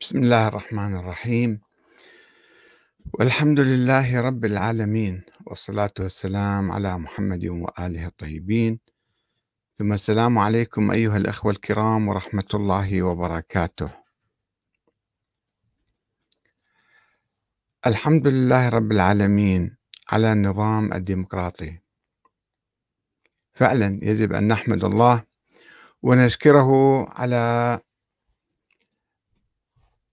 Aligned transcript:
بسم 0.00 0.18
الله 0.18 0.48
الرحمن 0.48 0.96
الرحيم. 0.96 1.60
والحمد 3.14 3.60
لله 3.60 4.20
رب 4.20 4.44
العالمين 4.44 5.22
والصلاة 5.46 5.92
والسلام 6.00 6.72
على 6.72 6.98
محمد 6.98 7.44
وآله 7.46 8.06
الطيبين. 8.06 8.80
ثم 9.74 9.92
السلام 9.92 10.38
عليكم 10.38 10.90
أيها 10.90 11.16
الأخوة 11.16 11.52
الكرام 11.52 12.08
ورحمة 12.08 12.48
الله 12.54 13.02
وبركاته. 13.02 13.90
الحمد 17.86 18.26
لله 18.26 18.68
رب 18.68 18.92
العالمين 18.92 19.76
على 20.08 20.32
النظام 20.32 20.92
الديمقراطي. 20.92 21.78
فعلا 23.52 24.00
يجب 24.02 24.32
أن 24.32 24.48
نحمد 24.48 24.84
الله 24.84 25.24
ونشكره 26.02 26.70
على 27.08 27.80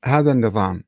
هذا 0.05 0.31
النظام 0.31 0.83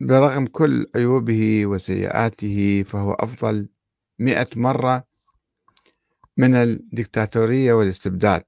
برغم 0.00 0.46
كل 0.46 0.86
عيوبه 0.96 1.66
وسيئاته 1.66 2.84
فهو 2.88 3.12
أفضل 3.12 3.68
مئة 4.18 4.48
مرة 4.56 5.04
من 6.36 6.54
الدكتاتورية 6.54 7.72
والاستبداد 7.72 8.44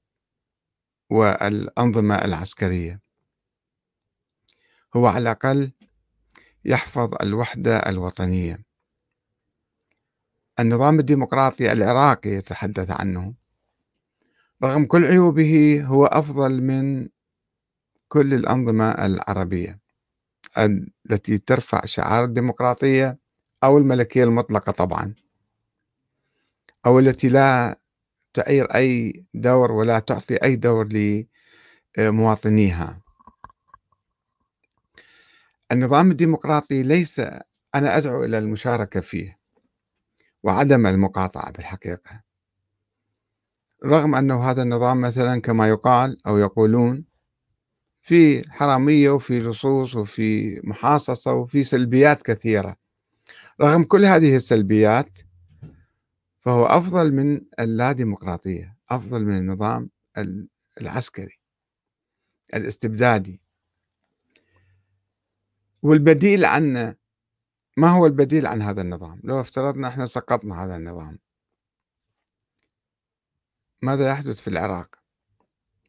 والأنظمة 1.11 2.14
العسكرية. 2.14 3.00
هو 4.97 5.06
على 5.06 5.19
الأقل 5.19 5.73
يحفظ 6.64 7.14
الوحدة 7.23 7.78
الوطنية. 7.78 8.64
النظام 10.61 10.98
الديمقراطي 10.98 11.73
العراقي 11.73 12.30
يتحدث 12.30 12.91
عنه. 12.91 13.34
رغم 14.64 14.84
كل 14.84 15.05
عيوبه 15.05 15.83
هو 15.84 16.06
أفضل 16.06 16.62
من 16.62 17.09
كل 18.09 18.34
الأنظمة 18.34 18.91
العربية 18.91 19.80
التي 20.59 21.39
ترفع 21.39 21.84
شعار 21.84 22.25
الديمقراطية 22.25 23.19
أو 23.64 23.78
الملكية 23.78 24.25
المطلقة 24.25 24.72
طبعا 24.72 25.14
أو 26.86 26.98
التي 26.98 27.28
لا 27.28 27.78
تعير 28.34 28.64
أي 28.75 29.25
دور 29.34 29.72
ولا 29.72 29.98
تعطي 29.98 30.36
أي 30.36 30.56
دور 30.56 30.89
لمواطنيها. 31.98 33.03
النظام 35.73 36.11
الديمقراطي 36.11 36.83
ليس 36.83 37.19
أنا 37.75 37.97
أدعو 37.97 38.25
إلى 38.25 38.39
المشاركة 38.39 39.00
فيه 39.00 39.39
وعدم 40.42 40.86
المقاطعة 40.86 41.52
بالحقيقة. 41.52 42.23
رغم 43.84 44.14
أنه 44.14 44.50
هذا 44.50 44.62
النظام 44.62 45.00
مثلا 45.00 45.41
كما 45.41 45.69
يقال 45.69 46.27
أو 46.27 46.39
يقولون 46.39 47.05
في 48.06 48.50
حرامية 48.50 49.10
وفي 49.10 49.40
لصوص 49.40 49.94
وفي 49.96 50.60
محاصصة 50.64 51.32
وفي 51.32 51.64
سلبيات 51.64 52.22
كثيرة. 52.22 52.76
رغم 53.60 53.84
كل 53.84 54.04
هذه 54.04 54.36
السلبيات 54.36 55.10
فهو 56.40 56.64
أفضل 56.64 57.12
من 57.14 57.40
اللاديمقراطية 57.60 58.77
أفضل 58.90 59.24
من 59.24 59.36
النظام 59.36 59.90
العسكري 60.80 61.38
الاستبدادي. 62.54 63.40
والبديل 65.82 66.44
عنه 66.44 66.94
ما 67.77 67.88
هو 67.90 68.06
البديل 68.06 68.46
عن 68.46 68.62
هذا 68.62 68.82
النظام؟ 68.82 69.20
لو 69.24 69.40
افترضنا 69.40 69.88
إحنا 69.88 70.06
سقطنا 70.06 70.64
هذا 70.64 70.77
النظام. 70.77 71.18
ماذا 73.82 74.08
يحدث 74.08 74.40
في 74.40 74.48
العراق؟ 74.48 74.96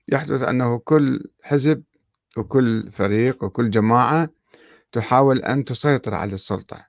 يحدث 0.08 0.42
أنه 0.42 0.80
كل 0.80 1.32
حزب 1.44 1.84
وكل 2.38 2.92
فريق 2.92 3.44
وكل 3.44 3.70
جماعة 3.70 4.30
تحاول 4.92 5.38
أن 5.38 5.66
تسيطر 5.66 6.14
على 6.14 6.34
السلطة. 6.34 6.88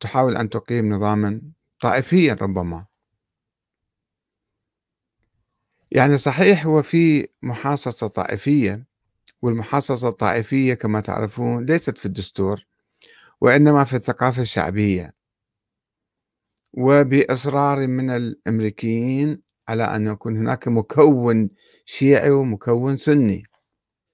تحاول 0.00 0.36
أن 0.36 0.48
تقيم 0.48 0.92
نظاما 0.92 1.42
طائفيا 1.80 2.34
ربما. 2.34 2.86
يعني 5.90 6.18
صحيح 6.18 6.66
هو 6.66 6.82
في 6.82 7.28
محاصصة 7.42 8.08
طائفية 8.08 8.86
والمحاصصة 9.42 10.08
الطائفية 10.08 10.74
كما 10.74 11.00
تعرفون 11.00 11.64
ليست 11.66 11.98
في 11.98 12.06
الدستور 12.06 12.64
وإنما 13.40 13.84
في 13.84 13.96
الثقافة 13.96 14.42
الشعبية. 14.42 15.14
وبإصرار 16.72 17.86
من 17.86 18.10
الأمريكيين 18.10 19.42
على 19.68 19.84
أن 19.84 20.06
يكون 20.06 20.36
هناك 20.36 20.68
مكون 20.68 21.50
شيعي 21.88 22.30
ومكون 22.30 22.96
سني. 22.96 23.42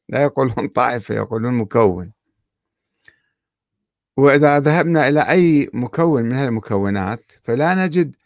لا 0.09 0.23
يقولون 0.23 0.69
طائفة 0.69 1.15
يقولون 1.15 1.55
مكون. 1.55 2.13
وإذا 4.17 4.59
ذهبنا 4.59 5.09
إلى 5.09 5.31
أي 5.31 5.71
مكون 5.75 6.23
من 6.23 6.37
المكونات 6.37 7.23
فلا 7.43 7.87
نجد 7.87 8.17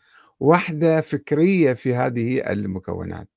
وحدة 0.40 1.00
فكرية 1.00 1.72
في 1.72 1.94
هذه 1.94 2.52
المكونات. 2.52 3.28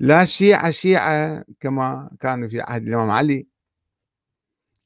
لا 0.00 0.24
شيعة 0.24 0.70
شيعة 0.70 1.44
كما 1.60 2.10
كانوا 2.20 2.48
في 2.48 2.60
عهد 2.60 2.88
الإمام 2.88 3.10
علي 3.10 3.46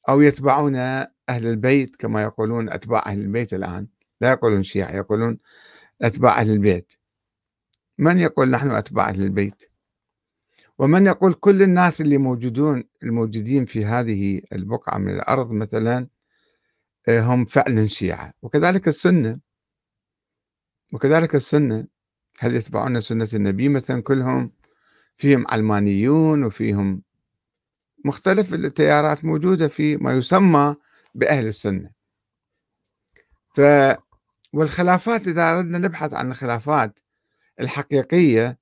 أو 0.09 0.21
يتبعون 0.21 0.75
أهل 0.75 1.47
البيت 1.47 1.95
كما 1.95 2.21
يقولون 2.21 2.69
أتباع 2.69 3.03
أهل 3.05 3.21
البيت 3.21 3.53
الآن. 3.53 3.87
لا 4.21 4.29
يقولون 4.31 4.63
شيعة 4.63 4.91
يقولون 4.95 5.39
أتباع 6.01 6.39
أهل 6.41 6.49
البيت. 6.51 6.93
من 7.97 8.19
يقول 8.19 8.49
نحن 8.49 8.71
أتباع 8.71 9.09
أهل 9.09 9.21
البيت؟ 9.21 9.74
ومن 10.79 11.05
يقول 11.05 11.33
كل 11.33 11.61
الناس 11.61 12.01
اللي 12.01 12.17
موجودون 12.17 12.83
الموجودين 13.03 13.65
في 13.65 13.85
هذه 13.85 14.41
البقعة 14.53 14.97
من 14.97 15.15
الأرض 15.15 15.51
مثلا 15.51 16.07
آه، 17.07 17.21
هم 17.21 17.45
فعلا 17.45 17.87
شيعة. 17.87 18.33
وكذلك 18.41 18.87
السنة. 18.87 19.39
وكذلك 20.93 21.35
السنة. 21.35 21.87
هل 22.39 22.55
يتبعون 22.55 23.01
سنة 23.01 23.27
النبي 23.33 23.69
مثلا 23.69 24.01
كلهم؟ 24.01 24.51
فيهم 25.17 25.45
علمانيون 25.47 26.43
وفيهم 26.43 27.01
مختلف 28.05 28.53
التيارات 28.53 29.25
موجودة 29.25 29.67
في 29.67 29.97
ما 29.97 30.13
يسمى 30.13 30.75
بأهل 31.15 31.47
السنة. 31.47 31.89
ف 33.55 33.61
والخلافات 34.53 35.27
إذا 35.27 35.49
أردنا 35.49 35.77
نبحث 35.77 36.13
عن 36.13 36.31
الخلافات 36.31 36.99
الحقيقية 37.59 38.59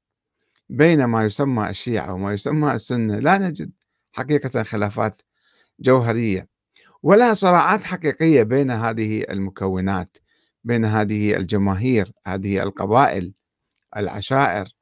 بين 0.69 1.03
ما 1.03 1.25
يسمى 1.25 1.69
الشيعة 1.69 2.13
وما 2.13 2.33
يسمى 2.33 2.71
السنة 2.73 3.19
لا 3.19 3.37
نجد 3.37 3.71
حقيقة 4.11 4.63
خلافات 4.63 5.21
جوهرية 5.79 6.47
ولا 7.03 7.33
صراعات 7.33 7.83
حقيقية 7.83 8.43
بين 8.43 8.71
هذه 8.71 9.23
المكونات 9.29 10.17
بين 10.63 10.85
هذه 10.85 11.35
الجماهير 11.35 12.11
هذه 12.25 12.63
القبائل 12.63 13.33
العشائر. 13.97 14.75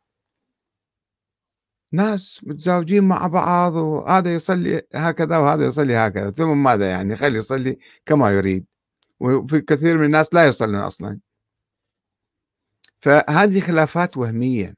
ناس 1.94 2.42
متزوجين 2.44 3.04
مع 3.04 3.28
بعض 3.28 3.74
وهذا 3.76 4.36
يصلي 4.36 4.82
هكذا 4.96 5.38
وهذا 5.38 5.66
يصلي 5.68 5.96
هكذا 5.96 6.32
ثم 6.32 6.64
ماذا 6.64 6.90
يعني؟ 6.90 7.16
خلي 7.16 7.38
يصلي 7.38 7.78
كما 8.06 8.32
يريد. 8.32 8.66
وفي 9.20 9.62
كثير 9.62 9.98
من 9.98 10.06
الناس 10.06 10.34
لا 10.34 10.46
يصلون 10.46 10.76
أصلا. 10.76 11.20
فهذه 13.00 13.60
خلافات 13.60 14.18
وهمية. 14.18 14.76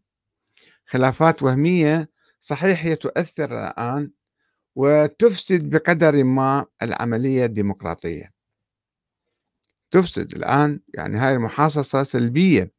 خلافات 0.86 1.44
وهمية 1.44 2.10
صحيح 2.40 2.86
هي 2.86 2.96
تؤثر 2.96 3.68
الآن 3.68 4.12
وتفسد 4.76 5.70
بقدر 5.70 6.24
ما 6.24 6.66
العملية 6.82 7.46
الديمقراطية. 7.46 8.34
تفسد 9.92 10.36
الآن 10.36 10.80
يعني 10.94 11.18
هاي 11.18 11.34
المحاصصة 11.34 12.04
سلبية 12.04 12.72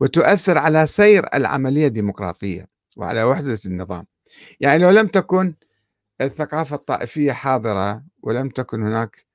وتؤثر 0.00 0.58
على 0.58 0.86
سير 0.86 1.26
العملية 1.34 1.86
الديمقراطية 1.86 2.68
وعلى 2.96 3.24
وحدة 3.24 3.58
النظام. 3.66 4.06
يعني 4.60 4.82
لو 4.82 4.90
لم 4.90 5.06
تكن 5.06 5.54
الثقافة 6.20 6.76
الطائفية 6.76 7.32
حاضرة 7.32 8.04
ولم 8.22 8.48
تكن 8.48 8.82
هناك 8.82 9.26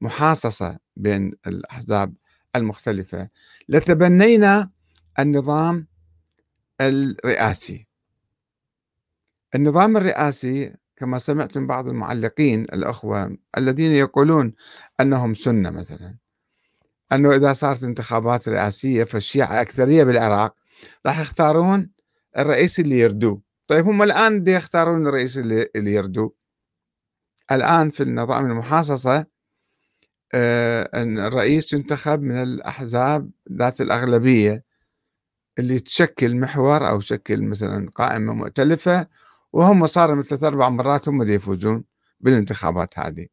محاصصة 0.00 0.78
بين 0.96 1.32
الأحزاب 1.46 2.14
المختلفة 2.56 3.28
لتبنينا 3.68 4.70
النظام 5.18 5.86
الرئاسي. 6.80 7.86
النظام 9.54 9.96
الرئاسي 9.96 10.74
كما 10.96 11.18
سمعت 11.18 11.58
من 11.58 11.66
بعض 11.66 11.88
المعلقين 11.88 12.62
الأخوة 12.62 13.36
الذين 13.58 13.92
يقولون 13.92 14.54
أنهم 15.00 15.34
سنة 15.34 15.70
مثلا 15.70 16.14
أنه 17.12 17.36
إذا 17.36 17.52
صارت 17.52 17.84
انتخابات 17.84 18.48
رئاسية 18.48 19.04
فالشيعة 19.04 19.60
أكثرية 19.60 20.04
بالعراق 20.04 20.54
راح 21.06 21.20
يختارون 21.20 21.90
الرئيس 22.38 22.80
اللي 22.80 22.98
يردوه. 22.98 23.42
طيب 23.66 23.86
هم 23.86 24.02
الآن 24.02 24.42
دي 24.42 24.52
يختارون 24.52 25.06
الرئيس 25.06 25.38
اللي, 25.38 25.68
اللي 25.76 25.94
يردوه؟ 25.94 26.34
الآن 27.52 27.90
في 27.90 28.02
النظام 28.02 28.46
المحاصصة 28.46 29.26
آه، 30.34 30.90
الرئيس 31.26 31.72
ينتخب 31.72 32.22
من 32.22 32.42
الأحزاب 32.42 33.30
ذات 33.52 33.80
الأغلبية. 33.80 34.64
اللي 35.58 35.78
تشكل 35.78 36.36
محور 36.36 36.88
أو 36.88 37.00
تشكل 37.00 37.42
مثلا 37.42 37.90
قائمة 37.94 38.34
مؤتلفة 38.34 39.08
وهم 39.52 39.86
صار 39.86 40.14
مثل 40.14 40.28
ثلاث 40.28 40.44
أربع 40.44 40.68
مرات 40.68 41.08
هم 41.08 41.22
اللي 41.22 41.34
يفوزون 41.34 41.84
بالانتخابات 42.20 42.98
هذه. 42.98 43.26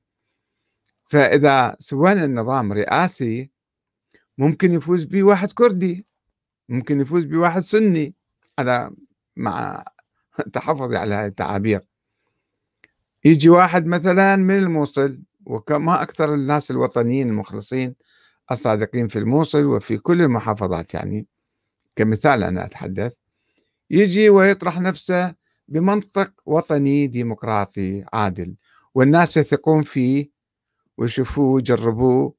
فإذا 1.05 1.75
سوينا 1.79 2.25
النظام 2.25 2.73
رئاسي 2.73 3.51
ممكن 4.37 4.73
يفوز 4.73 5.03
به 5.05 5.23
واحد 5.23 5.51
كردي 5.51 6.05
ممكن 6.69 7.01
يفوز 7.01 7.25
بواحد 7.25 7.61
سني. 7.61 8.15
على 8.59 8.91
مع 9.37 9.85
تحفظي 10.53 10.97
على 10.97 11.15
هذه 11.15 11.27
التعابير. 11.27 11.81
يجي 13.25 13.49
واحد 13.49 13.85
مثلا 13.85 14.35
من 14.35 14.57
الموصل 14.57 15.21
وما 15.45 16.01
أكثر 16.01 16.33
الناس 16.33 16.71
الوطنيين 16.71 17.29
المخلصين 17.29 17.95
الصادقين 18.51 19.07
في 19.07 19.19
الموصل 19.19 19.65
وفي 19.65 19.97
كل 19.97 20.21
المحافظات 20.21 20.93
يعني. 20.93 21.27
كمثال 21.95 22.43
أنا 22.43 22.65
أتحدث. 22.65 23.17
يجي 23.89 24.29
ويطرح 24.29 24.79
نفسه 24.79 25.35
بمنطق 25.67 26.33
وطني 26.45 27.07
ديمقراطي 27.07 28.05
عادل 28.13 28.55
والناس 28.95 29.37
يثقون 29.37 29.83
فيه 29.83 30.31
ويشوفوه 30.97 31.45
ويجربوه 31.45 32.35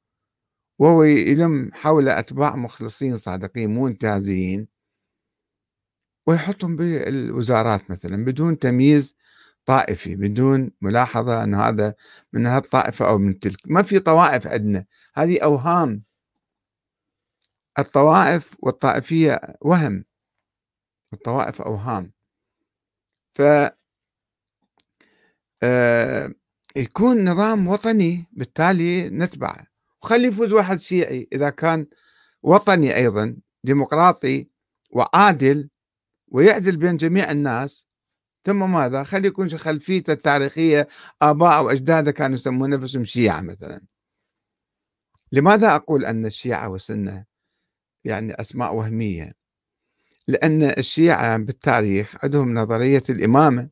وهو 0.79 1.03
يلم 1.03 1.71
حول 1.73 2.09
أتباع 2.09 2.55
مخلصين 2.55 3.17
صادقين 3.17 3.69
مو 3.69 3.87
انتهازيين 3.87 4.67
ويحطهم 6.27 6.75
بالوزارات 6.75 7.91
مثلا 7.91 8.25
بدون 8.25 8.59
تمييز 8.59 9.17
طائفي 9.65 10.15
بدون 10.15 10.71
ملاحظة 10.81 11.43
أن 11.43 11.55
هذا 11.55 11.95
من 12.33 12.45
هالطائفة 12.45 13.09
أو 13.09 13.17
من 13.17 13.39
تلك. 13.39 13.57
ما 13.65 13.81
في 13.83 13.99
طوائف 13.99 14.47
عندنا. 14.47 14.85
هذه 15.15 15.39
أوهام 15.39 16.03
الطوائف 17.79 18.55
والطائفية 18.59 19.41
وهم 19.61 20.05
الطوائف 21.13 21.61
أوهام. 21.61 22.13
ف 23.33 23.41
آه، 25.63 26.33
يكون 26.75 27.29
نظام 27.29 27.67
وطني 27.67 28.27
بالتالي 28.31 29.09
نتبعه 29.09 29.67
وخلي 30.03 30.27
يفوز 30.27 30.53
واحد 30.53 30.79
شيعي 30.79 31.27
إذا 31.33 31.49
كان 31.49 31.87
وطني 32.43 32.95
أيضا 32.95 33.37
ديمقراطي 33.63 34.47
وعادل 34.91 35.69
ويعدل 36.27 36.77
بين 36.77 36.97
جميع 36.97 37.31
الناس. 37.31 37.87
ثم 38.45 38.73
ماذا؟ 38.73 39.03
خلي 39.03 39.27
يكون 39.27 39.49
خلفيته 39.49 40.13
التاريخية 40.13 40.87
آباء 41.21 41.57
أو 41.57 41.69
أجداده 41.69 42.11
كانوا 42.11 42.35
يسمون 42.35 42.69
نفسهم 42.69 43.05
شيعة 43.05 43.41
مثلا. 43.41 43.81
لماذا 45.31 45.75
أقول 45.75 46.05
أن 46.05 46.25
الشيعة 46.25 46.69
والسنة 46.69 47.25
يعني 48.05 48.33
أسماء 48.33 48.75
وهمية. 48.75 49.33
لأن 50.27 50.63
الشيعة 50.63 51.37
بالتاريخ 51.37 52.15
عندهم 52.23 52.53
نظرية 52.53 53.01
الإمامة 53.09 53.69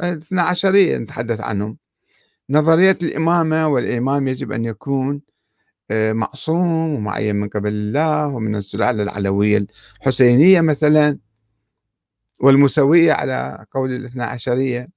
اثنا 0.00 0.42
عشرية 0.42 0.98
نتحدث 0.98 1.40
عنهم. 1.40 1.78
نظرية 2.50 2.96
الإمامة 3.02 3.68
والإمام 3.68 4.28
يجب 4.28 4.52
أن 4.52 4.64
يكون 4.64 5.22
آه، 5.90 6.12
معصوم 6.12 6.94
ومعين 6.94 7.36
من 7.36 7.48
قبل 7.48 7.68
الله 7.68 8.28
ومن 8.28 8.56
السلالة 8.56 9.02
العلوية 9.02 9.66
الحسينية 10.00 10.60
مثلا 10.60 11.18
والمسوية 12.40 13.12
على 13.12 13.66
قول 13.72 13.92
الاثنى 13.92 14.22
عشرية. 14.22 14.88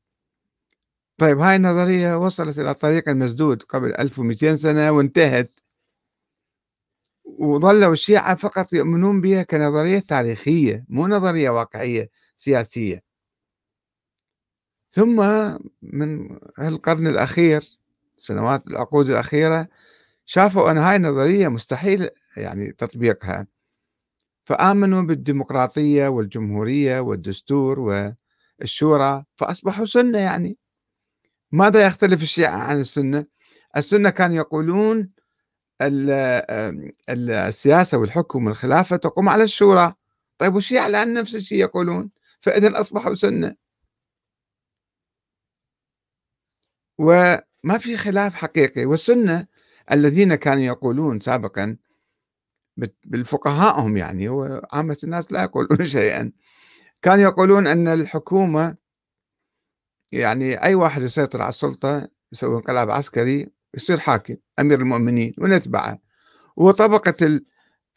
طيب 1.17 1.39
هاي 1.39 1.55
النظرية 1.55 2.17
وصلت 2.17 2.59
إلى 2.59 2.71
الطريق 2.71 3.09
المسدود 3.09 3.63
قبل 3.63 3.93
1200 3.93 4.55
سنة 4.55 4.91
وانتهت. 4.91 5.49
وظلوا 7.39 7.93
الشيعة 7.93 8.35
فقط 8.35 8.73
يؤمنون 8.73 9.21
بها 9.21 9.43
كنظرية 9.43 9.99
تاريخية 9.99 10.85
مو 10.89 11.07
نظرية 11.07 11.49
واقعية 11.49 12.09
سياسية. 12.37 13.03
ثم 14.91 15.17
من 15.81 16.39
القرن 16.59 17.07
الأخير 17.07 17.63
سنوات 18.17 18.67
العقود 18.67 19.09
الأخيرة 19.09 19.67
شافوا 20.25 20.71
أن 20.71 20.77
هاي 20.77 20.95
النظرية 20.95 21.47
مستحيل 21.47 22.09
يعني 22.37 22.71
تطبيقها. 22.71 23.47
فآمنوا 24.45 25.01
بالديمقراطية 25.01 26.07
والجمهورية 26.07 26.99
والدستور 26.99 27.79
والشورى 28.59 29.23
فأصبحوا 29.35 29.85
سنة 29.85 30.17
يعني. 30.17 30.57
ماذا 31.51 31.85
يختلف 31.85 32.21
الشيعة 32.21 32.57
عن 32.57 32.79
السنة؟ 32.79 33.25
السنة 33.77 34.09
كانوا 34.09 34.35
يقولون 34.35 35.09
السياسة 37.09 37.97
والحكم 37.97 38.45
والخلافة 38.45 38.95
تقوم 38.95 39.29
على 39.29 39.43
الشورى. 39.43 39.93
طيب 40.37 40.55
والشيعة 40.55 40.87
الآن 40.87 41.13
نفس 41.13 41.35
الشيء 41.35 41.59
يقولون؟ 41.59 42.11
فإذا 42.39 42.79
أصبحوا 42.79 43.13
سنة. 43.15 43.55
وما 46.97 47.77
في 47.79 47.97
خلاف 47.97 48.35
حقيقي. 48.35 48.85
والسنة 48.85 49.47
الذين 49.91 50.35
كانوا 50.35 50.63
يقولون 50.63 51.19
سابقا 51.19 51.77
بالفقهاءهم 53.05 53.97
يعني 53.97 54.29
هو 54.29 54.61
عامة 54.73 54.97
الناس 55.03 55.31
لا 55.31 55.43
يقولون 55.43 55.85
شيئا. 55.97 56.31
كانوا 57.01 57.23
يقولون 57.23 57.67
أن 57.67 57.87
الحكومة 57.87 58.77
يعني 60.11 60.63
أي 60.63 60.75
واحد 60.75 61.01
يسيطر 61.01 61.41
على 61.41 61.49
السلطة 61.49 62.07
يسوي 62.33 62.55
انقلاب 62.57 62.91
عسكري 62.91 63.49
يصير 63.75 63.99
حاكم 63.99 64.35
أمير 64.59 64.79
المؤمنين 64.79 65.33
ونتبعه 65.37 65.99
وطبقة 66.55 67.39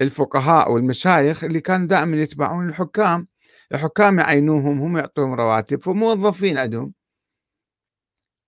الفقهاء 0.00 0.72
والمشايخ 0.72 1.44
اللي 1.44 1.60
كانوا 1.60 1.86
دائما 1.86 2.16
يتبعون 2.16 2.68
الحكام. 2.68 3.28
الحكام 3.72 4.18
يعينوهم 4.18 4.80
هم 4.80 4.96
يعطوهم 4.98 5.34
رواتب 5.34 5.82
فموظفين 5.82 6.58
عندهم. 6.58 6.92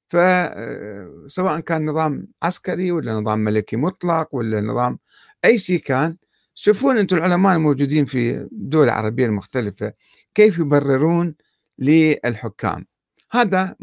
فسواء 0.08 1.60
كان 1.60 1.86
نظام 1.86 2.26
عسكري 2.42 2.92
ولا 2.92 3.14
نظام 3.14 3.38
ملكي 3.38 3.76
مطلق 3.76 4.34
ولا 4.34 4.60
نظام 4.60 4.98
أي 5.44 5.58
شيء 5.58 5.80
كان. 5.80 6.16
شوفون 6.54 6.98
أنتم 6.98 7.16
العلماء 7.16 7.56
الموجودين 7.56 8.06
في 8.06 8.36
الدول 8.36 8.84
العربية 8.84 9.26
المختلفة 9.26 9.92
كيف 10.34 10.58
يبررون 10.58 11.34
للحكام. 11.78 12.86
هذا 13.30 13.76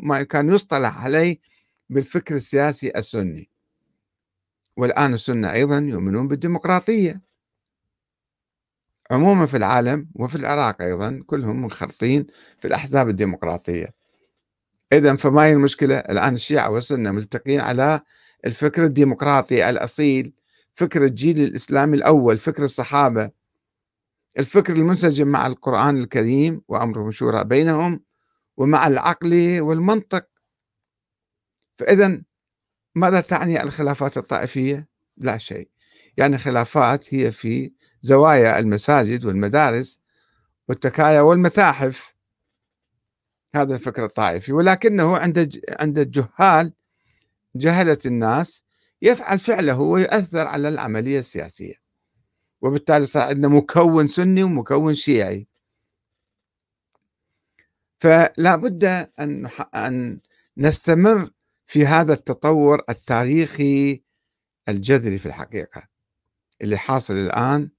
ما 0.00 0.22
كان 0.22 0.54
يصطلح 0.54 1.04
عليه 1.04 1.38
بالفكر 1.90 2.34
السياسي 2.34 2.92
السني. 2.96 3.50
والآن 4.76 5.14
السنة 5.14 5.52
أيضا 5.52 5.78
يؤمنون 5.78 6.28
بالديمقراطية. 6.28 7.20
عموما 9.10 9.46
في 9.46 9.56
العالم 9.56 10.08
وفي 10.14 10.34
العراق 10.34 10.82
أيضا 10.82 11.22
كلهم 11.26 11.62
منخرطين 11.62 12.26
في 12.60 12.68
الأحزاب 12.68 13.08
الديمقراطية. 13.08 13.94
إذا 14.92 15.16
فما 15.16 15.44
هي 15.44 15.52
المشكلة؟ 15.52 15.98
الآن 15.98 16.34
الشيعة 16.34 16.70
والسنة 16.70 17.10
ملتقين 17.10 17.60
على 17.60 18.00
الفكر 18.46 18.84
الديمقراطي 18.84 19.70
الأصيل 19.70 20.32
فكر 20.74 21.04
الجيل 21.04 21.40
الإسلامي 21.40 21.96
الأول 21.96 22.38
فكر 22.38 22.64
الصحابة. 22.64 23.30
الفكر 24.38 24.72
المنسجم 24.72 25.28
مع 25.28 25.46
القرآن 25.46 25.96
الكريم 25.96 26.62
وأمرهم 26.68 27.10
شورى 27.10 27.44
بينهم 27.44 28.00
ومع 28.56 28.86
العقل 28.86 29.60
والمنطق. 29.60 30.26
فإذا 31.78 32.22
ماذا 32.94 33.20
تعني 33.20 33.62
الخلافات 33.62 34.18
الطائفية؟ 34.18 34.88
لا 35.16 35.38
شيء. 35.38 35.68
يعني 36.16 36.38
خلافات 36.38 37.14
هي 37.14 37.32
في 37.32 37.72
زوايا 38.00 38.58
المساجد 38.58 39.24
والمدارس 39.24 40.00
والتكايا 40.68 41.20
والمتاحف. 41.20 42.14
هذا 43.54 43.74
الفكر 43.74 44.04
الطائفي. 44.04 44.52
ولكنه 44.52 45.16
عند 45.16 45.60
عند 45.80 45.98
الجهال 45.98 46.72
جهلة 47.56 47.98
الناس 48.06 48.62
يفعل 49.02 49.38
فعله 49.38 49.80
ويؤثر 49.80 50.46
على 50.46 50.68
العملية 50.68 51.18
السياسية. 51.18 51.74
وبالتالي 52.60 53.06
صار 53.06 53.22
عندنا 53.22 53.48
مكون 53.48 54.08
سني 54.08 54.42
ومكون 54.42 54.94
شيعي. 54.94 55.48
فلا 58.00 58.56
بد 58.56 58.84
أن 59.18 59.50
أن 59.74 60.20
نستمر 60.56 61.30
في 61.66 61.86
هذا 61.86 62.12
التطور 62.12 62.82
التاريخي 62.88 64.02
الجذري 64.68 65.18
في 65.18 65.26
الحقيقة 65.26 65.82
اللي 66.62 66.76
حاصل 66.78 67.14
الآن. 67.14 67.70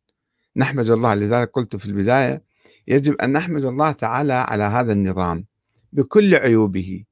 نحمد 0.56 0.90
الله 0.90 1.16
لذلك 1.16 1.52
قلت 1.54 1.76
في 1.76 1.86
البداية 1.86 2.44
يجب 2.88 3.16
أن 3.22 3.32
نحمد 3.32 3.66
الله 3.66 3.92
تعالى 3.92 4.34
على 4.34 4.64
هذا 4.64 4.94
النظام 4.94 5.46
بكل 5.94 6.36
عيوبه. 6.36 7.04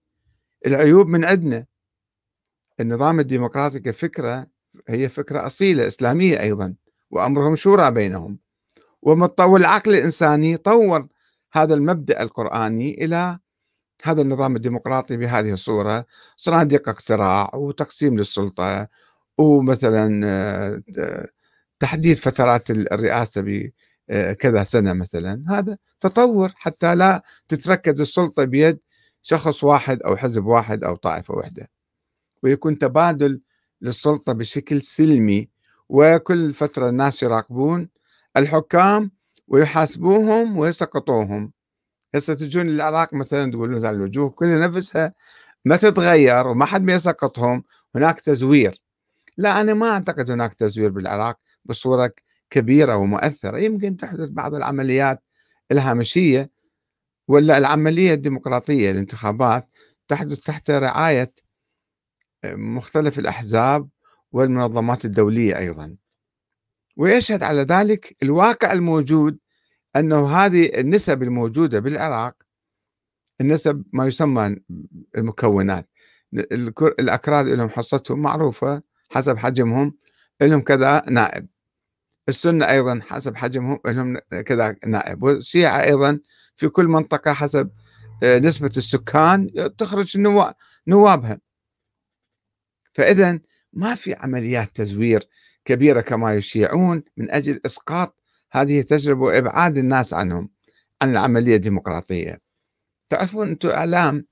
العيوب 0.65 1.08
من 1.08 1.25
عندنا 1.25 1.65
النظام 2.79 3.20
الديمقراطي 3.20 3.79
كفكرة 3.79 4.48
هي 4.89 5.10
فكرة 5.10 5.46
أصيلة 5.46 5.88
إسلامية 5.88 6.39
أيضا 6.41 6.75
وأمرهم 7.12 7.55
شورى 7.55 7.91
بينهم. 7.91 8.39
والعقل 9.39 9.94
الإنساني 9.94 10.58
طور 10.58 11.08
هذا 11.53 11.74
المبدأ 11.74 12.22
القرآني 12.22 13.05
إلى 13.05 13.39
هذا 14.04 14.22
النظام 14.22 14.56
الديمقراطي 14.56 15.18
بهذه 15.18 15.54
الصورة. 15.54 16.06
صناديق 16.38 16.90
اقتراع 16.90 17.52
وتقسيم 17.56 18.18
للسلطة 18.18 18.88
ومثلا 19.38 20.22
آه، 20.25 21.28
تحديد 21.80 22.18
فترات 22.18 22.72
الرئاسة 22.72 23.42
بكذا 24.10 24.64
سنة 24.64 24.94
مثلا. 24.94 25.44
هذا 25.50 25.78
تطور 26.00 26.52
حتى 26.56 26.96
لا 26.96 27.24
تتركز 27.48 28.02
السلطة 28.02 28.44
بيد 28.44 28.80
شخص 29.22 29.64
واحد 29.64 30.02
أو 30.04 30.16
حزب 30.18 30.46
واحد 30.46 30.84
أو 30.84 30.96
طائفة 30.96 31.34
واحدة. 31.36 31.70
ويكون 32.44 32.78
تبادل 32.80 33.42
للسلطة 33.82 34.34
بشكل 34.34 34.82
سلمي 34.82 35.50
وكل 35.90 36.54
فترة 36.54 36.90
الناس 36.90 37.24
يراقبون 37.24 37.90
الحكام 38.38 39.12
ويحاسبوهم 39.48 40.58
ويسقطوهم. 40.58 41.54
هسه 42.15 42.34
تجون 42.34 42.67
العراق 42.69 43.13
مثلا 43.13 43.51
تقولون 43.51 43.79
زال 43.79 43.95
الوجوه 43.95 44.29
كلها 44.29 44.67
نفسها 44.67 45.13
ما 45.65 45.77
تتغير 45.77 46.48
وما 46.48 46.65
حد 46.65 46.84
ما 46.84 46.93
يسقطهم 46.93 47.63
هناك 47.95 48.19
تزوير. 48.19 48.81
لا 49.38 49.62
أنا 49.62 49.74
ما 49.74 49.91
أعتقد 49.91 50.31
هناك 50.31 50.53
تزوير 50.53 50.89
بالعراق 50.89 51.39
بصورة 51.65 52.12
كبيرة 52.50 52.98
ومؤثرة. 52.98 53.57
يمكن 53.57 53.98
تحدث 53.98 54.29
بعض 54.29 54.55
العمليات 54.55 55.19
الهامشية 55.72 56.50
ولا 57.27 57.57
العملية 57.57 58.13
الديمقراطية 58.13 58.91
الانتخابات 58.91 59.69
تحدث 60.07 60.39
تحت 60.39 60.72
رعاية 60.72 61.29
مختلف 62.45 63.19
الأحزاب 63.19 63.89
والمنظمات 64.31 65.05
الدولية 65.05 65.57
أيضا. 65.57 65.95
ويشهد 66.98 67.43
على 67.43 67.62
ذلك 67.62 68.15
الواقع 68.24 68.72
الموجود 68.72 69.38
أنه 69.96 70.30
هذه 70.30 70.80
النسب 70.80 71.24
الموجودة 71.24 71.80
بالعراق 71.80 72.36
النسب 73.42 73.84
ما 73.94 74.08
يسمى 74.08 74.56
المكونات. 75.18 75.90
الأكراد 77.00 77.48
لهم 77.48 77.70
حصتهم 77.70 78.20
معروفة 78.20 78.82
حسب 79.10 79.38
حجمهم 79.38 79.98
لهم 80.42 80.62
كذا 80.62 81.06
نائب. 81.10 81.48
السنة 82.30 82.70
أيضا 82.70 83.00
حسب 83.04 83.36
حجمهم 83.36 83.80
لهم 83.86 84.18
كذا 84.46 84.75
نائب. 84.88 85.24
والشيعة 85.24 85.84
أيضا 85.84 86.20
في 86.56 86.70
كل 86.70 86.86
منطقة 86.86 87.34
حسب 87.34 87.70
آه، 88.24 88.40
نسبة 88.40 88.72
السكان 88.78 89.50
تخرج 89.78 90.18
نوابها. 90.88 91.40
فإذا 92.94 93.40
ما 93.74 93.96
في 93.96 94.14
عمليات 94.14 94.68
تزوير 94.68 95.30
كبيرة 95.66 96.02
كما 96.02 96.36
يشيعون 96.36 97.04
من 97.18 97.32
أجل 97.32 97.62
إسقاط 97.66 98.25
هذه 98.55 98.79
التجربة 98.79 99.21
وإبعاد 99.21 99.77
الناس 99.77 100.13
عنهم 100.13 100.50
عن 101.01 101.12
العملية 101.12 101.55
الديمقراطية. 101.55 102.41
تعرفون 103.09 103.47
أنتم 103.47 103.69
إعلام 103.69 104.25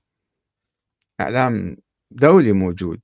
إعلام 1.20 1.76
دولي 2.10 2.52
موجود 2.52 3.00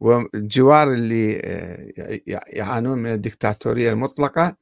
والجوار 0.00 0.92
اللي 0.92 1.40
آه، 1.44 2.20
يعانون 2.46 2.98
من 2.98 3.12
الدكتاتورية 3.12 3.90
المطلقة 3.90 4.56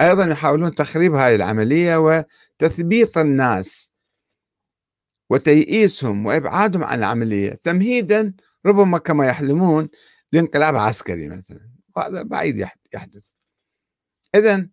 أيضا 0.00 0.24
يحاولون 0.26 0.74
تخريب 0.74 1.14
هذه 1.14 1.34
العملية 1.34 1.96
وتثبيط 1.96 3.18
الناس 3.18 3.92
وتيئيسهم 5.30 6.26
وإبعادهم 6.26 6.84
عن 6.84 6.98
العملية 6.98 7.50
تمهيدا 7.50 8.34
ربما 8.66 8.98
كما 8.98 9.26
يحلمون 9.26 9.88
لانقلاب 10.32 10.76
عسكري 10.76 11.28
مثلا. 11.28 11.70
وهذا 11.96 12.22
بعيد 12.22 12.68
يحدث. 12.94 13.32
إذا 14.34 14.68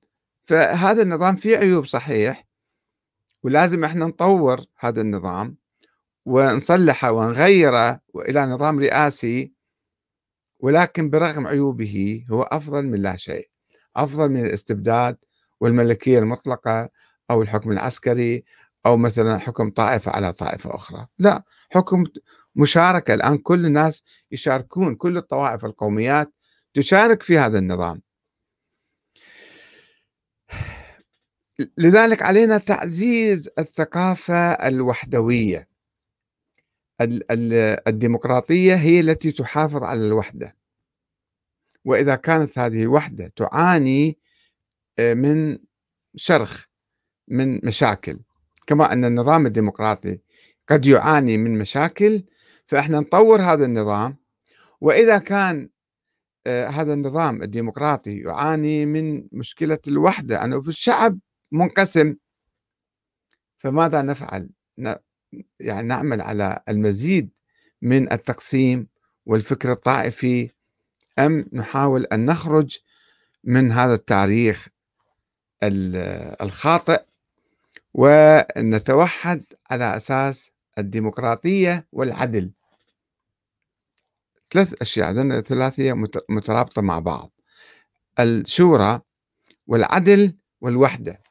فهذا 0.45 1.01
النظام 1.01 1.35
فيه 1.35 1.57
عيوب 1.57 1.85
صحيح 1.85 2.47
ولازم 3.43 3.83
إحنا 3.83 4.05
نطور 4.05 4.65
هذا 4.79 5.01
النظام 5.01 5.57
ونصلحه 6.25 7.11
ونغيره 7.11 7.99
إلى 8.15 8.45
نظام 8.45 8.79
رئاسي 8.79 9.53
ولكن 10.59 11.09
برغم 11.09 11.47
عيوبه 11.47 12.25
هو 12.31 12.41
أفضل 12.41 12.85
من 12.85 13.01
لا 13.01 13.15
شيء 13.15 13.49
أفضل 13.95 14.29
من 14.29 14.45
الاستبداد 14.45 15.17
والملكية 15.61 16.19
المطلقة 16.19 16.89
أو 17.31 17.41
الحكم 17.41 17.71
العسكري 17.71 18.43
أو 18.85 18.97
مثلا 18.97 19.37
حكم 19.37 19.69
طائفة 19.69 20.11
على 20.11 20.33
طائفة 20.33 20.75
أخرى 20.75 21.07
لا 21.19 21.43
حكم 21.71 22.03
مشاركة. 22.55 23.13
الآن 23.13 23.37
كل 23.37 23.65
الناس 23.65 24.03
يشاركون 24.31 24.95
كل 24.95 25.17
الطوائف 25.17 25.65
القوميات 25.65 26.33
تشارك 26.73 27.23
في 27.23 27.37
هذا 27.39 27.59
النظام. 27.59 28.01
لذلك 31.77 32.21
علينا 32.21 32.57
تعزيز 32.57 33.49
الثقافة 33.59 34.51
الوحدوية. 34.51 35.67
الديمقراطية 37.87 38.75
هي 38.75 38.99
التي 38.99 39.31
تحافظ 39.31 39.83
على 39.83 40.07
الوحدة. 40.07 40.55
وإذا 41.85 42.15
كانت 42.15 42.59
هذه 42.59 42.81
الوحدة 42.81 43.31
تعاني 43.35 44.17
آه، 44.99 45.13
من 45.13 45.57
شرخ 46.15 46.65
من 47.27 47.65
مشاكل. 47.65 48.19
كما 48.67 48.93
أن 48.93 49.05
النظام 49.05 49.45
الديمقراطي 49.45 50.19
قد 50.67 50.85
يعاني 50.85 51.37
من 51.37 51.59
مشاكل 51.59 52.23
فإحنا 52.65 52.99
نطور 52.99 53.41
هذا 53.41 53.65
النظام. 53.65 54.17
وإذا 54.81 55.17
كان 55.17 55.69
آه، 56.47 56.67
هذا 56.67 56.93
النظام 56.93 57.41
الديمقراطي 57.41 58.17
يعاني 58.17 58.85
من 58.85 59.27
مشكلة 59.31 59.79
الوحدة 59.87 60.43
أنه 60.43 60.61
في 60.61 60.67
الشعب 60.67 61.19
منقسم 61.51 62.15
فماذا 63.57 64.01
نفعل؟ 64.01 64.49
يعني 65.59 65.87
نعمل 65.87 66.21
على 66.21 66.63
المزيد 66.69 67.29
من 67.81 68.13
التقسيم 68.13 68.87
والفكر 69.25 69.71
الطائفي 69.71 70.49
أم 71.19 71.45
نحاول 71.53 72.03
أن 72.03 72.25
نخرج 72.25 72.77
من 73.43 73.71
هذا 73.71 73.93
التاريخ 73.93 74.67
الخاطئ 76.41 77.03
ونتوحد 77.93 79.43
على 79.71 79.97
أساس 79.97 80.51
الديمقراطية 80.77 81.87
والعدل. 81.91 82.51
ثلاث 84.51 84.81
أشياء 84.81 85.07
عندنا 85.07 85.41
ثلاثية 85.41 85.93
مترابطة 86.29 86.81
مع 86.81 86.99
بعض. 86.99 87.31
الشورى 88.19 89.01
والعدل 89.67 90.37
والوحدة. 90.61 91.24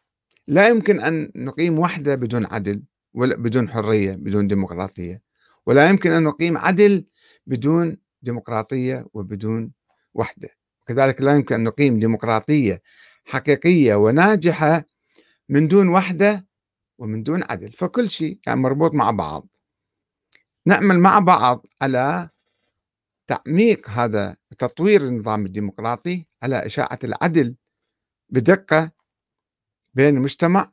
لا 0.48 0.68
يمكن 0.68 1.00
أن 1.00 1.30
نقيم 1.36 1.78
وحدة 1.78 2.14
بدون 2.14 2.46
عدل 2.46 2.82
بدون 3.14 3.68
حرية 3.68 4.12
بدون 4.12 4.46
ديمقراطية 4.48 5.22
ولا 5.66 5.88
يمكن 5.88 6.10
أن 6.10 6.22
نقيم 6.22 6.58
عدل 6.58 7.04
بدون 7.46 7.96
ديمقراطية 8.22 9.06
وبدون 9.14 9.72
وحدة. 10.14 10.48
كذلك 10.86 11.20
لا 11.20 11.32
يمكن 11.32 11.54
أن 11.54 11.64
نقيم 11.64 12.00
ديمقراطية 12.00 12.82
حقيقية 13.24 13.94
وناجحة 13.94 14.84
من 15.48 15.68
دون 15.68 15.88
وحدة 15.88 16.46
ومن 16.98 17.22
دون 17.22 17.42
عدل. 17.42 17.72
فكل 17.72 18.10
شيء 18.10 18.38
يعني 18.46 18.60
مربوط 18.60 18.94
مع 18.94 19.10
بعض. 19.10 19.48
نعمل 20.66 20.98
مع 20.98 21.18
بعض 21.18 21.66
على 21.82 22.28
تعميق 23.26 23.88
هذا 23.90 24.36
تطوير 24.58 25.00
النظام 25.00 25.46
الديمقراطي 25.46 26.26
على 26.42 26.66
إشاعة 26.66 26.98
العدل 27.04 27.54
بدقة 28.30 28.90
بين 29.94 30.16
المجتمع 30.16 30.72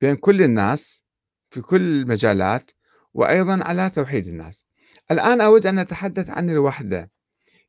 بين 0.00 0.16
كل 0.16 0.42
الناس 0.42 1.04
في 1.50 1.60
كل 1.60 1.80
المجالات 1.80 2.70
وأيضا 3.14 3.64
على 3.64 3.90
توحيد 3.90 4.26
الناس. 4.26 4.64
الآن 5.10 5.40
أود 5.40 5.66
أن 5.66 5.78
أتحدث 5.78 6.30
عن 6.30 6.50
الوحدة. 6.50 7.10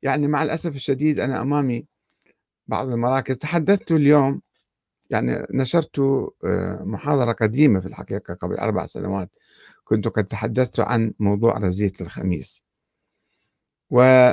يعني 0.02 0.28
مع 0.28 0.44
الأسف 0.44 0.75
الشديد 0.75 1.20
أنا 1.20 1.42
أمامي 1.42 1.86
بعض 2.68 2.92
المراكز. 2.92 3.38
تحدثت 3.38 3.92
اليوم 3.92 4.42
يعني 5.10 5.46
نشرت 5.54 6.00
آه، 6.00 6.84
محاضرة 6.84 7.32
قديمة 7.32 7.80
في 7.80 7.86
الحقيقة 7.86 8.34
قبل 8.34 8.56
أربع 8.56 8.86
سنوات. 8.86 9.30
كنت 9.84 10.08
قد 10.08 10.25
تحدثت 10.25 10.80
عن 10.80 11.13
موضوع 11.20 11.58
رزية 11.58 11.94
الخميس. 12.02 12.63
و 13.90 14.32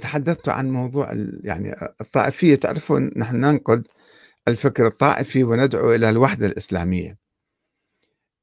تحدثت 0.00 0.48
عن 0.48 0.70
موضوع 0.70 1.12
يعني 1.40 1.74
الطائفية. 2.00 2.54
تعرفون 2.56 3.10
نحن 3.16 3.36
ننقد 3.36 3.86
الفكر 4.48 4.86
الطائفي 4.86 5.44
وندعو 5.44 5.94
إلى 5.94 6.10
الوحدة 6.10 6.46
الإسلامية. 6.46 7.18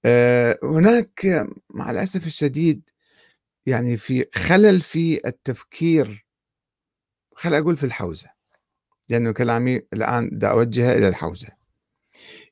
آه، 0.06 0.60
هناك 0.64 1.48
مع 1.70 1.92
الأسف 1.92 2.28
الشديد 2.28 2.90
يعني 3.66 3.98
في 3.98 4.26
خلل 4.36 4.82
في 4.82 5.28
التفكير 5.28 6.26
خل 7.36 7.54
أقول 7.54 7.78
في 7.78 7.84
الحوزة 7.84 8.30
لأنه 9.10 9.32
كلامي 9.32 9.82
الآن 9.94 10.30
دا 10.32 10.48
أوجهه 10.52 10.94
إلى 10.94 11.08
الحوزة. 11.08 11.48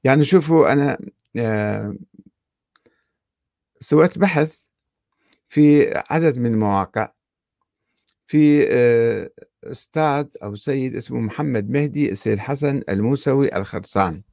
يعني 0.04 0.26
شوفوا 0.26 0.72
أنا 0.74 0.98
آه، 1.38 1.96
سويت 3.80 4.18
بحث 4.18 4.66
في 5.50 5.94
عدد 6.10 6.40
من 6.40 6.46
المواقع 6.54 7.12
في 8.28 8.68
آه، 8.72 9.30
أستاذ 9.64 10.26
أو 10.44 10.56
سيد 10.56 10.96
اسمه 10.96 11.20
محمد 11.20 11.70
مهدي 11.70 12.12
السيد 12.12 12.40
حسن 12.40 12.82
الموسوي 12.90 13.56
الخرسان. 13.56 14.24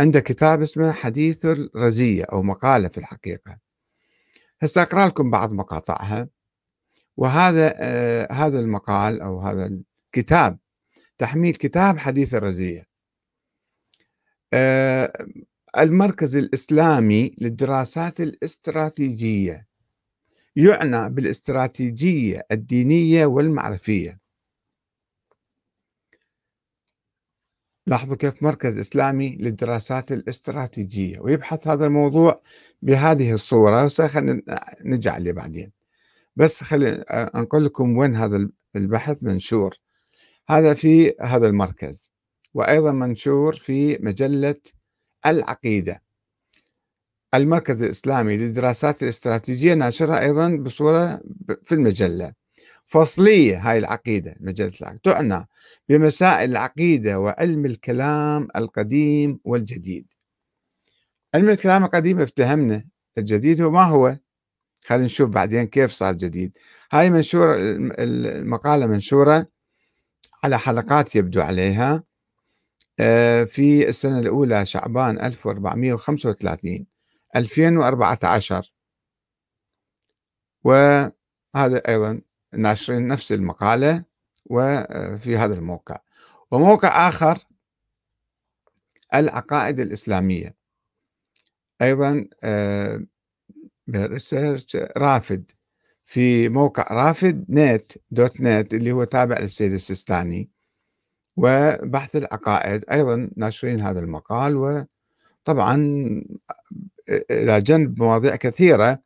عنده 0.00 0.20
كتاب 0.20 0.62
اسمه 0.62 0.92
حديث 0.92 1.46
الرزية 1.46 2.24
أو 2.24 2.42
مقالة 2.42 2.88
في 2.88 2.98
الحقيقة. 2.98 3.58
هسه 4.62 4.82
أقرأ 4.82 5.06
لكم 5.08 5.30
بعض 5.30 5.52
مقاطعها. 5.52 6.28
وهذا 7.16 7.74
آه 7.76 8.32
هذا 8.32 8.60
المقال 8.60 9.20
أو 9.20 9.40
هذا 9.40 9.70
الكتاب 10.16 10.58
تحميل 11.18 11.54
كتاب 11.54 11.98
حديث 11.98 12.34
الرزية. 12.34 12.86
آه 14.52 15.26
المركز 15.78 16.36
الإسلامي 16.36 17.34
للدراسات 17.40 18.20
الاستراتيجية. 18.20 19.67
يعنى 20.58 21.10
بالاستراتيجية 21.10 22.46
الدينية 22.52 23.26
والمعرفية. 23.26 24.18
لاحظوا 27.86 28.16
كيف 28.16 28.42
مركز 28.42 28.78
إسلامي 28.78 29.36
للدراسات 29.36 30.12
الاستراتيجية 30.12 31.20
ويبحث 31.20 31.68
هذا 31.68 31.84
الموضوع 31.86 32.40
بهذه 32.82 33.32
الصورة 33.32 33.84
وسخلينا 33.84 34.42
نجي 34.84 35.08
عليه 35.08 35.32
بعدين. 35.32 35.72
بس 36.36 36.64
خلينا 36.64 37.02
أنقل 37.38 37.64
لكم 37.64 37.96
وين 37.96 38.16
هذا 38.16 38.48
البحث 38.76 39.24
منشور. 39.24 39.74
هذا 40.48 40.74
في 40.74 41.14
هذا 41.20 41.46
المركز 41.48 42.12
وأيضا 42.54 42.92
منشور 42.92 43.54
في 43.54 43.98
مجلة 44.00 44.60
العقيدة. 45.26 46.02
المركز 47.34 47.82
الإسلامي 47.82 48.36
للدراسات 48.36 49.02
الاستراتيجية 49.02 49.74
ناشرها 49.74 50.20
أيضا 50.20 50.56
بصورة 50.56 51.20
في 51.64 51.72
المجلة. 51.74 52.32
فصلية 52.86 53.70
هاي 53.70 53.78
العقيدة 53.78 54.36
مجلة 54.40 54.72
العقيدة. 54.80 55.00
تعنى 55.04 55.48
بمسائل 55.88 56.50
العقيدة 56.50 57.20
وعلم 57.20 57.66
الكلام 57.66 58.48
القديم 58.56 59.40
والجديد. 59.44 60.06
علم 61.34 61.50
الكلام 61.50 61.84
القديم 61.84 62.20
افتهمنا 62.20 62.84
الجديد 63.18 63.62
هو 63.62 63.70
ما 63.70 63.82
هو. 63.84 64.16
خلينا 64.84 65.04
نشوف 65.04 65.30
بعدين 65.30 65.64
كيف 65.66 65.90
صار 65.92 66.14
جديد. 66.14 66.58
هاي 66.92 67.10
منشورة 67.10 67.56
المقالة 67.98 68.86
منشورة 68.86 69.46
على 70.44 70.58
حلقات 70.58 71.16
يبدو 71.16 71.40
عليها 71.40 72.02
آه، 73.00 73.44
في 73.44 73.88
السنة 73.88 74.18
الأولى 74.18 74.66
شعبان 74.66 75.20
1435 75.20 76.86
2014 77.36 78.72
وهذا 80.64 81.12
أيضا 81.88 82.20
ناشرين 82.52 83.08
نفس 83.08 83.32
المقالة 83.32 84.04
وفي 84.46 85.36
هذا 85.36 85.54
الموقع. 85.54 85.98
وموقع 86.50 87.08
آخر 87.08 87.38
العقائد 89.14 89.80
الإسلامية. 89.80 90.54
أيضا 91.82 92.28
ريسيرش 93.90 94.76
آه، 94.76 94.92
رافد. 94.96 95.50
في 96.04 96.48
موقع 96.48 96.86
رافد 96.90 97.44
نت 97.48 97.92
دوت 98.10 98.40
نت 98.40 98.74
اللي 98.74 98.92
هو 98.92 99.04
تابع 99.04 99.38
للسيد 99.38 99.72
السيستاني. 99.72 100.50
وبحث 101.36 102.16
العقائد 102.16 102.84
أيضا 102.92 103.30
ناشرين 103.36 103.80
هذا 103.80 104.00
المقال 104.00 104.56
وطبعا 105.48 105.76
إلى 107.30 107.60
جنب 107.60 108.02
مواضيع 108.02 108.36
كثيرة. 108.36 109.02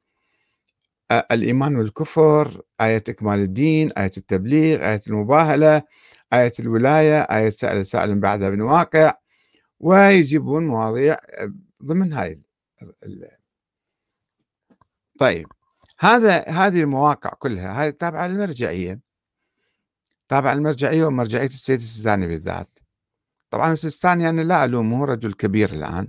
الإيمان 1.12 1.76
والكفر 1.76 2.62
آية 2.80 3.04
إكمال 3.08 3.40
الدين 3.40 3.92
آية 3.92 4.10
التبليغ 4.16 4.90
آية 4.90 5.00
المباهلة 5.06 5.82
آية 6.32 6.52
الولاية 6.60 7.20
آية 7.20 7.50
سأل 7.50 7.86
سائل 7.86 8.20
بعدها 8.20 8.50
بن 8.50 8.60
واقع. 8.60 9.14
ويجيبون 9.80 10.66
مواضيع 10.66 11.16
ضمن 11.84 12.12
هاي 12.12 12.42
طيب 15.18 15.46
هذا 15.98 16.44
هذه 16.48 16.80
المواقع 16.80 17.30
كلها 17.38 17.72
هذه 17.86 17.90
تابعة 17.90 18.26
للمرجعية. 18.26 19.00
تابعة 20.28 20.54
للمرجعية 20.54 21.04
ومرجعية 21.04 21.46
السيد 21.46 21.80
السيستاني 21.80 22.26
بالذات. 22.26 22.68
طبعا 23.50 23.72
السيستاني 23.72 24.28
أنا 24.28 24.40
لا 24.40 24.64
ألومه 24.64 25.04
رجل 25.04 25.32
كبير 25.32 25.70
الآن. 25.70 26.08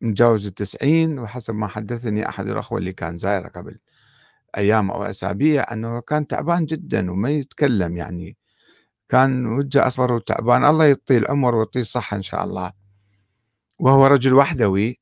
متجاوز 0.00 0.46
التسعين 0.46 1.18
وحسب 1.18 1.54
ما 1.54 1.66
حدثني 1.66 2.28
أحد 2.28 2.48
الأخوة 2.48 2.78
اللي 2.78 2.92
كان 2.92 3.18
زايرة 3.18 3.48
قبل 3.48 3.78
أيام 4.56 4.90
أو 4.90 5.04
أسابيع 5.04 5.72
أنه 5.72 6.00
كان 6.00 6.26
تعبان 6.26 6.64
جدا 6.64 7.10
وما 7.10 7.30
يتكلم 7.30 7.96
يعني. 7.96 8.36
كان 9.08 9.46
وجهه 9.46 9.86
أصفر 9.86 10.12
وتعبان. 10.12 10.64
الله 10.64 10.84
يعطيه 10.84 11.18
العمر 11.18 11.54
ويعطيه 11.54 11.80
الصحة 11.80 12.16
إن 12.16 12.22
شاء 12.22 12.44
الله. 12.44 12.72
وهو 13.78 14.06
رجل 14.06 14.34
وحدوي 14.34 15.00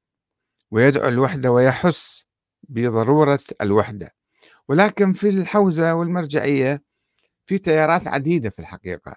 ويدعو 0.70 1.08
الوحدة 1.08 1.52
ويحس 1.52 2.24
بضرورة 2.68 3.40
الوحدة. 3.62 4.14
ولكن 4.68 5.12
في 5.12 5.28
الحوزة 5.28 5.94
والمرجعية 5.94 6.82
في 7.46 7.58
تيارات 7.58 8.08
عديدة 8.08 8.50
في 8.50 8.58
الحقيقة. 8.58 9.16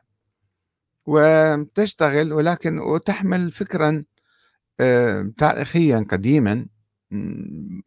وتشتغل 1.06 2.34
ولكن 2.34 2.80
وتحمل 2.80 3.52
فكرا 3.52 4.04
تاريخيا 5.38 6.06
قديما 6.10 6.66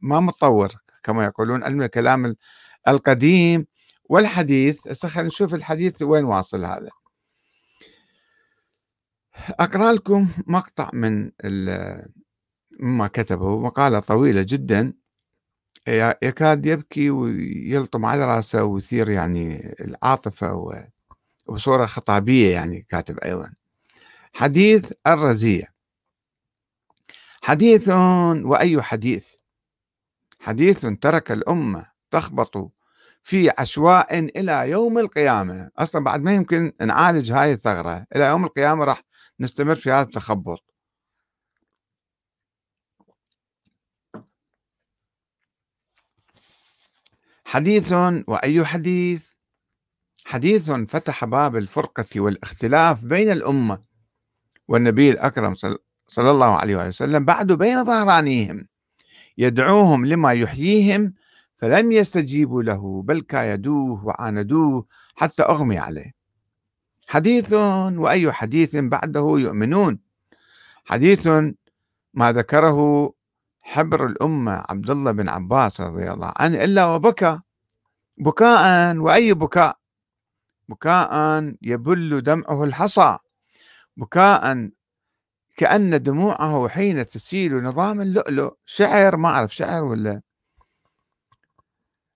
ما 0.03 0.21
متطور 0.21 0.73
كما 1.03 1.25
يقولون 1.25 1.65
علم 1.65 1.83
الكلام 1.83 2.37
القديم 2.89 3.67
والحديث. 4.05 4.89
هسه 4.89 5.09
خلينا 5.09 5.29
نشوف 5.29 5.55
الحديث 5.55 6.03
وين 6.03 6.25
واصل 6.25 6.65
هذا. 6.65 6.91
أقرأ 9.51 9.93
لكم 9.93 10.29
مقطع 10.47 10.91
من 10.93 11.31
مما 12.81 13.07
كتبه 13.07 13.59
مقالة 13.61 14.01
طويلة 14.01 14.43
جدا. 14.49 14.93
يكاد 16.23 16.67
يبكي 16.67 17.11
ويلطم 17.11 18.05
على 18.05 18.25
رأسه 18.25 18.65
ويثير 18.65 19.11
يعني 19.11 19.75
العاطفة 19.81 20.73
وصورة 21.47 21.87
خطابية 21.87 22.53
يعني 22.53 22.87
كاتب 22.89 23.19
أيضا. 23.19 23.53
حديث 24.33 24.93
الرزيه 25.07 25.80
حديث 27.51 27.89
وأي 28.45 28.83
حديث. 28.83 29.35
حديث 30.41 30.87
ترك 30.87 31.33
الأمة 31.33 31.87
تخبط 32.11 32.73
في 33.23 33.51
عشواء 33.59 34.19
إلى 34.19 34.71
يوم 34.71 34.99
القيامة. 34.99 35.71
أصلا 35.79 36.05
بعد 36.05 36.21
ما 36.21 36.35
يمكن 36.35 36.73
نعالج 36.81 37.33
هاي 37.33 37.53
الثغرة 37.53 38.07
إلى 38.17 38.25
يوم 38.25 38.45
القيامة 38.45 38.85
راح 38.85 39.03
نستمر 39.41 39.75
في 39.75 39.91
هذا 39.91 40.03
التخبط. 40.03 40.59
حديث 47.45 47.93
وأي 48.29 48.65
حديث؟ 48.65 49.31
حديث 50.25 50.71
فتح 50.71 51.25
باب 51.25 51.57
الفرقة 51.57 52.21
والإختلاف 52.21 53.05
بين 53.05 53.31
الأمة. 53.31 53.85
والنبي 54.69 55.11
الأكرم 55.11 55.55
صلى 55.55 55.79
الله 56.31 56.57
عليه 56.57 56.89
وسلم 56.89 57.25
بعد 57.25 57.53
بين 57.53 57.85
ظهرانيهم 57.85 58.67
يدعوهم 59.39 60.07
لما 60.07 60.33
يحييهم 60.33 61.15
فلم 61.59 61.93
يستجيبوا 61.93 62.63
له 62.63 63.03
بل 63.03 63.21
كايدوه 63.21 64.05
وعاندوه 64.07 64.87
حتى 65.17 65.43
أغمي 65.43 65.79
عليه. 65.79 66.15
حديث 67.07 67.53
وأي 67.53 68.33
حديث 68.33 68.77
بعده 68.77 69.21
يؤمنون. 69.21 69.99
حديث 70.85 71.27
ما 72.15 72.33
ذكره 72.33 73.13
حبر 73.63 74.07
الأمة 74.07 74.65
عبد 74.69 74.91
الله 74.91 75.13
بن 75.13 75.29
عباس 75.29 75.81
رضي 75.81 76.11
الله 76.11 76.33
عنه 76.37 76.65
إلا 76.65 76.87
وبكى. 76.87 77.41
بكاء 78.19 78.97
وأي 78.97 79.35
بكاء؟ 79.35 79.79
بكاء 80.69 81.13
يبل 81.63 82.23
دمعه 82.23 82.65
الحصى. 82.65 83.19
بكاء 83.97 84.71
كأن 85.61 86.03
دموعه 86.03 86.69
حين 86.69 87.07
تسيل 87.07 87.63
نظام 87.63 88.01
اللؤلؤ. 88.01 88.55
شعر؟ 88.67 89.17
ما 89.17 89.29
أعرف 89.29 89.55
شعر 89.55 89.85
ولا. 89.85 90.21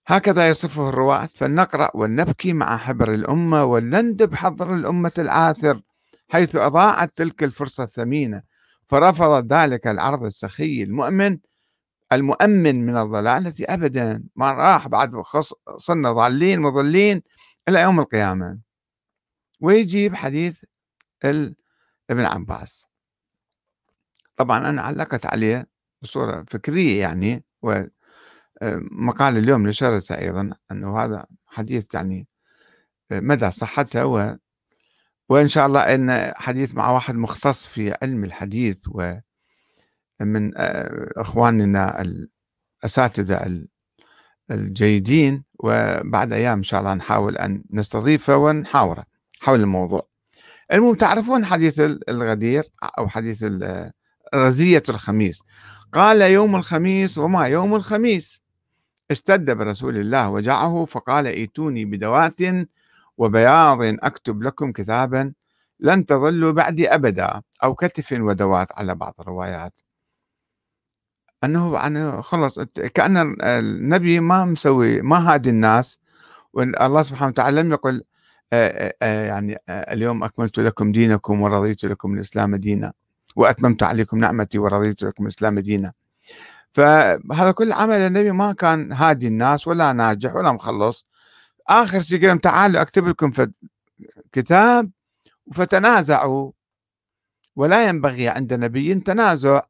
هكذا 0.06 0.48
يصفه 0.48 0.88
الرواة. 0.88 1.26
فلنقرأ 1.26 1.90
ولنبكي 1.94 2.52
مع 2.52 2.76
حبر 2.76 3.12
الأمة 3.14 3.64
ولندب 3.64 4.34
حضر 4.34 4.74
الأمة 4.74 5.12
العاثر 5.18 5.82
حيث 6.28 6.56
أضاعت 6.56 7.12
تلك 7.16 7.42
الفرصة 7.42 7.84
الثمينة. 7.84 8.42
فرفض 8.88 9.52
ذلك 9.52 9.86
العرض 9.86 10.24
السخي 10.24 10.82
المؤمن 10.82 11.38
المؤمن 12.12 12.86
من 12.86 12.96
الضلالة 12.96 13.54
أبدا. 13.60 14.24
ما 14.36 14.52
راح 14.52 14.88
بعد 14.88 15.22
صرنا 15.78 16.12
ضالين 16.12 16.60
مضلين 16.60 17.22
إلى 17.68 17.80
يوم 17.80 18.00
القيامة. 18.00 18.58
ويجيب 19.60 20.14
حديث 20.14 20.64
ابن 22.10 22.24
عباس. 22.24 22.93
طبعا 24.36 24.68
أنا 24.68 24.82
علقت 24.82 25.26
عليه 25.26 25.66
بصورة 26.02 26.44
فكرية 26.50 27.00
يعني 27.00 27.44
ومقال 27.62 29.36
اليوم 29.36 29.68
نشرته 29.68 30.18
أيضا 30.18 30.50
أنه 30.70 30.98
هذا 30.98 31.26
حديث 31.46 31.94
يعني 31.94 32.28
مدى 33.10 33.50
صحته 33.50 34.06
و 34.06 34.36
وإن 35.28 35.48
شاء 35.48 35.66
الله 35.66 35.80
أن 35.80 36.32
حديث 36.36 36.74
مع 36.74 36.90
واحد 36.90 37.14
مختص 37.14 37.66
في 37.66 37.94
علم 38.02 38.24
الحديث 38.24 38.88
ومن 38.88 40.52
إخواننا 41.16 42.02
الأساتذة 42.82 43.64
الجيدين 44.50 45.44
وبعد 45.60 46.32
أيام 46.32 46.58
إن 46.58 46.62
شاء 46.62 46.80
الله 46.80 46.94
نحاول 46.94 47.36
أن 47.36 47.64
نستضيفه 47.70 48.36
ونحاوره 48.36 49.04
حول 49.40 49.60
الموضوع. 49.60 50.08
المهم 50.72 50.94
تعرفون 50.94 51.44
حديث 51.44 51.80
الغدير 52.08 52.64
أو 52.98 53.08
حديث 53.08 53.44
رزية 54.34 54.82
الخميس. 54.88 55.42
قال 55.92 56.22
يوم 56.22 56.56
الخميس 56.56 57.18
وما 57.18 57.46
يوم 57.46 57.74
الخميس. 57.74 58.42
اشتد 59.10 59.50
برسول 59.50 59.96
الله 59.96 60.30
وجعه 60.30 60.84
فقال 60.84 61.26
ائتوني 61.26 61.84
بدوات 61.84 62.36
وبياض 63.18 63.78
أكتب 63.82 64.42
لكم 64.42 64.72
كتابا 64.72 65.32
لن 65.80 66.06
تظلوا 66.06 66.52
بعدي 66.52 66.94
أبدا 66.94 67.42
أو 67.62 67.74
كتف 67.74 68.12
ودوات. 68.12 68.68
على 68.72 68.94
بعض 68.94 69.14
الروايات. 69.20 69.76
أنه 71.44 71.74
يعني 71.74 72.22
خلص 72.22 72.60
كأن 72.94 73.36
النبي 73.42 74.20
ما 74.20 74.44
مسوي 74.44 75.00
ما 75.00 75.32
هادي 75.34 75.50
الناس. 75.50 75.98
والله 76.52 77.02
سبحانه 77.02 77.28
وتعالى 77.28 77.62
لم 77.62 77.72
يقل 77.72 78.04
يعني 79.02 79.58
اليوم 79.68 80.24
أكملت 80.24 80.58
لكم 80.58 80.92
دينكم 80.92 81.42
ورضيت 81.42 81.84
لكم 81.84 82.14
الإسلام 82.14 82.56
دينا. 82.56 82.92
وأتممت 83.36 83.82
عليكم 83.82 84.18
نعمتي 84.18 84.58
ورضيت 84.58 85.02
لكم 85.02 85.24
الإسلام 85.24 85.58
دينا. 85.58 85.92
فهذا 86.72 87.50
كل 87.50 87.72
عمل 87.72 87.96
النبي 87.96 88.32
ما 88.32 88.52
كان 88.52 88.92
هادي 88.92 89.26
الناس 89.26 89.68
ولا 89.68 89.92
ناجح 89.92 90.34
ولا 90.34 90.52
مخلص. 90.52 91.06
آخر 91.68 92.00
شيء 92.00 92.28
قال 92.28 92.40
تعالوا 92.40 92.82
أكتب 92.82 93.08
لكم 93.08 93.32
كتاب 94.32 94.90
فتنازعوا. 95.52 96.52
ولا 97.56 97.88
ينبغي 97.88 98.28
عند 98.28 98.54
نبي 98.54 98.94
تنازع. 98.94 99.60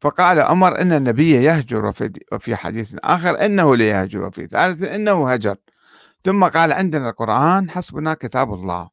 فقال 0.00 0.40
عمر 0.40 0.80
إن 0.80 0.92
النبي 0.92 1.30
يهجر 1.30 1.92
وفي 2.32 2.56
حديث 2.56 2.96
آخر 3.04 3.44
إنه 3.44 3.76
ليهجر 3.76 4.22
وفي 4.22 4.46
ثالث 4.46 4.82
إنه 4.82 5.30
هجر. 5.32 5.56
ثم 6.24 6.44
قال 6.44 6.72
عندنا 6.72 7.10
القرآن 7.10 7.70
حسبنا 7.70 8.14
كتاب 8.14 8.54
الله. 8.54 8.90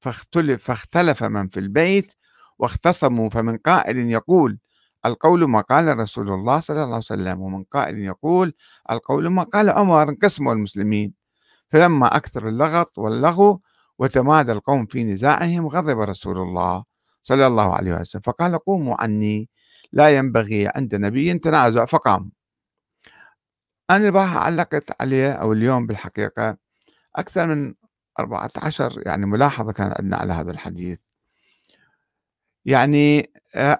فاختلف 0.00 0.64
فاختلف 0.64 1.24
من 1.24 1.48
في 1.48 1.60
البيت 1.60 2.14
واختصموا 2.58 3.30
فمن 3.30 3.56
قائل 3.56 3.98
يقول 3.98 4.58
القول 5.06 5.50
ما 5.50 5.60
قال 5.60 5.98
رسول 5.98 6.28
الله 6.32 6.60
صلى 6.60 6.76
الله 6.76 6.86
عليه 6.86 6.96
وسلم 6.96 7.40
ومن 7.40 7.64
قائل 7.64 7.98
يقول 7.98 8.54
القول 8.90 9.28
ما 9.28 9.42
قال 9.42 9.70
عمر 9.70 10.08
انقسموا 10.08 10.52
المسلمين. 10.52 11.14
فلما 11.68 12.16
أكثر 12.16 12.48
اللغط 12.48 12.98
واللغو 12.98 13.60
وتمادى 13.98 14.52
القوم 14.52 14.86
في 14.86 15.04
نزاعهم 15.04 15.66
غضب 15.66 16.00
رسول 16.00 16.38
الله 16.38 16.84
صلى 17.22 17.46
الله 17.46 17.74
عليه 17.74 17.92
وسلم 17.94 18.22
فقال 18.22 18.58
قوموا 18.58 19.02
عني 19.02 19.48
لا 19.92 20.08
ينبغي 20.08 20.68
عند 20.74 20.94
نبي 20.94 21.38
تنازع 21.38 21.84
فقام 21.84 22.32
أنا 23.90 24.06
البارحة 24.06 24.38
علقت 24.38 25.02
عليه 25.02 25.32
أو 25.32 25.52
اليوم 25.52 25.86
بالحقيقة 25.86 26.56
أكثر 27.16 27.46
من 27.46 27.74
14 28.20 29.02
يعني 29.06 29.26
ملاحظة 29.26 29.72
كان 29.72 29.94
عندنا 29.98 30.16
على 30.16 30.32
هذا 30.32 30.50
الحديث. 30.50 31.00
يعني 32.66 33.30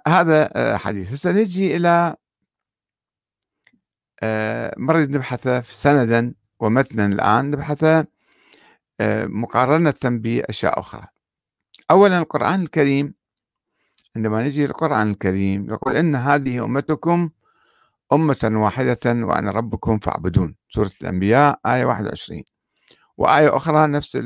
هذا 0.07 0.79
حديث. 0.79 1.12
هسه 1.12 1.33
نجي 1.33 1.77
إلى 1.77 2.16
آه 4.22 4.75
مرة 4.77 4.99
نبحثه 5.05 5.61
سندا 5.61 6.35
ومتنا 6.61 7.07
الآن 7.07 7.51
نبحثه 7.51 8.07
مقارنة 9.42 9.94
بأشياء 10.05 10.81
أخرى. 10.81 11.07
أولا 11.90 12.18
القرآن 12.18 12.62
الكريم 12.62 13.14
عندما 14.16 14.42
نجي 14.44 14.66
للقرآن 14.66 15.11
الكريم 15.11 15.70
يقول 15.70 15.96
إن 15.96 16.14
هذه 16.14 16.64
أمتكم 16.64 17.31
أمة 18.12 18.51
واحدة 18.55 18.99
وأنا 19.07 19.51
ربكم 19.51 19.99
فاعبدون. 19.99 20.57
سورة 20.70 20.90
الأنبياء 21.03 21.61
آية 21.66 21.85
21 21.85 22.42
وآية 23.16 23.57
أخرى 23.57 23.87
نفس 23.87 24.18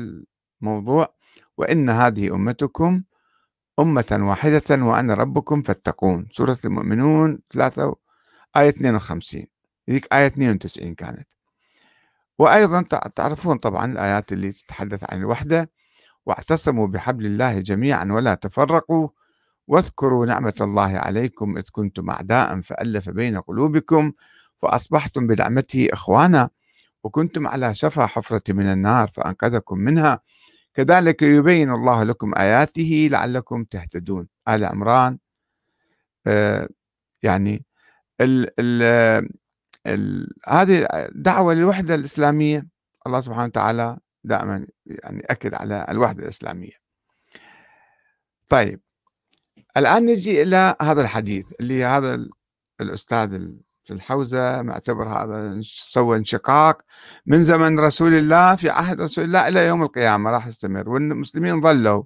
الموضوع 0.61 1.13
وإن 1.57 1.89
هذه 1.89 2.35
أمتكم 2.35 3.03
أمة 3.79 4.19
واحدة 4.21 4.61
وأنا 4.69 5.13
ربكم 5.13 5.61
فاتقون. 5.61 6.27
سورة 6.31 6.57
المؤمنون 6.65 7.39
3 7.49 7.95
آية 8.57 8.69
52 8.69 9.47
ذيك 9.89 10.13
آية 10.13 10.27
92 10.27 10.95
كانت. 10.95 11.27
وأيضا 12.39 12.81
تعرفون 13.15 13.57
طبعا 13.57 13.91
الآيات 13.91 14.31
اللي 14.33 14.51
تتحدث 14.51 15.03
عن 15.13 15.19
الوحدة. 15.19 15.69
واعتصموا 16.25 16.87
بحبل 16.87 17.25
الله 17.25 17.59
جميعا 17.59 18.07
ولا 18.11 18.35
تفرقوا. 18.35 19.07
واذكروا 19.67 20.25
نعمة 20.25 20.53
الله 20.61 20.97
عليكم 20.97 21.57
إذ 21.57 21.63
كنتم 21.71 22.09
أعداء 22.09 22.61
فألف 22.61 23.09
بين 23.09 23.39
قلوبكم 23.39 24.11
فأصبحتم 24.61 25.27
بنعمته 25.27 25.87
إخوانا. 25.93 26.49
وكنتم 27.03 27.47
على 27.47 27.75
شفا 27.75 28.05
حفرة 28.05 28.43
من 28.49 28.65
النار 28.65 29.07
فأنقذكم 29.15 29.77
منها. 29.77 30.19
كذلك 30.73 31.21
يبين 31.21 31.71
الله 31.71 32.03
لكم 32.03 32.33
آياته 32.37 33.07
لعلكم 33.11 33.63
تهتدون. 33.63 34.27
آل 34.47 34.65
عمران 34.65 35.17
آه 36.27 36.69
يعني 37.23 37.65
ال 38.21 38.59
ال 38.59 38.81
ال 39.87 40.27
هذه 40.47 40.87
دعوة 41.15 41.53
للوحدة 41.53 41.95
الإسلامية. 41.95 42.67
الله 43.07 43.21
سبحانه 43.21 43.45
وتعالى 43.45 43.97
دائما 44.23 44.67
يعني 44.85 45.23
أكد 45.29 45.53
على 45.53 45.85
الوحدة 45.89 46.23
الإسلامية. 46.23 46.81
طيب 48.47 48.81
الآن 49.77 50.05
نجي 50.05 50.41
إلى 50.41 50.75
هذا 50.81 51.01
الحديث 51.01 51.53
اللي 51.59 51.83
هذا 51.83 52.27
الأستاذ 52.81 53.51
الحوزة 53.91 54.61
معتبر 54.61 55.09
هذا 55.09 55.61
سوى 55.63 56.17
انشقاق. 56.17 56.81
من 57.25 57.43
زمن 57.43 57.79
رسول 57.79 58.13
الله 58.13 58.55
في 58.55 58.69
عهد 58.69 59.01
رسول 59.01 59.23
الله 59.23 59.47
إلى 59.47 59.67
يوم 59.67 59.83
القيامة 59.83 60.29
راح 60.29 60.47
يستمر 60.47 60.89
والمسلمين 60.89 61.61
ظلوا 61.61 62.03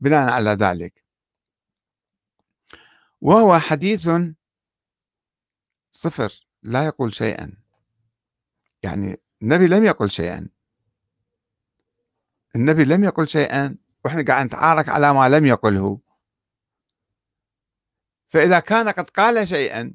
بناء 0.00 0.30
على 0.30 0.50
ذلك. 0.50 1.04
وهو 3.20 3.58
حديث 3.58 4.10
صفر 5.90 6.46
لا 6.62 6.84
يقول 6.84 7.14
شيئا. 7.14 7.52
يعني 8.82 9.20
النبي 9.42 9.66
لم 9.66 9.84
يقل 9.86 10.10
شيئا. 10.10 10.48
النبي 12.56 12.84
لم 12.84 13.04
يقل 13.04 13.28
شيئا 13.28 13.76
وإحنا 14.04 14.24
قاعد 14.24 14.46
نتعارك 14.46 14.88
على 14.88 15.12
ما 15.14 15.28
لم 15.28 15.46
يقله. 15.46 16.00
فإذا 18.28 18.60
كان 18.60 18.88
قد 18.88 19.10
قال 19.10 19.48
شيئا 19.48 19.94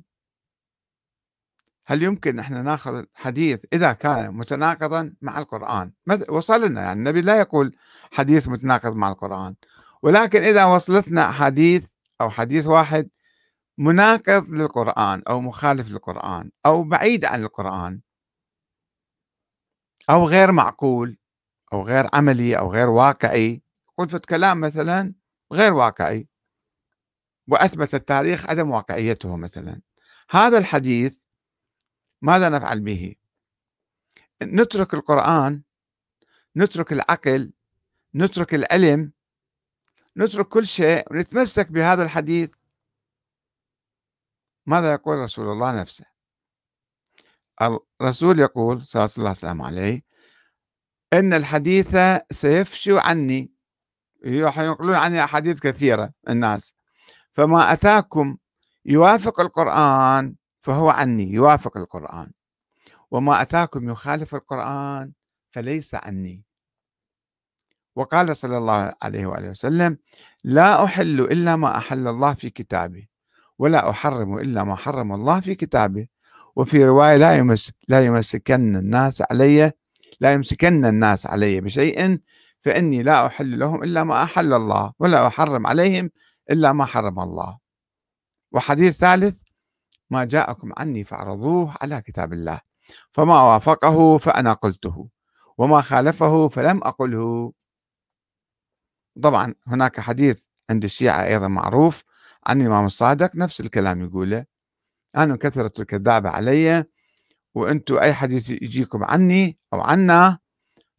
هل 1.85 2.03
يمكن 2.03 2.39
إحنا 2.39 2.61
ناخذ 2.61 3.05
حديث 3.15 3.65
إذا 3.73 3.93
كان 3.93 4.33
متناقضا 4.33 5.13
مع 5.21 5.39
القرآن؟ 5.39 5.91
وصلنا 6.29 6.81
يعني 6.81 6.99
النبي 6.99 7.21
لا 7.21 7.39
يقول 7.39 7.75
حديث 8.11 8.47
متناقض 8.47 8.95
مع 8.95 9.09
القرآن. 9.09 9.55
ولكن 10.03 10.43
إذا 10.43 10.65
وصلتنا 10.65 11.31
حديث 11.31 11.89
أو 12.21 12.29
حديث 12.29 12.67
واحد 12.67 13.09
مناقض 13.77 14.49
للقرآن 14.49 15.23
أو 15.29 15.41
مخالف 15.41 15.89
للقرآن 15.89 16.51
أو 16.65 16.83
بعيد 16.83 17.25
عن 17.25 17.43
القرآن 17.43 18.01
أو 20.09 20.25
غير 20.25 20.51
معقول 20.51 21.17
أو 21.73 21.81
غير 21.83 22.07
عملي 22.13 22.57
أو 22.57 22.71
غير 22.71 22.89
واقعي. 22.89 23.61
قلت 23.97 24.25
كلام 24.25 24.59
مثلا 24.59 25.13
غير 25.53 25.73
واقعي. 25.73 26.27
وأثبت 27.47 27.95
التاريخ 27.95 28.49
عدم 28.49 28.71
واقعيته 28.71 29.35
مثلا. 29.35 29.81
هذا 30.29 30.57
الحديث 30.57 31.20
ماذا 32.21 32.49
نفعل 32.49 32.79
به؟ 32.79 33.15
نترك 34.43 34.93
القرآن 34.93 35.61
نترك 36.57 36.91
العقل 36.91 37.53
نترك 38.15 38.53
العلم 38.53 39.11
نترك 40.17 40.47
كل 40.47 40.67
شيء 40.67 41.11
ونتمسك 41.11 41.71
بهذا 41.71 42.03
الحديث. 42.03 42.51
ماذا 44.65 44.93
يقول 44.93 45.17
رسول 45.17 45.51
الله 45.51 45.81
نفسه؟ 45.81 46.05
الرسول 48.01 48.39
يقول 48.39 48.87
صلى 48.87 49.09
الله 49.17 49.35
عليه 49.43 49.63
عليه 49.63 50.03
إن 51.13 51.33
الحديث 51.33 51.97
سيفشو 52.31 52.97
عني. 52.97 53.51
ينقلون 54.23 54.95
عني 54.95 55.23
أحاديث 55.23 55.59
كثيرة 55.59 56.13
الناس. 56.29 56.75
فما 57.31 57.73
أتاكم 57.73 58.37
يوافق 58.85 59.39
القرآن 59.39 60.35
فهو 60.61 60.89
عني 60.89 61.31
يوافق 61.31 61.77
القرآن. 61.77 62.31
وما 63.11 63.41
أتاكم 63.41 63.89
يخالف 63.89 64.35
القرآن 64.35 65.11
فليس 65.49 65.95
عني. 65.95 66.43
وقال 67.95 68.37
صلى 68.37 68.57
الله 68.57 68.93
عليه 69.01 69.25
وآله 69.25 69.49
وسلم 69.49 69.97
لا 70.43 70.83
أحل 70.83 71.19
إلا 71.21 71.55
ما 71.55 71.77
أحل 71.77 72.07
الله 72.07 72.33
في 72.33 72.49
كتابه 72.49 73.07
ولا 73.59 73.89
أحرم 73.89 74.37
إلا 74.37 74.63
ما 74.63 74.75
حرم 74.75 75.11
الله 75.13 75.39
في 75.39 75.55
كتابه. 75.55 76.07
وفي 76.55 76.85
رواية 76.85 77.15
لا 77.15 77.35
يمسك 77.35 77.75
لا 77.87 78.05
يمسكن 78.05 78.75
الناس 78.75 79.23
علي 79.31 79.71
لا 80.19 80.33
يمسكن 80.33 80.85
الناس 80.85 81.27
علي 81.27 81.61
بشيء 81.61 82.19
فإني 82.59 83.03
لا 83.03 83.25
أحل 83.25 83.59
لهم 83.59 83.83
إلا 83.83 84.03
ما 84.03 84.23
أحل 84.23 84.53
الله 84.53 84.93
ولا 84.99 85.27
أحرم 85.27 85.67
عليهم 85.67 86.09
إلا 86.51 86.73
ما 86.73 86.85
حرم 86.85 87.19
الله. 87.19 87.57
وحديث 88.51 88.97
ثالث 88.97 89.37
ما 90.11 90.23
جاءكم 90.25 90.71
عني 90.77 91.03
فاعرضوه 91.03 91.73
على 91.81 92.01
كتاب 92.01 92.33
الله 92.33 92.59
فما 93.11 93.41
وافقه 93.41 94.17
فأنا 94.17 94.53
قلته 94.53 95.07
وما 95.57 95.81
خالفه 95.81 96.47
فلم 96.47 96.77
أقله. 96.83 97.53
طبعا 99.23 99.53
هناك 99.67 99.99
حديث 99.99 100.43
عند 100.69 100.83
الشيعة 100.83 101.23
أيضا 101.23 101.47
معروف 101.47 102.03
عن 102.47 102.61
الإمام 102.61 102.85
الصادق 102.85 103.35
نفس 103.35 103.61
الكلام 103.61 104.01
يقوله 104.01 104.45
أنا 105.17 105.35
كثرة 105.35 105.81
الكذابة 105.81 106.29
علي 106.29 106.85
وأنتم 107.55 107.97
أي 107.97 108.13
حديث 108.13 108.49
يجيكم 108.49 109.03
عني 109.03 109.59
أو 109.73 109.81
عنا 109.81 110.39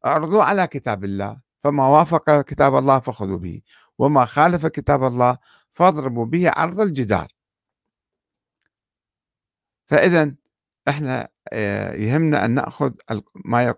أعرضوه 0.07 0.45
على 0.45 0.67
كتاب 0.67 1.05
الله 1.05 1.41
فما 1.61 1.89
وافق 1.89 2.41
كتاب 2.41 2.77
الله 2.77 2.99
فخذوا 3.01 3.39
به 3.39 3.63
وما 3.99 4.25
خالف 4.25 4.67
كتاب 4.67 5.05
الله 5.05 5.39
فاضربوا 5.73 6.27
به 6.27 6.51
عرض 6.51 6.81
الجدار. 6.81 7.29
فإذا 9.93 10.35
إحنا 10.89 11.29
آه، 11.53 11.93
يهمنا 11.95 12.45
أن 12.45 12.51
نأخذ 12.55 12.93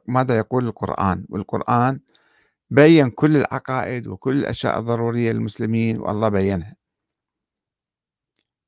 ماذا 0.07 0.39
يقول 0.39 0.67
القرآن. 0.67 1.27
والقرآن 1.29 2.01
بين 2.71 3.11
كل 3.11 3.37
العقائد 3.37 4.07
وكل 4.07 4.39
الأشياء 4.39 4.79
الضرورية 4.79 5.33
للمسلمين 5.33 5.99
والله 6.01 6.29
بينها. 6.29 6.77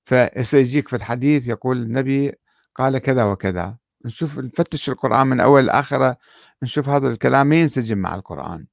فسيجيك 0.05 0.89
في 0.89 0.97
الحديث 0.97 1.49
يقول 1.49 1.77
النبي 1.77 2.33
قال 2.75 2.99
كذا 2.99 3.25
وكذا. 3.25 3.79
نشوف 4.05 4.39
نفتش 4.39 4.89
القرآن 4.89 5.27
من 5.27 5.41
أول 5.41 5.67
لآخرة 5.67 6.17
نشوف 6.63 6.89
هذا 6.89 7.09
الكلام 7.09 7.47
ما 7.47 7.57
ينسجم 7.57 7.99
مع 7.99 8.15
القرآن. 8.15 8.67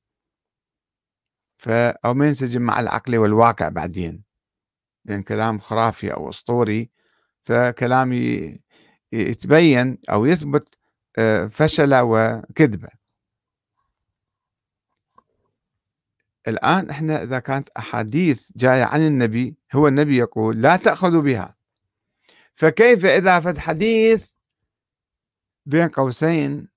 ف 1.57 1.69
أو 2.05 2.13
ما 2.13 2.27
ينسجم 2.27 2.62
مع 2.62 2.79
العقل 2.79 3.17
والواقع 3.17 3.69
بعدين. 3.69 4.23
لأن 5.05 5.23
كلام 5.23 5.59
خرافي 5.59 6.13
أو 6.13 6.29
أسطوري 6.29 6.89
فكلام 7.43 8.13
يتبين 9.13 9.97
أو 10.10 10.26
يثبت 10.26 10.76
آه، 11.17 11.47
فشله 11.47 12.04
وكذبة. 12.04 12.89
الآن 16.47 16.89
إحنا 16.89 17.23
إذا 17.23 17.39
كانت 17.39 17.69
أحاديث 17.69 18.49
جاية 18.56 18.84
عن 18.84 19.02
النبي 19.08 19.56
هو 19.73 19.88
النبي 19.88 20.17
يقول 20.17 20.62
لا 20.62 20.78
تأخذوا 20.78 21.21
بها. 21.21 21.56
فكيف 22.54 23.06
إذا 23.06 23.39
فد 23.39 23.58
حديث 23.58 24.32
بين 25.65 25.88
قوسين 25.88 26.67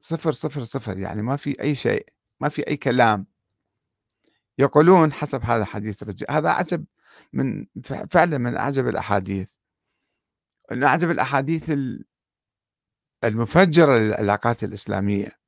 صفر 0.00 0.32
صفر 0.32 0.64
صفر 0.64 0.98
يعني 0.98 1.22
ما 1.22 1.36
في 1.36 1.60
أي 1.60 1.74
شيء 1.74 2.06
ما 2.40 2.48
في 2.48 2.68
أي 2.68 2.76
كلام 2.76 3.26
يقولون 4.58 5.12
حسب 5.12 5.42
هذا 5.42 5.62
الحديث. 5.62 6.24
هذا 6.30 6.50
عجب 6.50 6.84
من 7.32 7.66
فعلا 8.10 8.38
من 8.38 8.56
أعجب 8.56 8.88
الأحاديث. 8.88 9.52
من 10.70 10.84
أعجب 10.84 11.10
الأحاديث 11.10 11.72
المفجرة 13.24 13.98
للعلاقات 13.98 14.64
الإسلامية 14.64 15.38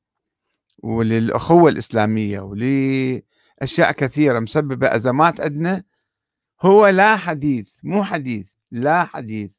وللأخوة 0.83 1.71
الإسلامية 1.71 2.41
ولأشياء 2.41 3.93
كثيرة 3.93 4.41
مسببة. 4.41 4.97
أزمات 4.97 5.41
عندنا 5.41 5.85
هو 6.63 6.87
لا 6.87 7.17
حديث 7.17 7.75
مو 7.85 8.05
حديث 8.05 8.55
لا 8.71 9.05
حديث. 9.05 9.57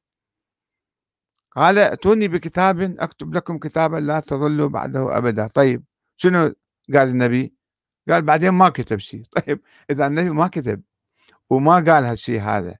قال 1.51 1.79
ائتوني 1.79 2.27
بكتاب 2.27 2.81
أكتب 2.99 3.33
لكم 3.33 3.57
كتابا 3.57 3.97
لا 3.97 4.19
تظلوا 4.19 4.69
بعده 4.69 5.17
أبدا. 5.17 5.47
طيب 5.47 5.83
شنو 6.17 6.55
قال 6.93 7.07
النبي؟ 7.07 7.53
قال 8.09 8.21
بعدين 8.21 8.49
ما 8.49 8.69
كتب 8.69 8.97
شيء. 8.97 9.23
طيب 9.37 9.61
إذا 9.89 10.07
النبي 10.07 10.29
ما 10.29 10.47
كتب 10.47 10.83
وما 11.49 11.73
قال 11.75 12.03
هالشيء 12.03 12.41
هذا 12.41 12.75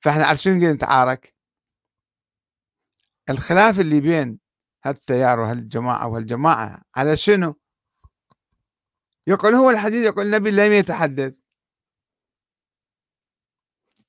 فإحنا 0.00 0.34
شنو 0.34 0.72
نتعارك؟ 0.72 1.37
الخلاف 3.30 3.80
اللي 3.80 4.00
بين 4.00 4.38
هالتيار 4.84 5.40
وهالجماعة 5.40 6.06
وهالجماعة 6.06 6.82
على 6.96 7.16
شنو؟ 7.16 7.54
يقول 9.26 9.54
هو 9.54 9.70
الحديث 9.70 10.06
يقول 10.06 10.26
النبي 10.26 10.50
لم 10.50 10.72
يتحدث. 10.72 11.40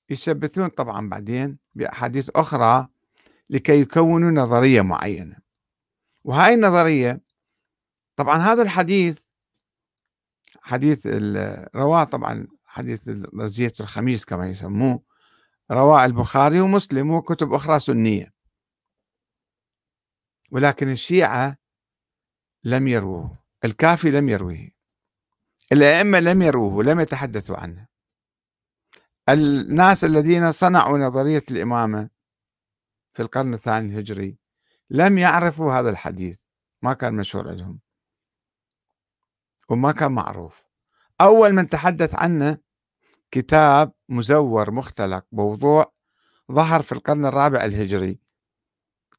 يثبتون 0.09 0.67
طبعا 0.67 1.09
بعدين 1.09 1.59
بأحاديث 1.75 2.29
أخرى 2.35 2.87
لكي 3.49 3.81
يكونوا 3.81 4.31
نظرية 4.31 4.81
معينة. 4.81 5.37
وهاي 6.23 6.53
النظرية 6.53 7.21
طبعا 8.15 8.37
هذا 8.37 8.61
الحديث 8.61 9.19
حديث 10.61 11.07
رواة 11.75 12.03
طبعا 12.03 12.47
حديث 12.65 13.09
رزية 13.39 13.71
الخميس 13.79 14.25
كما 14.25 14.47
يسموه 14.47 15.03
رواة 15.71 16.05
البخاري 16.05 16.61
ومسلم 16.61 17.11
وكتب 17.11 17.53
أخرى 17.53 17.79
سنية. 17.79 18.38
ولكن 20.51 20.91
الشيعة 20.91 21.57
لم 22.63 22.87
يروه 22.87 23.37
الكافي 23.65 24.11
لم 24.11 24.29
يروه 24.29 24.69
الأئمة 25.71 26.19
لم 26.19 26.41
يروه 26.41 26.83
لم 26.83 26.99
يتحدثوا 26.99 27.57
عنه. 27.57 27.87
الناس 29.29 30.03
الذين 30.03 30.51
صنعوا 30.51 30.97
نظرية 30.97 31.41
الإمامة 31.51 32.09
في 33.13 33.21
القرن 33.21 33.53
الثاني 33.53 33.93
الهجري 33.93 34.37
لم 34.89 35.17
يعرفوا 35.17 35.73
هذا 35.73 35.89
الحديث 35.89 36.37
ما 36.81 36.93
كان 36.93 37.13
مشهور 37.13 37.49
عندهم. 37.49 37.79
وما 39.69 39.91
كان 39.91 40.11
معروف. 40.11 40.63
أول 41.21 41.53
من 41.53 41.67
تحدث 41.67 42.15
عنه 42.15 42.57
كتاب 43.31 43.93
مزور 44.09 44.71
مختلق 44.71 45.25
موضوع 45.31 45.93
ظهر 46.51 46.81
في 46.81 46.91
القرن 46.91 47.25
الرابع 47.25 47.65
الهجري. 47.65 48.19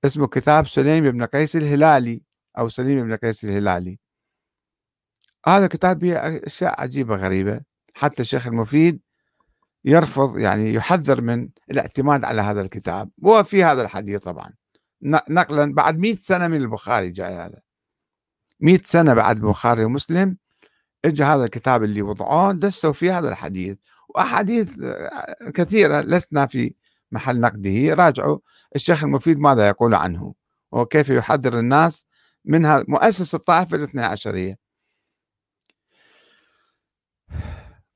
اسمه 0.04 0.26
كتاب 0.26 0.66
سليم 0.66 1.10
بن 1.10 1.24
قيس 1.24 1.56
الهلالي 1.56 2.22
أو 2.58 2.68
سليم 2.68 3.06
بن 3.06 3.16
قيس 3.16 3.44
الهلالي. 3.44 3.98
هذا 5.46 5.66
كتاب 5.66 6.00
فيه 6.00 6.18
أشياء 6.46 6.80
عجيبة 6.80 7.16
غريبة. 7.16 7.60
حتى 7.94 8.22
الشيخ 8.22 8.46
المفيد 8.46 9.00
يرفض 9.84 10.38
يعني 10.38 10.74
يحذر 10.74 11.20
من 11.20 11.48
الاعتماد 11.70 12.24
على 12.24 12.42
هذا 12.42 12.60
الكتاب. 12.60 13.10
وفي 13.22 13.64
هذا 13.64 13.82
الحديث 13.82 14.22
طبعا. 14.22 14.52
نقلا 15.30 15.74
بعد 15.74 15.98
مئة 15.98 16.14
سنة 16.14 16.48
من 16.48 16.56
البخاري 16.60 17.10
جاي 17.10 17.34
هذا. 17.34 17.60
مئة 18.60 18.82
سنة 18.84 19.14
بعد 19.14 19.36
البخاري 19.36 19.84
ومسلم 19.84 20.36
اجى 21.04 21.24
هذا 21.24 21.44
الكتاب 21.44 21.84
اللي 21.84 22.02
وضعوه 22.02 22.52
دسوا 22.52 22.92
فيه 22.92 23.18
هذا 23.18 23.28
الحديث. 23.28 23.78
وأحاديث 24.08 24.74
كثيرة 25.54 26.00
لسنا 26.00 26.46
في 26.46 26.74
محل 27.12 27.40
نقده 27.40 27.94
راجعوا 27.94 28.38
الشيخ 28.76 29.04
المفيد 29.04 29.38
ماذا 29.38 29.68
يقول 29.68 29.94
عنه؟ 29.94 30.34
وكيف 30.72 31.08
يحذر 31.08 31.58
الناس 31.58 32.06
من 32.44 32.62
مؤسس 32.88 33.34
الطائفة 33.34 33.76
الاثنى 33.76 34.02
عشرية. 34.02 34.56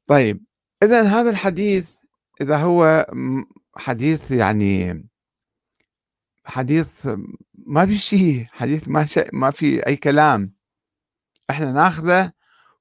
طيب 0.06 0.44
إذا 0.82 1.02
هذا 1.02 1.30
الحديث 1.30 1.90
إذا 2.40 2.56
هو 2.56 3.06
حديث 3.76 4.30
يعني 4.30 5.04
حديث 6.44 7.08
ما 7.54 7.86
في 7.86 7.98
شيء 7.98 8.46
حديث 8.52 8.88
ما 8.88 9.06
شيء 9.06 9.28
ما 9.32 9.50
في 9.50 9.86
أي 9.86 9.96
كلام 9.96 10.54
إحنا 11.50 11.72
ناخذه 11.72 12.32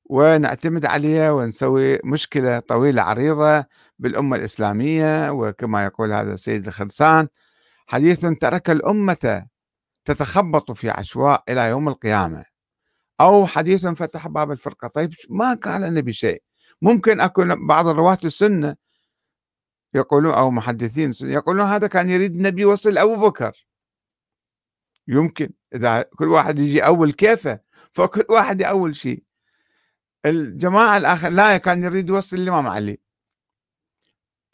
ونعتمد 0.06 0.86
عليه 0.86 1.34
ونسوي 1.34 2.00
مشكلة 2.06 2.60
طويلة 2.60 3.02
عريضة 3.02 3.66
بالأمة 4.04 4.36
الإسلامية 4.36 5.32
وكما 5.32 5.86
يقول 5.86 6.14
هذا 6.14 6.34
السيد 6.34 6.68
الخرسان 6.68 7.28
حديث 7.88 8.26
ترك 8.42 8.70
الأمة 8.70 9.48
تتخبط 10.06 10.72
في 10.72 10.90
عشواء 10.90 11.44
إلى 11.50 11.70
يوم 11.70 11.88
القيامة 11.88 12.46
أو 13.22 13.48
حديث 13.48 13.88
فتح 13.88 14.28
باب 14.28 14.52
الفرقة. 14.52 14.88
طيب 14.88 15.14
ما 15.30 15.54
قال 15.54 15.84
النبي 15.84 16.14
شيء؟ 16.14 16.44
ممكن 16.82 17.22
أكون 17.22 17.68
بعض 17.68 17.88
الرواة 17.88 18.18
السنة 18.26 18.76
يقولون 19.94 20.34
أو 20.34 20.52
محدثين 20.52 21.14
يقولون 21.22 21.66
هذا 21.66 21.88
كان 21.88 22.10
يريد 22.10 22.34
النبي 22.34 22.62
يوصل 22.62 22.98
أبو 22.98 23.16
بكر. 23.16 23.68
يمكن 25.08 25.50
إذا 25.76 26.02
كل 26.02 26.28
واحد 26.28 26.60
يجي 26.60 26.86
أول 26.86 27.12
كيفه 27.12 27.60
فكل 27.94 28.26
واحد 28.30 28.62
أول 28.62 28.96
شيء. 28.96 29.24
الجماعة 30.26 30.98
الآخر 30.98 31.30
لا 31.30 31.58
كان 31.58 31.84
يريد 31.84 32.10
يوصل 32.10 32.38
الإمام 32.38 32.68
علي. 32.68 33.03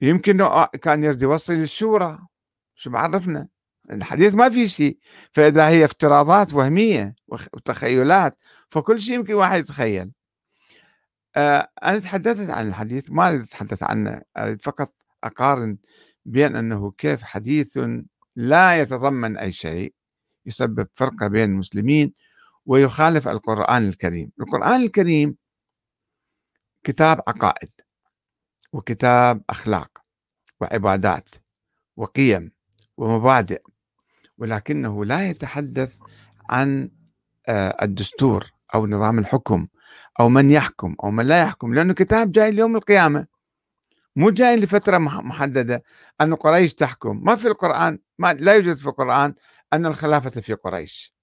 يمكن 0.02 0.42
آه، 0.42 0.66
كان 0.66 1.04
يريد 1.04 1.22
يوصل 1.22 1.54
الشورى. 1.54 2.20
شو 2.76 2.90
بعرفنا 2.90 3.48
الحديث 3.92 4.34
ما 4.34 4.50
في 4.50 4.68
شيء. 4.68 5.00
فإذا 5.34 5.68
هي 5.68 5.86
افتراضات 5.86 6.54
وهمية 6.54 7.16
وتخيلات 7.28 8.36
فكل 8.72 9.02
شيء 9.02 9.16
يمكن 9.16 9.34
واحد 9.34 9.60
يتخيل. 9.60 10.12
آه، 11.36 11.70
أنا 11.84 12.00
تحدثت 12.00 12.50
عن 12.50 12.68
الحديث 12.68 13.12
ما 13.12 13.30
أريد 13.30 13.42
أتحدث 13.42 13.84
عنه 13.84 14.22
أريد 14.38 14.62
فقط 14.62 14.94
أقارن 15.24 15.78
بين 16.26 16.56
أنه 16.56 16.92
كيف 16.92 17.22
حديث 17.24 17.80
لا 18.36 18.80
يتضمن 18.82 19.38
أي 19.38 19.52
شيء 19.52 19.94
يسبب 20.46 20.88
فرقة 20.96 21.28
بين 21.28 21.50
المسلمين 21.50 22.14
ويخالف 22.66 23.28
القرآن 23.28 23.88
الكريم. 23.90 24.32
القرآن 24.40 24.82
الكريم 24.84 25.36
كتاب 26.84 27.22
عقائد. 27.28 27.70
وكتاب 28.73 29.43
أخلاق 29.49 29.91
وعبادات 30.62 31.29
وقيم 31.97 32.51
ومبادئ 32.97 33.62
ولكنه 34.38 35.05
لا 35.05 35.29
يتحدث 35.29 35.99
عن 36.49 36.89
آه، 37.49 37.77
الدستور 37.84 38.51
أو 38.75 38.88
نظام 38.88 39.19
الحكم 39.19 39.67
أو 40.19 40.29
من 40.29 40.49
يحكم 40.49 40.95
أو 41.03 41.12
من 41.12 41.25
لا 41.25 41.41
يحكم 41.41 41.73
لأنه 41.73 41.93
كتاب 41.93 42.32
جاي 42.32 42.51
ليوم 42.51 42.75
القيامة. 42.75 43.27
مو 44.15 44.29
جاي 44.29 44.55
لفترة 44.55 44.97
محددة 44.97 45.84
أن 46.21 46.36
قريش 46.36 46.73
تحكم. 46.73 47.21
ما 47.23 47.36
في 47.36 47.47
القرآن 47.47 47.99
ما 48.19 48.34
لا 48.34 48.53
يوجد 48.53 48.77
في 48.77 48.88
القرآن 48.88 49.34
أن 49.73 49.86
الخلافة 49.86 50.29
في 50.41 50.53
قريش 50.53 51.13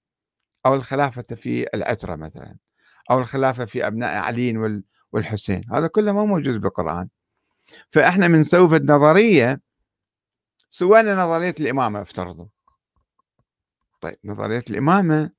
أو 0.65 0.75
الخلافة 0.75 1.35
في 1.35 1.67
العترة 1.73 2.15
مثلا 2.15 2.57
أو 3.11 3.19
الخلافة 3.19 3.65
في 3.65 3.87
أبناء 3.87 4.17
علي 4.17 4.81
والحسين. 5.11 5.61
هذا 5.71 5.87
كله 5.87 6.11
ما 6.11 6.25
موجود 6.25 6.61
بالقرآن. 6.61 7.09
فإحنا 7.91 8.27
من 8.27 8.43
سوف 8.43 8.73
نظرية 8.73 9.61
سوينا 10.71 11.15
نظرية 11.15 11.55
الإمامة 11.59 12.01
افترضوا 12.01 12.45
طيب 14.01 14.17
نظرية 14.23 14.63
الإمامة 14.69 15.31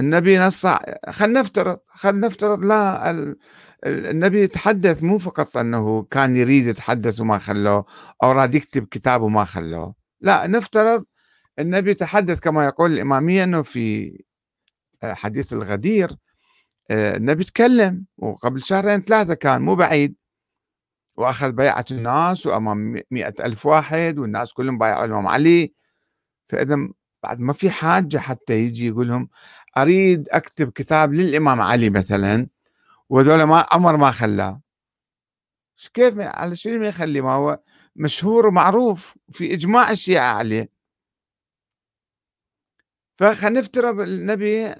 النبي 0.00 0.38
نص 0.38 0.66
خلينا 1.08 1.40
نفترض 1.40 1.78
خلينا 1.88 2.26
نفترض 2.26 2.64
لا 2.64 3.10
النبي 3.86 4.46
تحدث 4.46 5.02
مو 5.02 5.18
فقط 5.18 5.56
أنه 5.56 6.02
كان 6.02 6.36
يريد 6.36 6.66
يتحدث 6.66 7.20
وما 7.20 7.38
خلوه 7.38 7.84
أو 8.22 8.32
راد 8.32 8.54
يكتب 8.54 8.86
كتاب 8.90 9.22
وما 9.22 9.44
خلوه. 9.44 9.94
لا 10.20 10.46
نفترض 10.46 11.04
النبي 11.58 11.94
تحدث 11.94 12.40
كما 12.40 12.64
يقول 12.66 12.92
الإمامية 12.92 13.44
أنه 13.44 13.62
في 13.62 14.16
آه، 15.02 15.14
حديث 15.14 15.52
الغدير 15.52 16.16
آه، 16.90 17.16
النبي 17.16 17.44
تكلم 17.44 18.06
وقبل 18.18 18.62
شهرين 18.62 19.00
ثلاثة 19.00 19.34
كان 19.34 19.62
مو 19.62 19.74
بعيد. 19.74 20.16
وأخذ 21.22 21.52
بيعة 21.52 21.84
الناس 21.90 22.46
وأمام 22.46 23.02
مئة 23.10 23.34
ألف 23.44 23.66
واحد 23.66 24.18
والناس 24.18 24.52
كلهم 24.52 24.78
بايعوا 24.78 25.04
الإمام 25.04 25.26
علي. 25.26 25.74
فإذا 26.48 26.76
بعد 27.22 27.40
ما 27.40 27.52
في 27.52 27.70
حاجة 27.70 28.18
حتى 28.18 28.54
يجي 28.54 28.86
يقول 28.86 29.08
لهم 29.08 29.28
أريد 29.76 30.28
أكتب 30.28 30.70
كتاب 30.72 31.12
للإمام 31.14 31.60
علي 31.60 31.90
مثلا 31.90 32.48
وذولا 33.08 33.44
ما 33.44 33.66
عمر 33.72 33.96
ما 33.96 34.10
خلاه. 34.10 34.60
كيف 35.94 36.14
على 36.18 36.56
شنو 36.56 36.78
ما 36.78 36.86
يخلي؟ 36.86 37.20
ما 37.20 37.32
هو 37.32 37.60
مشهور 37.96 38.46
ومعروف 38.46 39.14
في 39.32 39.54
إجماع 39.54 39.90
الشيعة 39.90 40.34
عليه. 40.34 40.68
فخلينا 43.18 43.60
نفترض 43.60 44.00
النبي 44.00 44.74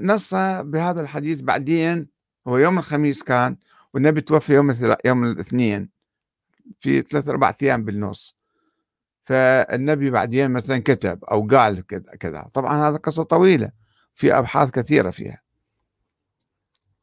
نص 0.00 0.34
بهذا 0.60 1.00
الحديث 1.00 1.40
بعدين 1.40 2.08
هو 2.48 2.58
يوم 2.58 2.78
الخميس 2.78 3.22
كان 3.22 3.56
والنبي 3.94 4.20
توفي 4.20 4.54
يوم 4.54 4.72
يوم 5.04 5.24
الاثنين 5.24 5.90
في 6.80 7.02
ثلاث 7.02 7.28
أربع 7.28 7.52
أيام 7.62 7.84
بالنص. 7.84 8.36
فالنبي 9.24 10.10
بعدين 10.10 10.50
مثلا 10.50 10.78
كتب 10.78 11.24
أو 11.24 11.46
قال 11.46 11.86
كذا 11.86 12.16
كذا. 12.20 12.42
طبعا 12.54 12.88
هذا 12.88 12.96
قصة 12.96 13.22
طويلة 13.22 13.72
في 14.14 14.38
أبحاث 14.38 14.70
كثيرة 14.70 15.10
فيها. 15.10 15.42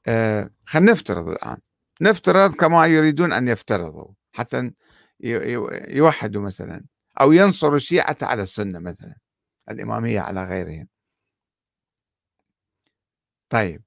آه 0.08 0.50
خلينا 0.66 0.92
نفترض 0.92 1.30
الآن. 1.30 1.58
نفترض 2.02 2.56
كما 2.56 2.86
يريدون 2.86 3.34
أن 3.34 3.48
يفترضوا 3.48 4.14
حتى 4.34 4.72
يوحدوا 5.90 6.42
مثلا 6.42 6.86
أو 7.22 7.32
ينصروا 7.32 7.76
الشيعة 7.76 8.16
على 8.22 8.42
السنة 8.42 8.80
مثلا 8.80 9.16
الإمامية 9.70 10.20
على 10.20 10.44
غيرهم. 10.44 10.88
طيب. 13.50 13.84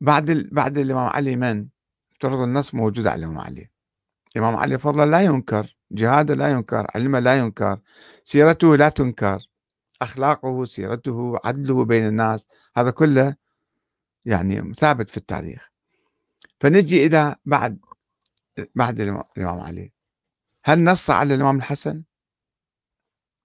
بعد 0.00 0.30
ال... 0.30 0.50
بعد 0.50 0.78
الإمام 0.78 1.10
علي 1.10 1.36
من؟ 1.36 1.71
افترض 2.24 2.40
النص 2.40 2.74
موجود 2.74 3.06
على 3.06 3.18
الإمام 3.18 3.38
علي. 3.38 3.70
الإمام 4.36 4.56
علي 4.56 4.78
فضله 4.78 5.04
لا 5.04 5.20
ينكر 5.20 5.76
جهاده 5.90 6.34
لا 6.34 6.50
ينكر 6.50 6.86
علمه 6.94 7.18
لا 7.18 7.38
ينكر 7.38 7.80
سيرته 8.24 8.76
لا 8.76 8.88
تنكر 8.88 9.48
أخلاقه 10.02 10.64
سيرته 10.64 11.38
عدله 11.44 11.84
بين 11.84 12.06
الناس 12.06 12.48
هذا 12.76 12.90
كله 12.90 13.36
يعني 14.24 14.74
ثابت 14.74 15.10
في 15.10 15.16
التاريخ. 15.16 15.70
فنجي 16.60 17.06
إلى 17.06 17.36
بعد 17.44 17.78
بعد 18.74 19.00
الإمام 19.00 19.60
علي. 19.60 19.92
هل 20.64 20.84
نص 20.84 21.10
على 21.10 21.34
الإمام 21.34 21.56
الحسن؟ 21.56 22.02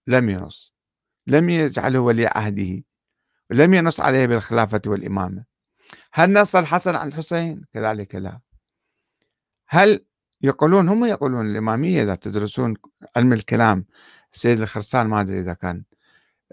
لم 0.07 0.29
ينص. 0.29 0.73
لم 1.27 1.49
يجعله 1.49 1.99
ولي 1.99 2.27
عهده. 2.27 2.83
لم 3.51 3.73
ينص 3.73 3.99
عليه 3.99 4.25
بالخلافة 4.25 4.81
والإمامة. 4.87 5.45
هل 6.13 6.33
نص 6.33 6.55
الحسن 6.55 6.95
على 6.95 7.07
الحسين؟ 7.09 7.65
كذلك 7.73 8.15
لا. 8.15 8.46
هل 9.67 10.05
يقولون 10.41 10.89
هم 10.89 11.05
يقولون 11.05 11.51
الإمامية 11.51 12.03
إذا 12.03 12.15
تدرسون 12.15 12.73
علم 13.15 13.33
الكلام 13.33 13.85
السيد 14.33 14.61
الخرسان 14.61 15.07
ما 15.07 15.21
أدري 15.21 15.39
إذا 15.39 15.53
كان 15.53 15.83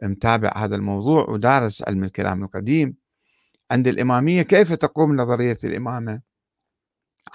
متابع 0.02 0.52
هذا 0.56 0.76
الموضوع 0.76 1.30
ودارس 1.30 1.82
علم 1.88 2.04
الكلام 2.04 2.44
القديم 2.44 2.96
عند 3.70 3.88
الإمامية 3.88 4.42
كيف 4.42 4.72
تقوم 4.72 5.16
نظرية 5.16 5.56
الإمامة؟ 5.64 6.20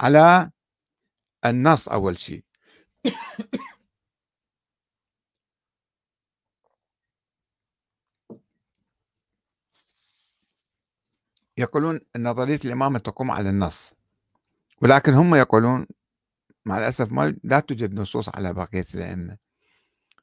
على 0.00 0.50
النص 1.46 1.88
أول 1.88 2.18
شيء. 2.18 2.44
يقولون 11.58 12.00
نظرية 12.16 12.60
الإمامة 12.64 12.98
تقوم 12.98 13.30
على 13.30 13.50
النص. 13.50 13.99
ولكن 14.80 15.14
هم 15.14 15.34
يقولون 15.34 15.86
مع 16.66 16.78
الأسف 16.78 17.12
ما 17.12 17.36
لا 17.44 17.60
توجد 17.60 17.94
نصوص 17.94 18.28
على 18.28 18.52
بقية 18.52 18.84
الأئمة. 18.94 19.36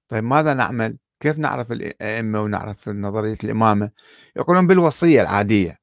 طيب 0.08 0.24
ماذا 0.24 0.54
نعمل؟ 0.54 0.98
كيف 1.20 1.38
نعرف 1.38 1.72
الأئمة 1.72 2.42
ونعرف 2.42 2.90
نظرية 2.90 3.38
الإمامة؟ 3.44 3.92
يقولون 4.36 4.68
بالوصية 4.68 5.22
العادية. 5.22 5.80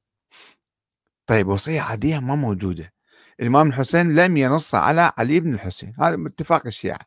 طيب 1.27 1.47
وصية 1.47 1.81
عادية 1.81 2.19
ما 2.19 2.35
موجودة. 2.35 2.93
الإمام 3.39 3.67
الحسين 3.67 4.15
لم 4.15 4.37
ينص 4.37 4.75
على 4.75 5.11
علي 5.17 5.39
بن 5.39 5.53
الحسين. 5.53 5.93
هذا 5.99 6.27
اتفاق 6.27 6.65
الشيعة. 6.65 6.99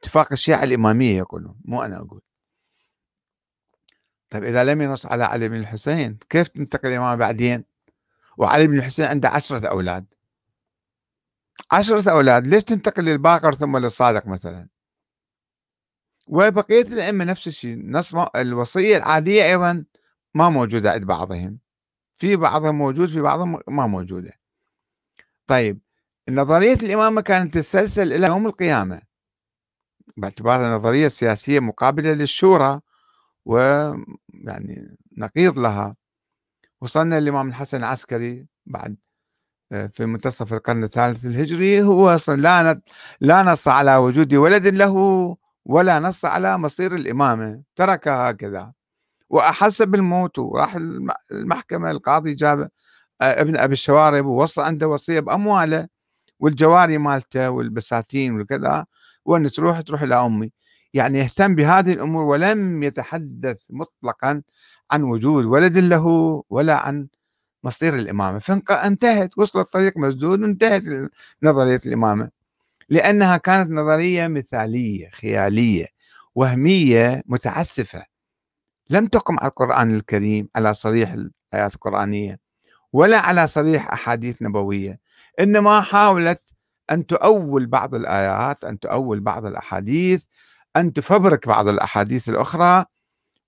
اتفاق 0.00 0.32
الشيعة 0.32 0.64
الإمامية 0.64 1.18
يقولون 1.18 1.60
مو 1.64 1.82
أنا 1.82 1.96
أقول. 1.96 2.22
طيب 4.30 4.44
إذا 4.44 4.64
لم 4.64 4.82
ينص 4.82 5.06
على 5.06 5.24
علي 5.24 5.48
بن 5.48 5.56
الحسين 5.56 6.18
كيف 6.28 6.48
تنتقل 6.48 6.88
الإمامة 6.88 7.14
بعدين؟ 7.16 7.64
وعلي 8.36 8.66
بن 8.66 8.78
الحسين 8.78 9.04
عنده 9.04 9.28
عشرة 9.28 9.68
أولاد. 9.68 10.06
عشرة 11.72 12.10
أولاد 12.10 12.46
ليش 12.46 12.64
تنتقل 12.64 13.04
للباقر 13.04 13.54
ثم 13.54 13.76
للصادق 13.76 14.26
مثلا؟ 14.26 14.68
وبقية 16.26 16.82
الأئمة 16.82 17.24
نفس 17.24 17.46
الشيء 17.46 17.90
نص 17.90 18.14
الوصية 18.36 18.96
العادية 18.96 19.44
أيضا 19.44 19.84
ما 20.34 20.50
موجودة 20.50 20.90
عند 20.90 21.04
بعضهم. 21.04 21.58
في 22.14 22.36
بعضهم 22.36 22.74
موجود 22.74 23.08
في 23.08 23.20
بعضهم 23.20 23.60
ما 23.68 23.86
موجودة. 23.86 24.32
طيب 25.46 25.80
نظرية 26.28 26.74
الإمامة 26.74 27.20
كانت 27.20 27.54
تتسلسل 27.54 28.12
إلى 28.12 28.26
يوم 28.26 28.46
القيامة. 28.46 29.02
باعتبارها 30.16 30.76
نظرية 30.78 31.08
سياسية 31.08 31.60
مقابلة 31.60 32.12
للشورى 32.12 32.80
ويعني 33.44 34.96
نقيض 35.18 35.58
لها. 35.58 35.96
وصلنا 36.80 37.18
الإمام 37.18 37.48
الحسن 37.48 37.78
العسكري 37.78 38.46
بعد 38.66 38.96
في 39.70 40.06
منتصف 40.06 40.52
القرن 40.52 40.84
الثالث 40.84 41.24
الهجري 41.24 41.82
هو 41.82 42.18
لا 42.28 42.80
لا 43.20 43.42
نص 43.42 43.68
على 43.68 43.96
وجود 43.96 44.34
ولد 44.34 44.66
له 44.66 44.94
ولا 45.64 45.98
نص 46.00 46.24
على 46.24 46.58
مصير 46.58 46.94
الإمامة 46.94 47.62
تركها 47.76 48.30
هكذا. 48.30 48.72
وأحس 49.30 49.82
بالموت 49.82 50.38
وراح 50.38 50.76
المحكمة 51.32 51.90
القاضي 51.90 52.34
جاب 52.34 52.60
آه، 53.22 53.40
ابن 53.42 53.56
أبي 53.56 53.72
الشوارب 53.72 54.26
ووصى 54.26 54.62
عنده 54.62 54.88
وصية 54.88 55.20
بأمواله 55.20 55.88
والجواري 56.40 56.98
مالته 56.98 57.50
والبساتين 57.50 58.40
وكذا 58.40 58.86
وأن 59.24 59.50
تروح 59.50 59.80
تروح 59.80 60.02
إلى 60.02 60.14
أمي. 60.14 60.52
يعني 60.94 61.18
يهتم 61.18 61.54
بهذه 61.54 61.92
الأمور 61.92 62.22
ولم 62.24 62.82
يتحدث 62.82 63.62
مطلقا 63.70 64.42
عن 64.90 65.02
وجود 65.02 65.44
ولد 65.44 65.78
له 65.78 66.06
ولا 66.50 66.76
عن 66.86 67.08
مصير 67.64 67.94
الإمامة. 67.94 68.38
فانتهت 68.38 69.38
وصل 69.38 69.60
الطريق 69.60 69.96
مسدود 69.96 70.40
وانتهت 70.42 70.82
نظرية 71.42 71.80
الإمامة. 71.86 72.30
لأنها 72.88 73.36
كانت 73.36 73.70
نظرية 73.70 74.28
مثالية 74.28 75.08
خيالية 75.10 75.86
وهمية 76.34 77.22
متعسفة. 77.26 78.04
لم 78.90 79.06
تقم 79.06 79.38
على 79.40 79.48
القرآن 79.48 79.94
الكريم 79.94 80.48
على 80.56 80.74
صريح 80.74 81.12
الآيات 81.12 81.74
القرآنية 81.74 82.38
ولا 82.92 83.18
على 83.18 83.46
صريح 83.46 83.92
أحاديث 83.92 84.42
نبوية. 84.42 85.00
إنما 85.40 85.80
حاولت 85.80 86.42
أن 86.90 87.06
تؤول 87.06 87.66
بعض 87.66 87.94
الآيات 87.94 88.64
أن 88.64 88.78
تؤول 88.78 89.20
بعض 89.20 89.46
الأحاديث 89.46 90.24
أن 90.76 90.92
تفبرك 90.92 91.48
بعض 91.48 91.68
الأحاديث 91.68 92.28
الأخرى 92.28 92.84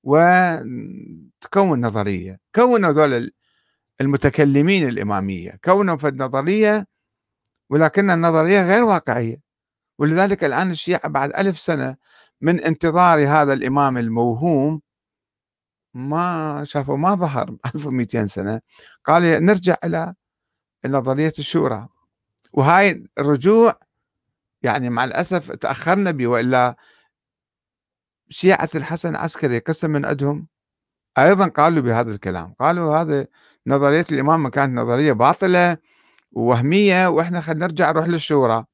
وتكون 0.05 1.87
نظرية. 1.87 2.41
كونوا 2.55 2.93
ذول 2.93 3.30
المتكلمين 4.01 4.88
الإمامية 4.88 5.59
كونوا 5.64 5.97
في 5.97 6.09
النظرية 6.09 6.86
ولكن 7.70 8.11
النظرية 8.11 8.62
غير 8.62 8.82
واقعية. 8.82 9.36
ولذلك 9.99 10.45
الآن 10.45 10.70
الشيعة 10.70 11.09
بعد 11.09 11.32
ألف 11.32 11.59
سنة 11.59 11.97
من 12.40 12.61
انتظار 12.64 13.28
هذا 13.28 13.53
الإمام 13.53 13.99
الموهوم 13.99 14.80
ما 15.95 16.64
شافوا 16.64 16.97
ما 16.97 17.14
ظهر 17.14 17.57
1200 17.74 18.26
سنة. 18.26 18.61
قال 19.05 19.22
نرجع 19.47 19.76
إلى 19.84 20.14
نظرية 20.86 21.32
الشورى. 21.38 21.88
وهاي 22.53 23.05
الرجوع 23.18 23.74
يعني 24.62 24.90
مع 24.90 25.05
الأسف 25.05 25.53
تأخرنا 25.53 26.11
به 26.11 26.26
وإلا 26.26 26.76
شيعة 28.28 28.68
الحسن 28.74 29.11
العسكري 29.11 29.59
قسم 29.59 29.90
من 29.90 30.05
عندهم 30.07 30.49
أيضا 31.18 31.49
قالوا 31.49 31.82
بهذا 31.82 32.12
الكلام 32.14 32.55
قالوا 32.61 32.97
هذا 32.97 33.26
نظرية 33.67 34.07
الإمامة 34.13 34.51
كانت 34.51 34.79
نظرية 34.79 35.13
باطلة 35.13 35.77
ووهمية 36.33 37.07
وإحنا 37.07 37.41
خلينا 37.41 37.67
نرجع 37.67 37.91
نروح 37.91 38.07
للشورى. 38.07 38.65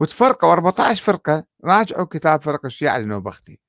وتفرقوا 0.00 0.52
14 0.52 1.02
فرقة 1.04 1.44
راجعوا 1.64 2.04
كتاب 2.04 2.42
فرق 2.42 2.64
الشيعة 2.64 2.98
لنوبختي 2.98 3.60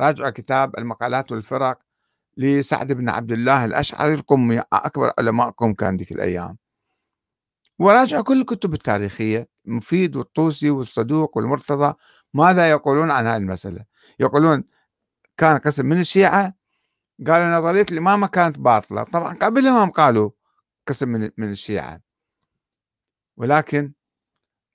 راجعوا 0.00 0.30
كتاب 0.30 0.78
المقالات 0.78 1.32
والفرق 1.32 1.78
لسعد 2.36 2.92
بن 2.92 3.08
عبد 3.08 3.32
الله 3.32 3.64
الأشعري 3.64 4.14
القمي 4.14 4.62
أكبر 4.72 5.12
علمائكم 5.18 5.74
كان 5.74 5.96
ذيك 5.96 6.12
الأيام. 6.12 6.58
وراجعوا 7.78 8.22
كل 8.22 8.40
الكتب 8.40 8.74
التاريخية 8.74 9.48
مفيد 9.64 10.16
والطوسي 10.16 10.70
والصدوق 10.70 11.36
والمرتضى. 11.36 11.94
ماذا 12.34 12.70
يقولون 12.70 13.10
عن 13.10 13.26
هذه 13.26 13.36
المسألة؟ 13.36 13.84
يقولون 14.20 14.64
كان 15.36 15.58
قسم 15.58 15.86
من 15.86 16.00
الشيعة 17.20 17.32
قالوا 17.32 17.58
نظرية 17.58 17.86
الإمامة 17.92 18.26
كانت 18.26 18.58
باطلة. 18.58 19.02
طبعا 19.04 19.34
قبلهم 19.34 19.90
قالوا 19.90 20.30
قسم 20.88 21.08
من 21.08 21.30
من 21.38 21.50
الشيعة. 21.50 22.00
ولكن 23.36 23.92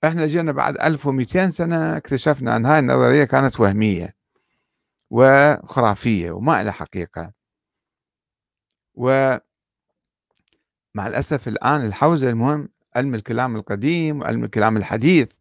إحنا 0.04 0.26
جينا 0.26 0.52
بعد 0.52 0.78
1200 0.78 1.50
سنة 1.50 1.96
اكتشفنا 1.96 2.56
أن 2.56 2.66
هاي 2.66 2.78
النظرية 2.78 3.24
كانت 3.24 3.60
وهمية 3.60 4.14
وخرافية 5.10 6.30
وما 6.30 6.62
لها 6.62 6.72
حقيقة. 6.72 7.32
ومع 8.94 9.40
الأسف 10.96 11.48
الآن 11.48 11.84
الحوزة 11.84 12.30
المهم 12.30 12.68
علم 12.96 13.14
الكلام 13.14 13.56
القديم 13.56 14.20
وعلم 14.20 14.44
الكلام 14.44 14.76
الحديث. 14.76 15.32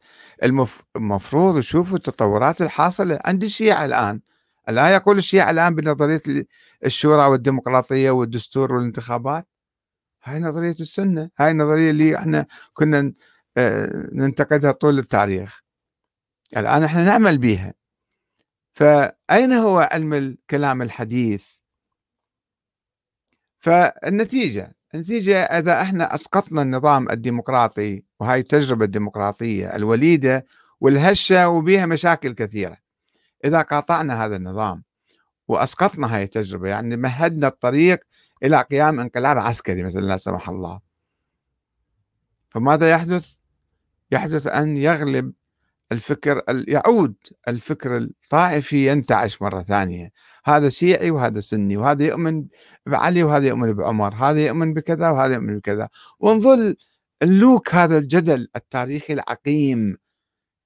المفروض 0.95 1.57
يشوفوا 1.57 1.97
التطورات 1.97 2.61
الحاصلة 2.61 3.19
عند 3.25 3.43
الشيعة 3.43 3.85
لا 4.68 4.93
يقول 4.93 5.18
الشيعة 5.18 5.49
الآن 5.49 5.76
بنظرية 5.76 6.45
الشورى 6.86 7.26
والديمقراطية 7.26 8.12
والدستور 8.12 8.74
والانتخابات؟ 8.74 9.47
هاي 10.24 10.39
نظرية 10.39 10.72
السنة 10.80 11.30
هاي 11.39 11.51
النظرية 11.51 11.89
اللي 11.89 12.18
إحنا 12.18 12.45
كنا 12.74 13.14
آه، 13.57 14.10
ننتقدها 14.14 14.72
طول 14.72 14.99
التاريخ. 14.99 15.62
الآن 16.57 16.84
إحنا 16.84 17.03
نعمل 17.05 17.38
بها 17.38 17.74
فأين 18.74 19.53
هو 19.53 19.80
علم 19.91 20.14
الكلام 20.14 20.82
الحديث؟ 20.82 21.47
فالنتيجة 23.57 24.76
النتيجة 24.95 25.38
إذا 25.43 25.82
إحنا 25.82 26.16
أسقطنا 26.16 26.62
النظام 26.62 27.10
الديمقراطي 27.10 28.03
وهاي 28.20 28.39
التجربة 28.39 28.86
الديمقراطية 28.86 29.76
الوليدة 29.76 30.45
والهشة 30.82 31.49
وبها 31.49 31.86
مشاكل 31.86 32.34
كثيرة. 32.34 32.78
إذا 33.45 33.61
قاطعنا 33.61 34.25
هذا 34.25 34.35
النظام 34.35 34.83
وأسقطنا 35.47 36.15
هاي 36.15 36.23
التجربة 36.23 36.69
يعني 36.69 36.97
مهدنا 36.97 37.47
الطريق 37.47 37.99
إلى 38.43 38.61
قيام 38.61 38.99
انقلاب 38.99 39.37
عسكري 39.37 39.83
مثلا 39.83 40.01
لا 40.01 40.17
سمح 40.17 40.49
الله. 40.49 40.79
فماذا 42.49 42.89
يحدث؟ 42.89 43.35
يحدث 44.11 44.47
أن 44.47 44.77
يغلب 44.77 45.33
الفكر 45.91 46.43
يعود 46.67 47.15
الفكر 47.47 47.97
الطائفي 47.97 48.91
ينتعش 48.91 49.41
مرة 49.41 49.61
ثانية. 49.61 50.11
هذا 50.45 50.69
شيعي 50.69 51.11
وهذا 51.11 51.39
سني 51.39 51.77
وهذا 51.77 52.03
يؤمن 52.05 52.45
بعلي 52.85 53.23
وهذا 53.23 53.47
يؤمن 53.47 53.73
بعمر 53.73 54.15
هذا 54.15 54.45
يؤمن 54.45 54.73
بكذا 54.73 55.09
وهذا 55.09 55.33
يؤمن 55.33 55.57
بكذا. 55.57 55.89
ونظل 56.19 56.75
اللوك 57.23 57.75
هذا 57.75 57.97
الجدل 57.97 58.47
التاريخي 58.55 59.13
العقيم 59.13 59.97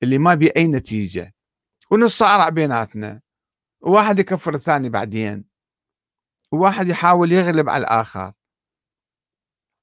اللي 0.03 0.17
ما 0.17 0.33
بيه 0.33 0.51
أي 0.57 0.67
نتيجة. 0.67 1.33
ونصارع 1.93 2.49
بيناتنا. 2.49 3.21
وواحد 3.81 4.19
يكفر 4.19 4.55
الثاني 4.55 4.89
بعدين. 4.89 5.45
وواحد 6.51 6.87
يحاول 6.87 7.31
يغلب 7.31 7.69
على 7.69 7.81
الآخر. 7.81 8.33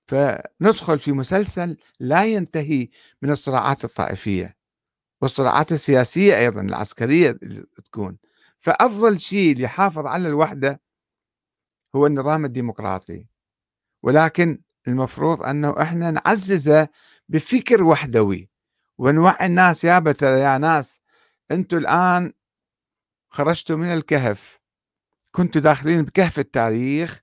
فندخل 0.09 0.99
في 0.99 1.13
مسلسل 1.13 1.77
لا 2.01 2.25
ينتهي 2.25 2.89
من 3.23 3.31
الصراعات 3.31 3.85
الطائفية 3.85 4.57
والصراعات 5.21 5.73
السياسية 5.73 6.39
أيضا 6.39 6.61
العسكرية 6.61 7.39
تكون. 7.85 8.19
فأفضل 8.59 9.21
شيء 9.21 9.57
ليحافظ 9.57 10.07
على 10.07 10.29
الوحدة 10.29 10.81
هو 11.97 12.07
النظام 12.07 12.45
الديمقراطي. 12.45 13.27
ولكن 14.03 14.63
المفروض 14.89 15.43
أنه 15.43 15.83
إحنا 15.83 16.11
نعززه 16.11 16.89
بفكر 17.29 17.83
وحدوي. 17.83 18.51
ونوعي 18.99 19.47
الناس 19.47 19.85
يا 19.85 19.99
بتر 19.99 20.27
يا 20.27 20.59
ناس 20.59 21.01
أنتم 21.51 21.77
الآن 21.77 22.33
خرجتوا 23.31 23.77
من 23.77 23.93
الكهف. 23.93 24.61
كنتوا 25.33 25.61
داخلين 25.61 26.03
بكهف 26.03 26.39
التاريخ 26.39 27.21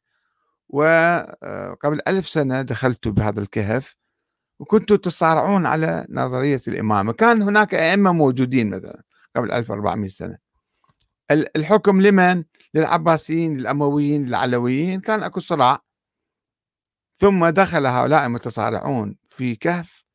وقبل 0.69 2.01
ألف 2.07 2.27
سنة 2.27 2.61
دخلتوا 2.61 3.11
بهذا 3.11 3.41
الكهف 3.41 3.95
وكنتوا 4.59 4.97
تصارعون 4.97 5.65
على 5.65 6.07
نظرية 6.09 6.61
الإمامة. 6.67 7.13
كان 7.13 7.41
هناك 7.41 7.73
أئمة 7.75 8.11
موجودين 8.11 8.69
مثلا 8.69 9.03
قبل 9.35 9.51
1400 9.51 10.09
سنة. 10.09 10.37
الحكم 11.31 12.01
لمن؟ 12.01 12.43
للعباسيين 12.73 13.57
للأمويين 13.57 14.25
للعلويين. 14.25 15.01
كان 15.01 15.23
أكو 15.23 15.39
صراع. 15.39 15.79
ثم 17.19 17.47
دخل 17.47 17.85
هؤلاء 17.85 18.25
المتصارعون 18.25 19.17
في 19.29 19.55
كهف 19.55 20.05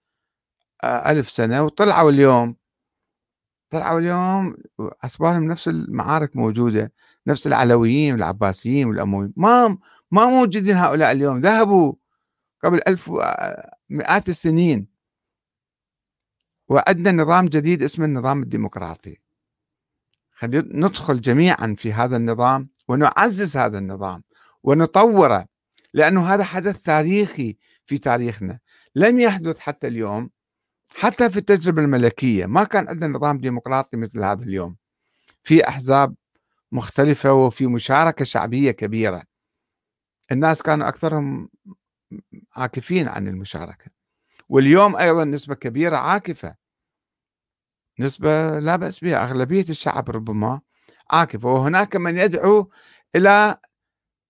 آه، 0.84 1.10
ألف 1.10 1.30
سنة 1.30 1.62
وطلعوا 1.62 2.10
اليوم 2.10 2.56
طلعوا 3.72 3.98
اليوم 3.98 4.56
أسبابهم 4.80 5.44
نفس 5.44 5.68
المعارك 5.68 6.36
موجودة 6.36 6.92
نفس 7.26 7.46
العلويين 7.46 8.12
والعباسيين 8.12 8.86
والأمويين. 8.88 9.32
ما 9.36 9.78
ما 10.10 10.26
موجودين 10.26 10.76
هؤلاء 10.76 11.12
اليوم. 11.12 11.40
ذهبوا 11.40 11.92
قبل 12.64 12.80
ألف 12.88 13.10
مئات 13.90 14.28
السنين. 14.28 14.86
وعندنا 16.68 17.22
نظام 17.22 17.46
جديد 17.46 17.82
اسمه 17.82 18.04
النظام 18.04 18.42
الديمقراطي. 18.42 19.20
خلينا 20.34 20.86
ندخل 20.86 21.20
جميعا 21.20 21.74
في 21.78 21.92
هذا 21.92 22.16
النظام 22.16 22.68
ونعزز 22.88 23.56
هذا 23.56 23.78
النظام 23.78 24.22
ونطوره 24.62 25.46
لأنه 25.94 26.34
هذا 26.34 26.44
حدث 26.44 26.82
تاريخي 26.82 27.56
في 27.86 27.98
تاريخنا. 27.98 28.58
لم 28.96 29.20
يحدث 29.20 29.58
حتى 29.58 29.86
اليوم 29.86 30.30
حتى 30.94 31.30
في 31.30 31.36
التجربة 31.36 31.82
الملكية 31.82 32.46
ما 32.46 32.64
كان 32.64 32.88
عندنا 32.88 33.18
نظام 33.18 33.38
ديمقراطي 33.38 33.96
مثل 33.96 34.24
هذا 34.24 34.44
اليوم. 34.44 34.76
في 35.44 35.68
أحزاب 35.68 36.14
مختلفة 36.72 37.32
وفي 37.32 37.66
مشاركة 37.66 38.24
شعبية 38.24 38.70
كبيرة. 38.70 39.22
الناس 40.32 40.62
كانوا 40.62 40.88
أكثرهم 40.88 41.48
عاكفين 42.56 43.08
عن 43.08 43.28
المشاركة. 43.28 43.90
واليوم 44.48 44.96
أيضا 44.96 45.24
نسبة 45.24 45.54
كبيرة 45.54 45.96
عاكفة. 45.96 46.56
نسبة 47.98 48.58
لا 48.58 48.76
بأس 48.76 49.00
بها 49.00 49.24
أغلبية 49.24 49.64
الشعب 49.68 50.10
ربما 50.10 50.60
عاكفة. 51.10 51.48
وهناك 51.48 51.96
من 51.96 52.18
يدعو 52.18 52.70
إلى 53.16 53.56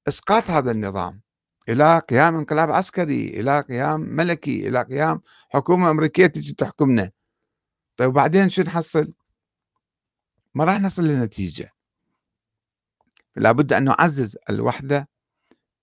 إسقاط 0.08 0.50
هذا 0.50 0.70
النظام. 0.70 1.21
إلى 1.68 1.98
قيام 1.98 2.36
انقلاب 2.36 2.70
عسكري 2.70 3.28
إلى 3.28 3.60
قيام 3.60 4.00
ملكي 4.00 4.68
إلى 4.68 4.82
قيام 4.82 5.20
حكومة 5.50 5.90
أمريكية 5.90 6.26
تجي 6.26 6.54
تحكمنا. 6.54 7.10
طيب 7.96 8.08
وبعدين 8.08 8.48
شو 8.48 8.62
نحصل؟ 8.62 9.12
ما 10.54 10.64
راح 10.64 10.80
نصل 10.80 11.04
لنتيجة. 11.04 11.70
لابد 13.36 13.72
أن 13.72 13.84
نعزز 13.84 14.36
الوحدة 14.50 15.08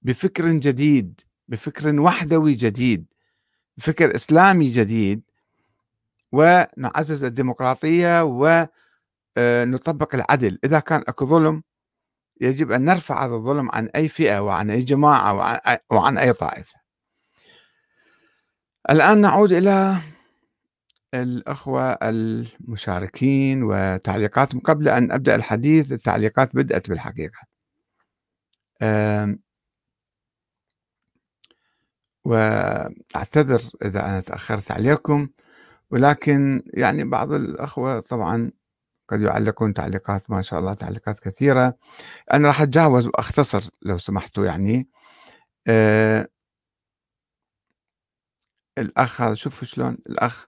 بفكر 0.01 0.51
جديد 0.51 1.21
بفكر 1.47 1.99
وحدوي 1.99 2.53
جديد 2.53 3.05
بفكر 3.77 4.15
إسلامي 4.15 4.71
جديد 4.71 5.21
ونعزز 6.32 7.23
الديمقراطية 7.23 8.23
ونطبق 8.23 10.15
آه، 10.15 10.17
العدل. 10.17 10.59
إذا 10.63 10.80
كان 10.80 11.03
أكو 11.07 11.25
ظلم 11.25 11.63
يجب 12.39 12.71
أن 12.71 12.85
نرفع 12.85 13.25
هذا 13.25 13.33
الظلم 13.33 13.69
عن 13.71 13.89
أي 13.95 14.07
فئة 14.07 14.39
وعن 14.39 14.69
أي 14.69 14.81
جماعة 14.81 15.59
وعن 15.91 16.17
أي 16.17 16.33
طائفة. 16.33 16.79
الآن 18.89 19.21
نعود 19.21 19.51
إلى 19.51 19.97
الأخوة 21.13 21.91
المشاركين 21.91 23.63
وتعليقاتهم 23.63 24.59
قبل 24.59 24.89
أن 24.89 25.11
أبدأ 25.11 25.35
الحديث. 25.35 25.91
التعليقات 25.91 26.55
بدأت 26.55 26.89
بالحقيقة. 26.89 27.39
وأعتذر 32.25 33.61
إذا 33.85 34.05
أنا 34.05 34.21
تأخرت 34.21 34.71
عليكم 34.71 35.27
ولكن 35.91 36.63
يعني 36.73 37.03
بعض 37.03 37.31
الأخوة 37.31 37.99
طبعا 37.99 38.51
قد 39.10 39.22
يعلقون 39.22 39.74
تعليقات 39.74 40.32
ما 40.32 40.41
شاء 40.41 40.60
الله 40.60 40.74
تعليقات 40.74 41.20
كثيرة. 41.20 41.78
أنا 42.34 42.47
راح 42.47 42.62
أتجاوز 42.62 43.07
وأختصر 43.07 43.70
لو 43.82 43.97
سمحتوا 43.97 44.45
يعني. 44.45 44.89
آه 45.68 46.28
الأخ 48.78 49.22
هذا 49.22 49.34
شوفوا 49.34 49.68
شلون 49.68 49.97
الأخ 50.10 50.45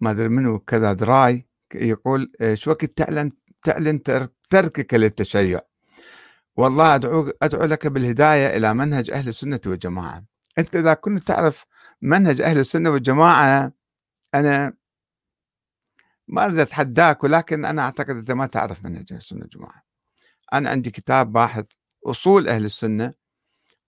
ما 0.00 0.10
أدري 0.10 0.28
منو 0.28 0.58
كذا 0.58 0.92
دراي 0.92 1.46
يقول 1.74 2.32
شو 2.54 2.70
وقت 2.70 2.84
تعلن 2.84 3.32
تعلن 3.62 4.02
تركك 4.50 4.94
للتشيع. 4.94 5.60
والله 6.56 6.94
أدعو 6.94 7.32
أدعو 7.42 7.64
لك 7.64 7.86
بالهداية 7.86 8.56
إلى 8.56 8.74
منهج 8.74 9.10
أهل 9.10 9.28
السنة 9.28 9.60
والجماعة. 9.66 10.24
أنت 10.58 10.76
إذا 10.76 10.94
كنت 10.94 11.24
تعرف 11.24 11.64
منهج 12.02 12.40
أهل 12.40 12.58
السنة 12.58 12.90
والجماعة 12.90 13.72
أنا 14.34 14.72
ما 16.28 16.44
أريد 16.44 16.58
أتحداك 16.58 17.24
ولكن 17.24 17.64
أنا 17.64 17.82
أعتقد 17.82 18.10
أنت 18.10 18.30
ما 18.30 18.46
تعرف 18.46 18.84
منهج 18.84 19.06
أهل 19.12 19.18
السنة 19.18 19.40
والجماعة 19.40 19.82
أنا 20.52 20.70
عندي 20.70 20.90
كتاب 20.90 21.32
باحث 21.32 21.64
أصول 22.06 22.48
أهل 22.48 22.64
السنة 22.64 23.12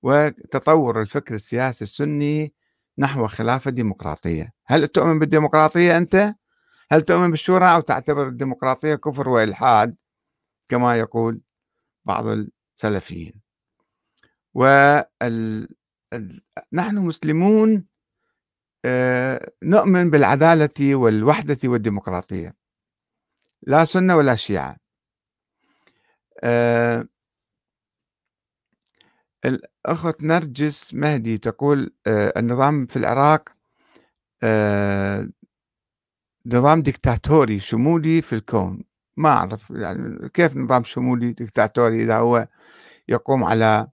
وتطور 0.02 1.00
الفكر 1.00 1.34
السياسي 1.34 1.84
السني 1.84 2.54
نحو 2.98 3.26
خلافة 3.26 3.70
ديمقراطية. 3.70 4.52
هل 4.66 4.88
تؤمن 4.88 5.18
بالديمقراطية 5.18 5.96
أنت؟ 5.96 6.34
هل 6.90 7.02
تؤمن 7.02 7.30
بالشورى 7.30 7.74
أو 7.74 7.80
تعتبر 7.80 8.28
الديمقراطية 8.28 8.94
كفر 8.94 9.28
وإلحاد؟ 9.28 9.94
كما 10.68 10.98
يقول 10.98 11.40
بعض 12.04 12.26
السلفيين. 12.26 13.40
ونحن 14.54 15.66
مسلمون 16.94 17.84
نؤمن 19.62 20.10
بالعدالة 20.10 20.94
والوحدة 20.94 21.58
والديمقراطية. 21.64 22.54
لا 23.62 23.84
سنة 23.84 24.16
ولا 24.16 24.34
شيعة. 24.34 24.76
آه، 26.44 27.08
الأخت 29.44 30.22
نرجس 30.22 30.94
مهدي 30.94 31.38
تقول 31.38 31.90
آه، 32.06 32.32
النظام 32.36 32.86
في 32.86 32.96
العراق 32.96 33.48
نظام 36.46 36.82
ديكتاتوري 36.82 37.60
شمولي 37.60 38.22
في 38.22 38.32
الكون. 38.32 38.84
ما 39.16 39.28
أعرف 39.28 39.70
يعني 39.70 40.28
كيف 40.28 40.56
نظام 40.56 40.84
شمولي 40.84 41.32
ديكتاتوري 41.32 42.02
إذا 42.02 42.18
هو 42.18 42.48
يقوم 43.08 43.44
على 43.44 43.88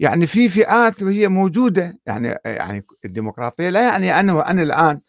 يعني 0.00 0.26
في 0.26 0.48
فئات 0.48 1.02
وهي 1.02 1.28
موجودة 1.28 1.98
يعني 2.06 2.36
يعني 2.46 2.86
الديمقراطية 3.04 3.70
لا 3.70 3.82
يعني 3.88 4.20
أنا 4.20 4.50
أنا 4.50 4.62
الآن 4.62 5.00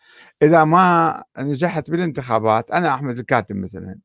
إذا 0.44 0.64
ما 0.64 1.24
نجحت 1.40 1.92
بالانتخابات 1.92 2.72
أنا 2.72 2.94
أحمد 2.96 3.20
الكاتب 3.20 3.56
مثلا 3.56 4.00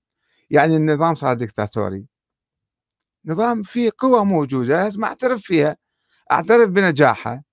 يعني 0.51 0.77
النظام 0.77 1.15
صار 1.15 1.35
ديكتاتوري. 1.35 2.07
نظام 3.27 3.63
فيه 3.63 3.91
قوى 3.99 4.25
موجودة 4.25 4.77
لازم 4.83 5.05
أعترف 5.05 5.41
فيها. 5.43 5.77
أعترف 6.33 6.71
بنجاحها 6.71 7.45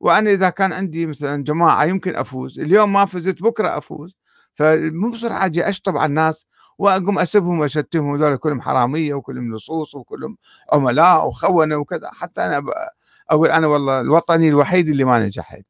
وأنا 0.00 0.30
إذا 0.32 0.50
كان 0.50 0.72
عندي 0.72 1.06
مثلا 1.06 1.44
جماعة 1.44 1.84
يمكن 1.86 2.16
أفوز 2.16 2.60
اليوم 2.60 2.92
ما 2.92 3.06
فزت 3.06 3.42
بكرة 3.42 3.78
أفوز. 3.78 4.16
فمو 4.54 5.10
بسرعة 5.10 5.46
أجي 5.46 5.68
أشطب 5.68 5.96
على 5.96 6.06
الناس 6.10 6.46
وأقوم 6.78 7.18
اسبهم 7.18 7.60
وأشتمهم 7.60 8.14
هذول 8.14 8.36
كلهم 8.36 8.60
حرامية 8.62 9.14
وكلهم 9.14 9.56
لصوص 9.56 9.94
وكلهم 9.94 10.36
عملاء 10.72 11.28
وخونة 11.28 11.76
وكذا. 11.76 12.10
حتى 12.12 12.40
أنا 12.46 12.64
أقول 13.30 13.50
أنا 13.50 13.66
والله 13.66 14.00
الوطني 14.00 14.48
الوحيد 14.48 14.88
اللي 14.88 15.04
ما 15.04 15.26
نجحت. 15.26 15.62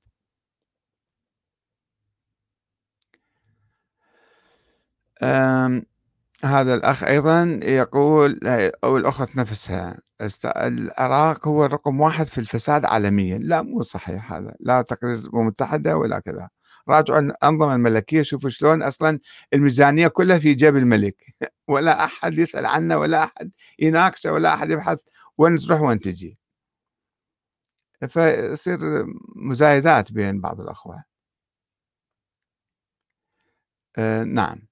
هذا 6.44 6.74
الأخ 6.74 7.04
أيضا 7.04 7.60
يقول 7.62 8.40
أو 8.84 8.96
الأخت 8.96 9.36
نفسها 9.36 9.98
العراق 10.46 11.48
هو 11.48 11.64
رقم 11.64 12.00
واحد 12.00 12.26
في 12.26 12.38
الفساد 12.38 12.84
عالميا. 12.84 13.38
لا 13.38 13.62
مو 13.62 13.82
صحيح 13.82 14.32
هذا. 14.32 14.54
لا 14.60 14.82
تقرير 14.82 15.14
الأمم 15.14 15.40
المتحدة 15.40 15.96
ولا 15.96 16.18
كذا. 16.18 16.48
راجعوا 16.90 17.20
الأنظمة 17.20 17.74
الملكية 17.74 18.22
شوفوا 18.22 18.50
شلون 18.50 18.82
أصلا 18.82 19.18
الميزانية 19.54 20.08
كلها 20.08 20.38
في 20.38 20.54
جيب 20.54 20.76
الملك. 20.76 21.16
ولا 21.68 22.04
أحد 22.04 22.38
يسأل 22.38 22.66
عنه 22.66 22.96
ولا 22.98 23.24
أحد 23.24 23.50
يناقشه 23.78 24.32
ولا 24.32 24.54
أحد 24.54 24.70
يبحث 24.70 25.00
وين 25.38 25.56
تروح 25.56 25.80
وين 25.80 26.00
تجي. 26.00 26.38
فيصير 28.08 28.78
مزايدات 29.36 30.12
بين 30.12 30.40
بعض 30.40 30.60
الأخوة 30.60 31.04
آه 33.98 34.24
نعم. 34.24 34.68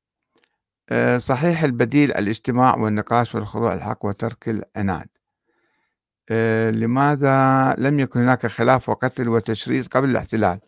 آه 0.90 1.18
صحيح 1.18 1.62
البديل 1.62 2.12
الاجتماع 2.12 2.76
والنقاش 2.76 3.34
والخضوع 3.34 3.74
الحق 3.74 4.04
وترك 4.04 4.48
العناد 4.48 5.08
آه 6.30 6.70
لماذا 6.70 7.74
لم 7.78 8.00
يكن 8.00 8.20
هناك 8.20 8.46
خلاف 8.46 8.88
وقتل 8.88 9.28
وتشريد 9.28 9.86
قبل 9.88 10.10
الاحتلال؟ 10.10 10.60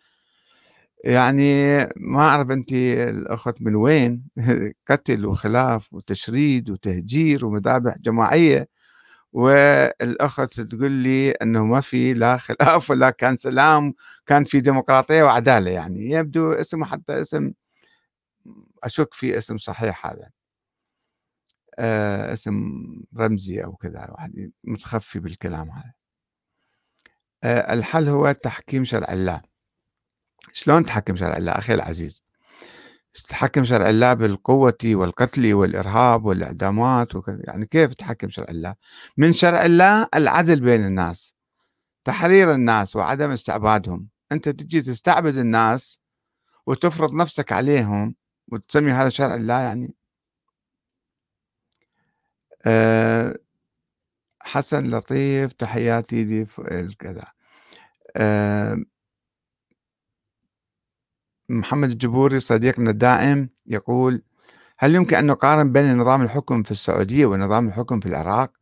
يعني 1.05 1.77
ما 1.97 2.21
أعرف 2.21 2.51
أنتِ 2.51 2.73
الأخت 2.73 3.63
من 3.63 3.75
وين 3.77 4.23
قتل 4.89 5.27
وخلاف 5.27 5.93
وتشريد 5.93 6.71
وتهجير 6.71 7.47
ومذابح 7.47 7.99
جماعية، 7.99 8.69
والأخت 9.33 10.61
تقول 10.63 10.93
لي 10.93 11.31
أنه 11.33 11.65
ما 11.67 11.81
في 11.81 12.15
لا 12.15 12.39
خلاف 12.47 12.91
ولا 12.91 13.11
كان 13.11 13.37
سلام، 13.37 13.95
كان 14.27 14.45
في 14.45 14.61
ديمقراطية 14.61 15.23
وعدالة 15.25 15.71
يعني، 15.73 16.11
يبدو 16.11 16.53
اسمه 16.53 16.87
حتى 16.87 17.21
اسم 17.23 17.53
أشك 18.85 19.15
فيه 19.15 19.39
اسم 19.39 19.59
صحيح 19.59 20.07
هذا. 20.07 20.31
آه 21.79 22.33
اسم 22.33 22.55
رمزي 23.17 23.65
أو 23.65 23.77
كذا 23.77 24.11
واحد 24.11 24.51
متخفي 24.65 25.19
بالكلام 25.21 25.71
هذا. 25.71 25.93
آه 27.45 27.73
الحل 27.75 28.09
هو 28.09 28.33
تحكيم 28.33 28.85
شرع 28.85 29.13
الله. 29.13 29.48
شلون 30.53 30.83
تحكم 30.83 31.17
شرع 31.17 31.37
الله 31.37 31.53
أخي 31.53 31.75
العزيز 31.75 32.23
تحكم 33.29 33.65
شرع 33.65 33.91
الله 33.91 34.15
بالقوة 34.15 34.79
والقتل 34.85 35.55
والإرهاب 35.55 36.25
والإعدامات 36.25 37.15
وكذا 37.15 37.39
يعني 37.45 37.67
كيف 37.67 37.95
تحكم 37.95 38.31
شرع 38.31 38.47
الله 38.49 38.75
من 39.17 39.33
شرع 39.33 39.65
الله 39.67 40.09
العدل 40.15 40.61
بين 40.61 40.85
الناس 40.87 41.35
تحرير 42.05 42.55
الناس 42.55 42.97
وعدم 42.97 43.31
استعبادهم. 43.31 44.09
أنت 44.33 44.49
تجي 44.49 44.81
تستعبد 44.83 45.39
الناس 45.39 46.01
وتفرض 46.67 47.15
نفسك 47.15 47.53
عليهم 47.53 48.15
وتسمي 48.49 48.93
هذا 48.93 49.09
شرع 49.09 49.35
الله 49.35 49.61
يعني؟ 49.61 49.95
أه 52.67 53.39
حسن 54.43 54.91
لطيف 54.91 55.53
تحياتي 55.53 56.25
لي 56.25 56.47
كذا. 56.99 57.25
أه 58.17 58.85
محمد 61.49 61.91
الجبوري 61.91 62.41
صديقنا 62.41 62.91
الدائم 62.91 63.49
يقول 63.67 64.23
هل 64.79 64.95
يمكن 64.95 65.17
أن 65.17 65.27
نقارن 65.27 65.73
بين 65.73 65.99
نظام 65.99 66.23
الحكم 66.23 66.63
في 66.63 66.71
السعودية 66.71 67.27
ونظام 67.27 67.69
الحكم 67.69 68.01
في 68.01 68.07
العراق؟ 68.07 68.53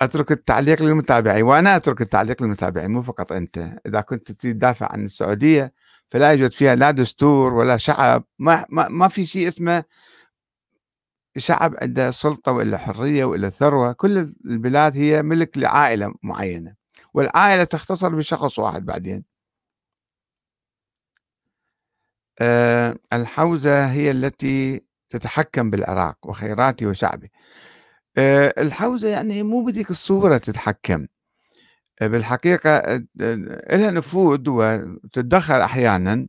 أترك 0.00 0.32
التعليق 0.32 0.82
للمتابعين. 0.82 1.42
وأنا 1.44 1.76
أترك 1.76 2.00
التعليق 2.00 2.42
للمتابعين 2.42 2.90
مو 2.90 3.02
فقط 3.02 3.32
أنت. 3.32 3.58
إذا 3.86 4.00
كنت 4.00 4.32
تدافع 4.32 4.92
عن 4.92 5.04
السعودية 5.04 5.72
فلا 6.10 6.30
يوجد 6.32 6.50
فيها 6.52 6.74
لا 6.74 6.90
دستور 6.90 7.54
ولا 7.54 7.76
شعب. 7.76 8.24
ما, 8.38 8.64
ما, 8.70 8.88
ما 8.88 9.08
في 9.08 9.26
شيء 9.26 9.48
اسمه 9.48 9.84
شعب 11.36 11.74
عنده 11.82 12.10
سلطة 12.10 12.52
وإلا 12.52 12.78
حرية 12.78 13.24
وإلا 13.24 13.50
ثروة. 13.50 13.92
كل 13.92 14.18
البلاد 14.46 14.96
هي 14.96 15.22
ملك 15.22 15.58
لعائلة 15.58 16.14
معينة 16.22 16.74
والعائلة 17.14 17.64
تختصر 17.64 18.08
بشخص 18.08 18.58
واحد 18.58 18.84
بعدين 18.84 19.24
آه، 22.27 22.27
الحوزة 23.12 23.86
هي 23.92 24.10
التي 24.10 24.82
تتحكم 25.10 25.70
بالعراق 25.70 26.18
وخيراته 26.26 26.86
وشعبه 26.86 27.28
آه، 28.18 28.54
الحوزة 28.58 29.08
يعني 29.08 29.42
مو 29.42 29.64
بذيك 29.64 29.90
الصورة 29.90 30.38
تتحكم. 30.38 31.06
آه، 32.02 32.06
بالحقيقة 32.06 33.02
لها 33.70 33.90
نفوذ 33.90 34.44
وتتدخل 34.48 35.54
أحيانا 35.60 36.28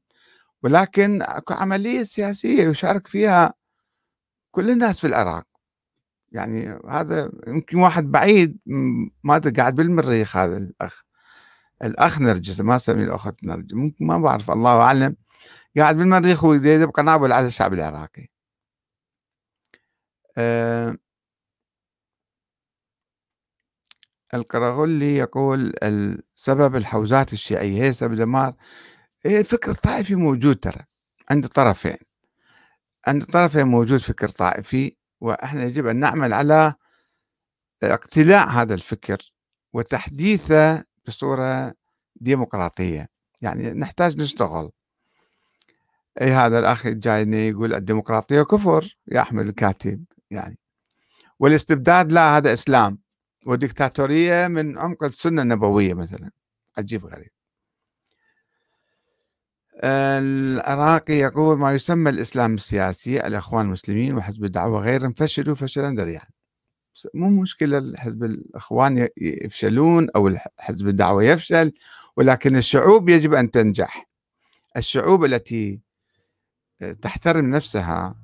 ولكن 0.64 1.22
أكو 1.22 1.53
عملية 1.53 2.03
سياسية 2.03 2.64
يشارك 2.70 3.07
فيها 3.07 3.53
كل 4.51 4.70
الناس 4.72 4.99
في 4.99 5.07
العراق 5.07 5.45
يعني 6.32 6.80
هذا 6.89 7.32
يمكن 7.47 7.78
واحد 7.78 8.12
بعيد 8.12 8.57
ما 9.24 9.41
قاعد 9.57 9.76
بالمريخ 9.76 10.38
هذا 10.38 10.57
الأخ. 10.57 11.03
الأخ 11.84 12.22
نرجس 12.22 12.62
ما 12.62 12.76
أسميه 12.76 13.03
الأخت 13.03 13.43
نرجس 13.43 13.74
ممكن 13.74 14.05
ما 14.07 14.20
بعرف 14.20 14.51
الله 14.51 14.82
أعلم. 14.82 15.16
قاعد 15.78 15.95
بالمريخ 15.97 16.43
ويدب 16.43 16.89
قنابل 16.89 17.32
على 17.32 17.47
الشعب 17.47 17.74
العراقي. 17.74 18.28
أه 20.38 20.95
القرغلي 24.34 25.15
يقول 25.17 25.74
السبب 25.84 26.76
الحوزات 26.76 27.34
الشيعية 27.34 27.84
هي 27.84 27.93
سبب 27.93 28.13
دمار. 28.15 28.53
هي 29.26 29.39
الفكر 29.39 29.72
الطائفي 29.72 30.15
موجود 30.15 30.55
ترى 30.59 30.86
عند 31.32 31.47
طرفين. 31.47 31.97
عند 33.07 33.26
طرفين 33.26 33.63
موجود 33.67 33.99
فكر 33.99 34.30
طائفي 34.30 34.97
وإحنا 35.22 35.63
يجب 35.63 35.88
أن 35.88 35.99
نعمل 35.99 36.34
على 36.34 36.74
اقتلاع 37.84 38.45
هذا 38.61 38.74
الفكر 38.74 39.34
وتحديثه 39.74 40.84
بصورة 41.07 41.74
ديمقراطية. 42.15 43.09
يعني 43.41 43.74
نحتاج 43.74 44.17
نشتغل. 44.17 44.72
أي 46.22 46.32
هذا 46.32 46.59
الأخ 46.59 46.88
جايني 46.88 47.47
يقول 47.47 47.74
الديمقراطية 47.74 48.41
كفر 48.41 48.97
يا 49.11 49.22
أحمد 49.22 49.45
الكاتب 49.45 50.03
يعني. 50.32 50.57
والاستبداد 51.39 52.11
لا 52.11 52.38
هذا 52.38 52.53
إسلام. 52.53 52.99
والدكتاتورية 53.45 54.47
من 54.47 54.78
عمق 54.78 55.03
السنة 55.03 55.41
النبوية 55.41 55.93
مثلا. 55.93 56.32
عجيب 56.78 57.05
غريب. 57.05 57.30
العراقي 59.84 61.13
يقول 61.13 61.57
ما 61.57 61.74
يسمى 61.74 62.09
الإسلام 62.09 62.53
السياسي 62.53 63.28
الإخوان 63.28 63.65
المسلمين 63.65 64.15
وحزب 64.15 64.43
الدعوة 64.43 64.82
غيرهم 64.82 65.13
فشلوا 65.13 65.55
فشلا 65.55 65.95
ذريعا. 65.95 66.26
مو 67.13 67.41
مشكلة 67.41 67.93
حزب 67.97 68.24
الإخوان 68.24 69.07
يفشلون 69.17 70.07
أو 70.15 70.36
حزب 70.59 70.88
الدعوة 70.88 71.24
يفشل 71.24 71.72
ولكن 72.17 72.55
الشعوب 72.55 73.09
يجب 73.09 73.34
أن 73.34 73.51
تنجح. 73.51 74.09
الشعوب 74.78 75.26
التي 75.26 75.80
تحترم 77.01 77.45
نفسها 77.55 78.15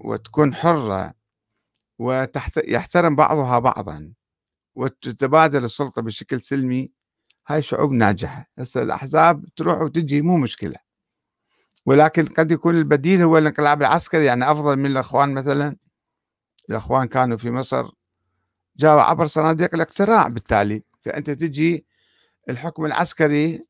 وتكون 0.00 0.54
حرة 0.54 1.14
ويحترم 1.98 3.16
بعضها 3.16 3.58
بعضا 3.58 4.12
وتتبادل 4.74 5.64
السلطة 5.64 6.02
بشكل 6.02 6.40
سلمي 6.40 6.90
هاي 7.48 7.62
شعوب 7.62 7.92
ناجحة. 7.92 8.46
هسه 8.58 8.82
الأحزاب 8.82 9.44
تروح 9.56 9.80
وتجي 9.80 10.22
مو 10.22 10.38
مشكلة. 10.38 10.76
ولكن 11.86 12.26
قد 12.26 12.50
يكون 12.52 12.74
البديل 12.74 13.22
هو 13.22 13.38
الانقلاب 13.38 13.82
العسكري 13.82 14.24
يعني 14.24 14.50
أفضل 14.50 14.76
من 14.76 14.86
الأخوان 14.86 15.34
مثلا. 15.34 15.76
الأخوان 16.70 17.06
كانوا 17.06 17.36
في 17.36 17.50
مصر 17.50 17.90
جاءوا 18.76 19.02
عبر 19.02 19.26
صناديق 19.26 19.74
الاقتراع 19.74 20.28
بالتالي. 20.28 20.82
فأنت 21.00 21.30
تجي 21.30 21.86
الحكم 22.50 22.84
العسكري 22.86 23.66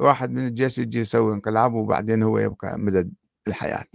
واحد 0.00 0.30
من 0.30 0.46
الجيش 0.46 0.78
يجي 0.78 0.98
يسوي 0.98 1.34
انقلاب 1.34 1.74
وبعدين 1.74 2.22
هو 2.22 2.38
يبقى 2.38 2.78
مدد. 2.78 3.12
الحياة. 3.48 3.86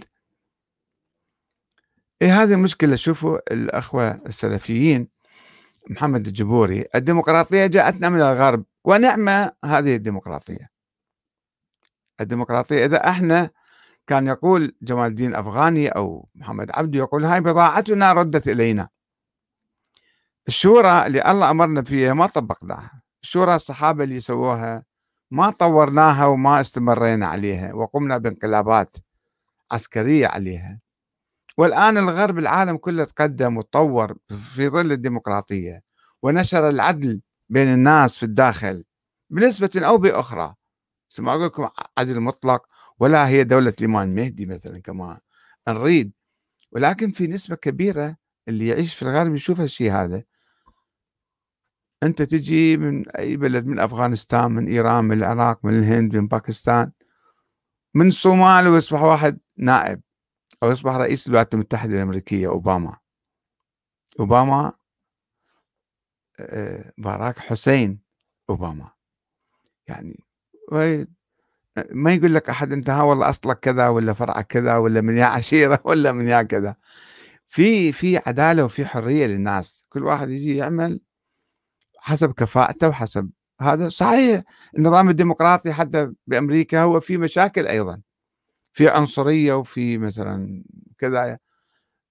إيه 2.22 2.42
هذه 2.42 2.52
المشكلة 2.52 2.96
شوفوا 2.96 3.38
الأخوة 3.52 4.10
السلفيين 4.10 5.08
محمد 5.90 6.26
الجبوري 6.26 6.84
الديمقراطية 6.94 7.66
جاءتنا 7.66 8.08
من 8.08 8.20
الغرب 8.20 8.64
ونعمة 8.84 9.52
هذه 9.64 9.96
الديمقراطية. 9.96 10.70
الديمقراطية 12.20 12.84
إذا 12.84 13.08
إحنا 13.08 13.50
كان 14.06 14.26
يقول 14.26 14.76
جمال 14.82 15.06
الدين 15.06 15.30
الأفغاني 15.30 15.88
أو 15.88 16.28
محمد 16.34 16.70
عبده 16.70 16.98
يقول 16.98 17.24
هاي 17.24 17.40
بضاعتنا 17.40 18.12
ردت 18.12 18.48
إلينا. 18.48 18.88
الشورى 20.48 21.06
اللي 21.06 21.30
الله 21.30 21.50
أمرنا 21.50 21.82
فيها 21.82 22.14
ما 22.14 22.26
طبقناها. 22.26 23.02
الشورى 23.22 23.54
الصحابة 23.54 24.04
اللي 24.04 24.20
سووها 24.20 24.84
ما 25.30 25.50
طورناها 25.50 26.26
وما 26.26 26.60
استمرينا 26.60 27.26
عليها 27.26 27.72
وقمنا 27.74 28.18
بانقلابات. 28.18 28.92
عسكرية 29.72 30.26
عليها. 30.26 30.80
والآن 31.58 31.98
الغرب 31.98 32.38
العالم 32.38 32.76
كله 32.76 33.04
تقدم 33.04 33.56
وتطور 33.56 34.16
في 34.54 34.68
ظل 34.68 34.92
الديمقراطية 34.92 35.82
ونشر 36.22 36.68
العدل 36.68 37.20
بين 37.48 37.68
الناس 37.68 38.16
في 38.16 38.22
الداخل 38.22 38.84
بنسبة 39.30 39.70
أو 39.76 39.98
بأخرى. 39.98 40.54
ما 41.18 41.32
أقول 41.32 41.46
لكم 41.46 41.68
عدل 41.98 42.20
مطلق 42.20 42.66
ولا 42.98 43.28
هي 43.28 43.44
دولة 43.44 43.72
الإمام 43.80 44.08
المهدي 44.08 44.46
مثلا 44.46 44.78
كما 44.78 45.20
نريد. 45.68 46.12
ولكن 46.72 47.10
في 47.10 47.26
نسبة 47.26 47.56
كبيرة 47.56 48.16
اللي 48.48 48.66
يعيش 48.68 48.94
في 48.94 49.02
الغرب 49.02 49.34
يشوف 49.34 49.60
هالشيء 49.60 49.92
هذا. 49.92 50.22
أنت 52.02 52.22
تجي 52.22 52.76
من 52.76 53.08
أي 53.08 53.36
بلد 53.36 53.66
من 53.66 53.78
أفغانستان 53.78 54.52
من 54.52 54.68
إيران 54.68 55.04
من 55.04 55.18
العراق 55.18 55.64
من 55.64 55.78
الهند 55.78 56.16
من 56.16 56.28
باكستان 56.28 56.92
من 57.94 58.08
الصومال 58.08 58.68
ويصبح 58.68 59.02
واحد 59.02 59.38
نائب 59.60 60.00
أو 60.62 60.70
يصبح 60.70 60.94
رئيس 60.96 61.26
الولايات 61.26 61.54
المتحدة 61.54 61.92
الأمريكية 61.96 62.48
أوباما. 62.48 62.96
أوباما 64.20 64.72
آه، 66.40 66.92
باراك 66.98 67.38
حسين 67.38 68.00
أوباما. 68.50 68.90
يعني 69.88 70.24
ما 71.90 72.14
يقول 72.14 72.34
لك 72.34 72.50
أحد 72.50 72.72
أنت 72.72 72.90
ها 72.90 73.02
والله 73.02 73.28
أصلك 73.28 73.60
كذا 73.60 73.88
ولا 73.88 74.12
فرعك 74.12 74.46
كذا 74.46 74.76
ولا 74.76 75.00
من 75.00 75.16
يا 75.16 75.24
عشيرة 75.24 75.80
ولا 75.84 76.12
من 76.12 76.28
يا 76.28 76.42
كذا. 76.42 76.76
في 77.48 77.92
في 77.92 78.16
عدالة 78.26 78.64
وفي 78.64 78.86
حرية 78.86 79.26
للناس. 79.26 79.82
كل 79.88 80.04
واحد 80.04 80.28
يجي 80.30 80.56
يعمل 80.56 81.00
حسب 81.98 82.32
كفاءته 82.32 82.88
وحسب 82.88 83.30
هذا. 83.60 83.88
صحيح 83.88 84.42
النظام 84.78 85.08
الديمقراطي 85.08 85.72
حتى 85.72 86.12
بأمريكا 86.26 86.82
هو 86.82 87.00
في 87.00 87.16
مشاكل 87.16 87.66
أيضا. 87.66 88.00
في 88.72 88.88
عنصرية 88.88 89.54
وفي 89.54 89.98
مثلا 89.98 90.64
كذا 90.98 91.38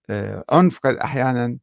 آه، 0.10 0.44
عنف 0.52 0.80
قد 0.80 0.96
أحيانا 0.96 1.58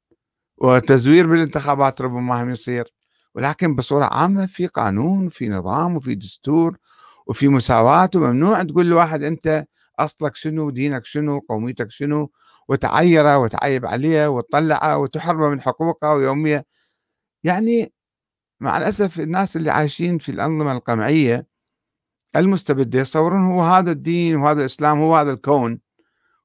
وتزوير 0.59 1.27
بالانتخابات 1.27 2.03
ربما 2.03 2.43
هم 2.43 2.51
يصير. 2.51 2.93
ولكن 3.35 3.77
بصورة 3.77 4.05
عامة 4.05 4.47
في 4.47 4.67
قانون 4.67 5.29
في 5.29 5.49
نظام 5.49 5.97
وفي 5.97 6.15
دستور 6.15 6.79
وفي 7.27 7.49
مساواة 7.49 8.11
وممنوع 8.17 8.63
تقول 8.63 8.87
لواحد 8.87 9.23
أنت 9.23 9.67
أصلك 9.99 10.37
شنو 10.37 10.71
دينك 10.71 11.05
شنو 11.07 11.39
قوميتك 11.49 11.91
شنو 11.91 12.31
وتعيره 12.69 13.39
وتعيب 13.39 13.87
عليه 13.87 14.29
وتطلعه 14.29 14.99
وتحرمه 14.99 15.49
من 15.49 15.61
حقوقه 15.61 16.15
ويومية. 16.15 16.67
يعني 17.45 17.93
مع 18.61 18.79
الأسف 18.79 19.21
الناس 19.21 19.57
اللي 19.57 19.71
عايشين 19.71 20.19
في 20.19 20.29
الأنظمة 20.33 20.73
القمعية 20.73 21.47
المستبدة 22.39 23.01
يصورون 23.01 23.45
هو 23.47 23.63
هذا 23.63 23.93
الدين 23.93 24.37
وهذا 24.37 24.61
الإسلام 24.61 24.99
هو 25.01 25.17
هذا 25.17 25.33
الكون 25.33 25.81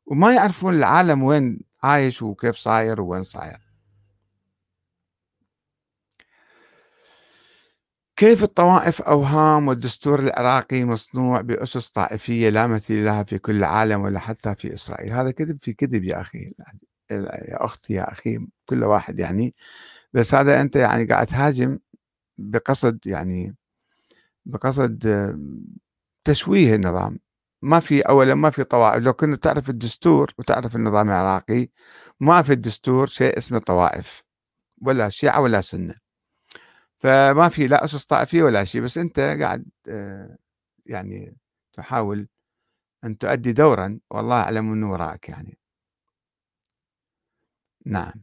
وما 0.06 0.34
يعرفون 0.34 0.74
العالم 0.74 1.24
وين 1.24 1.60
عايش 1.84 2.22
وكيف 2.22 2.56
صاير 2.56 3.02
وين 3.02 3.24
صاير. 3.24 3.72
كيف 8.16 8.44
الطوائف 8.44 9.02
أوهام 9.02 9.68
والدستور 9.68 10.20
العراقي 10.20 10.84
مصنوع 10.84 11.42
بأسس 11.42 11.90
طائفية 11.90 12.50
لا 12.50 12.68
مثيل 12.68 13.06
لها 13.06 13.24
في 13.24 13.40
كل 13.40 13.56
العالم 13.56 14.02
ولا 14.02 14.20
حتى 14.20 14.56
في 14.56 14.74
إسرائيل؟ 14.74 15.14
هذا 15.14 15.32
كذب 15.32 15.60
في 15.60 15.74
كذب 15.74 16.04
يا 16.04 16.22
أخي 16.22 16.48
يا 17.12 17.66
أختي 17.66 17.94
يا 17.94 18.12
أخي 18.12 18.40
كل 18.66 18.84
واحد 18.84 19.20
يعني. 19.20 19.56
بس 20.14 20.36
هذا 20.36 20.62
أنت 20.62 20.76
يعني 20.76 21.06
قاعد 21.06 21.28
تهاجم 21.28 21.80
بقصد 22.38 23.00
يعني 23.08 23.56
بقصد 24.46 25.08
تشويه 26.24 26.76
النظام. 26.76 27.20
ما 27.62 27.80
في 27.80 28.02
اولا 28.02 28.36
ما 28.36 28.50
في 28.50 28.64
طوائف 28.64 29.04
لو 29.04 29.14
كنت 29.14 29.44
تعرف 29.44 29.70
الدستور 29.70 30.34
وتعرف 30.38 30.76
النظام 30.76 31.10
العراقي 31.10 31.70
ما 32.20 32.42
في 32.42 32.54
الدستور 32.54 33.08
شيء 33.08 33.38
اسمه 33.38 33.60
طوائف. 33.60 34.24
ولا 34.82 35.10
شيعة 35.10 35.42
ولا 35.42 35.62
سنة. 35.62 35.96
فما 37.00 37.50
في 37.50 37.68
لا 37.68 37.86
أسس 37.86 38.06
طائفية 38.06 38.44
ولا 38.44 38.64
شيء. 38.64 38.82
بس 38.82 38.98
أنت 38.98 39.20
قاعد 39.20 39.66
يعني 40.86 41.38
تحاول 41.74 42.28
أن 43.04 43.18
تؤدي 43.18 43.54
دورا. 43.54 44.00
والله 44.10 44.36
أعلم 44.42 44.72
من 44.72 44.84
وراءك 44.84 45.30
يعني. 45.30 45.58
نعم. 47.86 48.14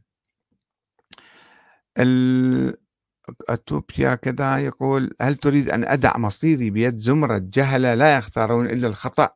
أتوبيا 3.49 4.15
كذا 4.15 4.57
يقول 4.57 5.13
هل 5.21 5.35
تريد 5.35 5.69
أن 5.69 5.83
أدع 5.83 6.17
مصيري 6.17 6.69
بيد 6.69 6.97
زمرة 6.97 7.37
جهلة 7.37 7.93
لا 7.93 8.17
يختارون 8.17 8.65
إلا 8.65 8.87
الخطأ 8.87 9.29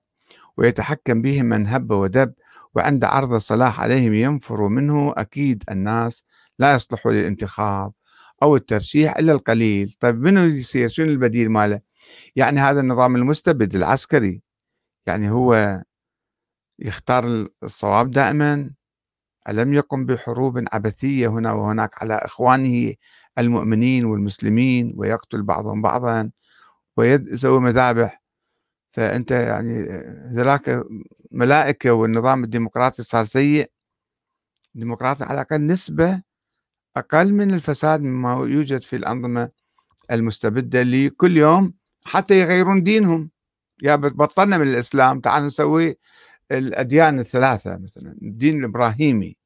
ويتحكم 0.57 1.21
بهم 1.21 1.45
من 1.45 1.67
هب 1.67 1.91
ودب 1.91 2.33
وعند 2.75 3.03
عرض 3.03 3.33
الصلاح 3.33 3.81
عليهم 3.81 4.13
ينفر 4.13 4.67
منه 4.67 5.13
أكيد 5.17 5.63
الناس 5.71 6.23
لا 6.59 6.75
يصلحوا 6.75 7.11
للانتخاب 7.11 7.91
أو 8.43 8.55
الترشيح 8.55 9.17
إلا 9.17 9.33
القليل. 9.33 9.95
طيب 9.99 10.21
منو 10.21 10.43
يصير؟ 10.43 10.89
شنو 10.89 11.05
البديل 11.05 11.49
ماله؟ 11.49 11.81
يعني 12.35 12.59
هذا 12.59 12.79
النظام 12.79 13.15
المستبد 13.15 13.75
العسكري. 13.75 14.41
يعني 15.07 15.31
هو 15.31 15.81
يختار 16.79 17.47
الصواب 17.63 18.11
دائما 18.11 18.71
ألم 19.49 19.73
يقم 19.73 20.05
بحروب 20.05 20.63
عبثية 20.73 21.27
هنا 21.27 21.53
وهناك 21.53 22.03
على 22.03 22.13
إخوانه 22.13 22.93
المؤمنين 23.37 24.05
والمسلمين 24.05 24.93
ويقتل 24.97 25.43
بعضهم 25.43 25.81
بعضا 25.81 26.31
ويسوي 26.97 27.59
مذابح. 27.59 28.23
فأنت 28.91 29.31
يعني 29.31 29.83
ذلك 30.33 30.85
ملائكة 31.31 31.91
والنظام 31.93 32.43
الديمقراطي 32.43 33.03
صار 33.03 33.25
سيء. 33.25 33.71
الديمقراطي 34.75 35.23
على 35.23 35.33
الأقل 35.33 35.67
نسبة 35.67 36.21
أقل 36.97 37.33
من 37.33 37.53
الفساد 37.53 38.01
مما 38.01 38.33
يوجد 38.33 38.81
في 38.81 38.95
الأنظمة 38.95 39.49
المستبدة 40.11 40.81
اللي 40.81 41.09
كل 41.09 41.37
يوم 41.37 41.73
حتى 42.05 42.39
يغيرون 42.39 42.83
دينهم. 42.83 43.29
يا 43.83 43.95
بطلنا 43.95 44.57
من 44.57 44.67
الإسلام 44.67 45.19
تعال 45.19 45.45
نسوي 45.45 45.97
الأديان 46.51 47.19
الثلاثة 47.19 47.77
مثلا 47.77 48.17
الدين 48.21 48.59
الإبراهيمي. 48.59 49.37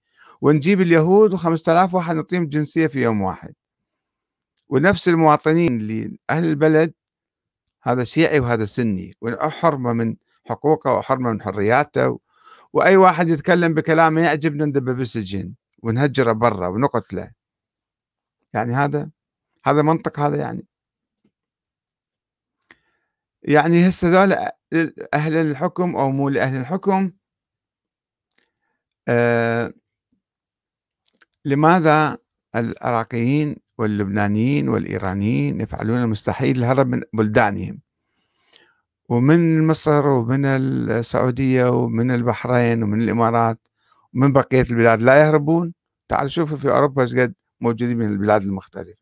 ونجيب 0.41 0.81
اليهود 0.81 1.35
و5000 1.35 1.93
واحد 1.93 2.15
نعطيهم 2.15 2.45
جنسية 2.47 2.87
في 2.87 3.01
يوم 3.01 3.21
واحد. 3.21 3.53
ونفس 4.69 5.07
المواطنين 5.07 5.77
اللي 5.77 6.19
أهل 6.29 6.45
البلد 6.45 6.93
هذا 7.83 8.03
شيعي 8.03 8.39
وهذا 8.39 8.65
سني 8.65 9.13
وحرمة 9.21 9.93
من 9.93 10.15
حقوقه 10.45 10.93
وحرمة 10.93 11.31
من 11.31 11.41
حرياته 11.41 12.19
وأي 12.73 12.97
واحد 12.97 13.29
يتكلم 13.29 13.73
بكلام 13.73 14.17
يعجبنا 14.17 14.65
ندبه 14.65 14.93
بالسجن 14.93 15.53
ونهجره 15.83 16.33
برا 16.33 16.67
ونقتله 16.67 17.31
يعني 18.53 18.73
هذا 18.73 19.09
هذا 19.65 19.81
منطق 19.81 20.19
هذا 20.19 20.37
يعني. 20.37 20.67
يعني 23.43 23.87
هسه 23.89 24.07
ذولا 24.09 24.57
أهل 25.13 25.33
الحكم 25.35 25.95
أو 25.95 26.11
مو 26.11 26.29
لأهل 26.29 26.57
الحكم 26.59 27.11
آه 29.07 29.73
لماذا 31.45 32.17
العراقيين 32.55 33.55
واللبنانيين 33.77 34.69
والإيرانيين 34.69 35.61
يفعلون 35.61 35.97
المستحيل 36.03 36.57
الهرب 36.57 36.87
من 36.87 37.01
بلدانهم. 37.13 37.81
ومن 39.09 39.67
مصر 39.67 40.07
ومن 40.07 40.45
السعودية 40.45 41.69
ومن 41.69 42.11
البحرين 42.11 42.83
ومن 42.83 43.01
الإمارات 43.01 43.67
ومن 44.13 44.33
بقية 44.33 44.61
البلاد 44.71 45.01
لا 45.01 45.21
يهربون. 45.25 45.73
تعالوا 46.09 46.29
شوفوا 46.29 46.57
في 46.57 46.69
أوروبا 46.71 47.03
قد 47.03 47.33
موجودين 47.61 47.97
من 47.97 48.07
البلاد 48.07 48.41
المختلفة. 48.41 48.97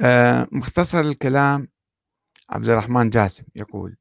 آه 0.00 0.48
مختصر 0.52 1.00
الكلام 1.00 1.68
عبد 2.50 2.68
الرحمن 2.68 3.10
جاسم 3.10 3.44
يقول 3.56 3.96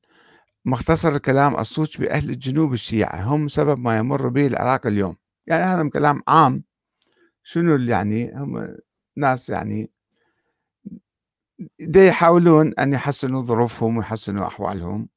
مختصر 0.66 1.10
الكلام 1.10 1.58
الصوت 1.60 2.02
بأهل 2.02 2.30
الجنوب 2.30 2.74
الشيعة 2.74 3.24
هم 3.24 3.48
سبب 3.48 3.80
ما 3.80 3.98
يمر 3.98 4.28
به 4.28 4.48
العراق 4.48 4.88
اليوم. 4.88 5.18
يعني 5.48 5.64
هذا 5.64 5.90
كلام 5.90 6.22
عام 6.28 6.64
شنو 7.50 7.76
يعني 7.78 8.32
هم 8.36 8.78
ناس 9.18 9.50
يعني 9.50 9.92
دي 11.80 12.06
يحاولون 12.08 12.74
أن 12.80 12.94
يحسنوا 12.94 13.42
ظروفهم 13.42 13.98
ويحسنوا 13.98 14.48
أحوالهم. 14.48 15.10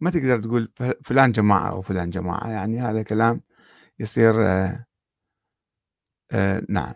ما 0.00 0.10
تقدر 0.10 0.40
تقول 0.42 0.72
فلان 1.04 1.32
جماعة 1.32 1.68
أو 1.70 1.82
فلان 1.82 2.10
جماعة 2.10 2.50
يعني 2.50 2.80
هذا 2.80 3.02
كلام 3.02 3.42
يصير 4.00 4.46
آه 4.48 4.86
آه 6.32 6.62
نعم. 6.68 6.94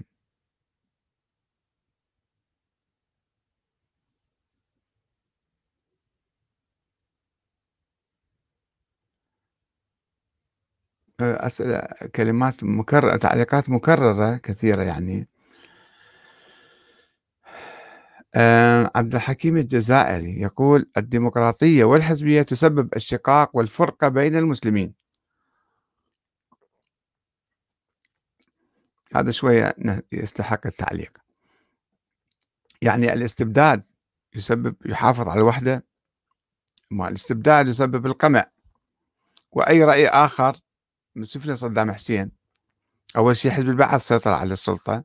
أسئلة 11.22 11.80
كلمات 12.16 12.64
مكررة 12.64 13.16
تعليقات 13.16 13.70
مكررة 13.70 14.36
كثيرة 14.36 14.82
يعني. 14.82 15.28
آه 18.34 18.90
عبد 18.94 19.14
الحكيم 19.14 19.56
الجزائري 19.56 20.40
يقول 20.40 20.90
الديمقراطية 20.96 21.84
والحزبية 21.84 22.42
تسبب 22.42 22.96
الشقاق 22.96 23.56
والفرقة 23.56 24.08
بين 24.08 24.36
المسلمين. 24.36 24.94
هذا 29.14 29.30
شوية 29.30 29.74
يستحق 30.12 30.66
التعليق. 30.66 31.18
يعني 32.82 33.12
الاستبداد 33.12 33.84
يسبب 34.34 34.76
يحافظ 34.86 35.28
على 35.28 35.40
الوحدة 35.40 35.84
ما 36.90 37.08
الاستبداد 37.08 37.68
يسبب 37.68 38.06
القمع. 38.06 38.44
وأي 39.52 39.84
رأي 39.84 40.08
آخر 40.08 40.56
شفنا 41.22 41.54
صدام 41.54 41.90
حسين. 41.90 42.30
أول 43.16 43.36
شيء 43.36 43.50
حزب 43.50 43.68
البعث 43.68 44.02
سيطر 44.02 44.34
على 44.34 44.52
السلطة. 44.52 45.04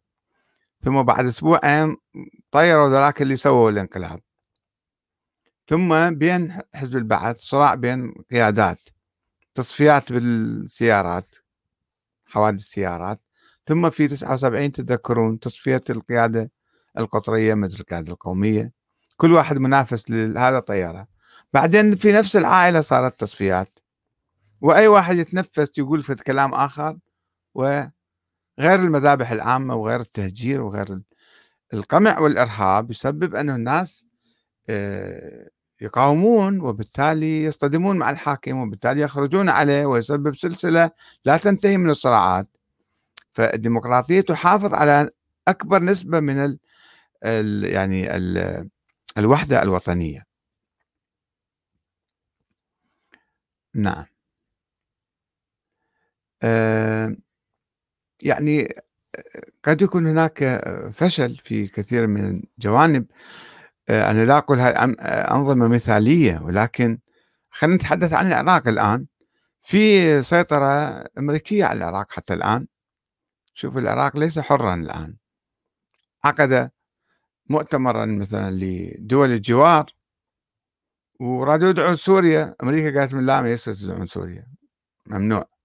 ثم 0.82 1.04
بعد 1.04 1.26
أسبوعين 1.26 1.98
طيروا 2.52 2.90
ذاك 2.90 3.22
اللي 3.22 3.36
سووا 3.36 3.70
الانقلاب. 3.70 4.20
ثم 5.68 6.10
بين 6.10 6.54
حزب 6.76 6.98
البعث 6.98 7.38
صراع 7.38 7.76
بين 7.76 8.14
قيادات 8.32 8.82
تصفيات 9.54 10.12
بالسيارات 10.14 11.30
حوادث 12.26 12.60
السيارات 12.60 13.22
ثم 13.68 13.90
في 13.90 14.08
79 14.08 14.72
تذكرون 14.72 15.40
تصفية 15.40 15.82
القيادة 15.90 16.52
القطرية 16.98 17.54
مثل 17.54 17.78
القيادة 17.80 18.12
القومية. 18.12 18.72
كل 19.18 19.34
واحد 19.34 19.58
منافس 19.58 20.10
لهذا 20.12 20.60
طيارة. 20.60 21.08
بعدين 21.54 21.96
في 21.96 22.12
نفس 22.12 22.36
العائلة 22.36 22.82
صارت 22.82 23.14
تصفيات. 23.14 23.70
وأي 24.62 24.88
واحد 24.88 25.18
يتنفس 25.18 25.78
يقول 25.78 26.04
في 26.04 26.16
كلام 26.16 26.54
آخر 26.54 26.98
وغير 27.56 27.92
المذابح 28.60 29.32
العامة 29.32 29.76
وغير 29.76 30.00
التهجير 30.00 30.62
وغير 30.62 31.02
القمع 31.74 32.20
والإرهاب 32.20 32.92
يسبب 32.92 33.36
أن 33.36 33.50
الناس 33.50 34.06
آه، 34.70 35.50
يقاومون 35.82 36.60
وبالتالي 36.62 37.44
يصطدمون 37.44 37.98
مع 37.98 38.10
الحاكم 38.12 38.58
وبالتالي 38.58 39.02
يخرجون 39.02 39.50
عليه 39.50 39.86
ويسبب 39.86 40.36
سلسلة 40.36 40.92
لا 41.26 41.38
تنتهي 41.38 41.78
من 41.78 41.90
الصراعات. 41.90 42.48
فالديمقراطية 43.34 44.22
تحافظ 44.22 44.74
على 44.74 45.10
أكبر 45.48 45.84
نسبة 45.84 46.20
من 46.20 46.38
ال 46.46 46.60
ال 47.26 47.64
يعني 47.66 48.16
ال 48.18 48.70
الوحدة 49.18 49.64
الوطنية. 49.64 50.24
نعم. 53.76 54.06
آه، 56.44 57.16
يعني 58.22 58.74
قد 59.64 59.82
يكون 59.82 60.08
هناك 60.08 60.62
فشل 60.94 61.38
في 61.38 61.68
كثير 61.68 62.08
من 62.08 62.42
الجوانب. 62.58 63.06
آه، 63.90 64.12
أنا 64.12 64.26
لا 64.26 64.38
أقول 64.38 64.60
هذه 64.60 64.96
أنظمة 65.32 65.68
مثالية 65.68 66.40
ولكن 66.44 67.00
خلينا 67.50 67.76
نتحدث 67.76 68.14
عن 68.14 68.28
العراق 68.28 68.68
الآن. 68.68 69.06
في 69.62 70.22
سيطرة 70.22 71.04
أمريكية 71.18 71.66
على 71.66 71.78
العراق 71.78 72.12
حتى 72.12 72.34
الآن. 72.34 72.68
شوف 73.54 73.78
العراق 73.78 74.18
ليس 74.18 74.40
حرا 74.40 74.76
الآن. 74.76 75.16
عقد 76.24 76.72
مؤتمرا 77.50 78.06
مثلا 78.06 78.52
لدول 78.52 79.32
الجوار 79.32 79.86
ورادوا 81.20 81.70
يدعون 81.70 81.96
سوريا. 81.96 82.56
أمريكا 82.64 83.00
قالت 83.00 83.14
من 83.14 83.26
لا 83.26 83.42
ما 83.42 83.52
يصير 83.52 83.74
تدعون 83.74 84.08
سوريا. 84.08 84.48
ممنوع. 85.08 85.57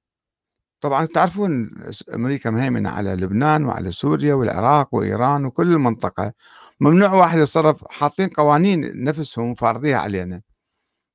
طبعا 0.82 1.06
تعرفون 1.06 1.70
أمريكا 2.14 2.50
مهيمنة 2.50 2.90
على 2.90 3.14
لبنان 3.14 3.64
وعلى 3.64 3.92
سوريا 3.92 4.34
والعراق 4.34 4.94
وإيران 4.94 5.44
وكل 5.44 5.72
المنطقة. 5.72 6.32
ممنوع 6.80 7.12
واحد 7.12 7.38
يتصرف 7.38 7.84
حاطين 7.90 8.28
قوانين 8.28 9.04
نفسهم 9.04 9.54
فارضيها 9.54 9.98
علينا. 9.98 10.42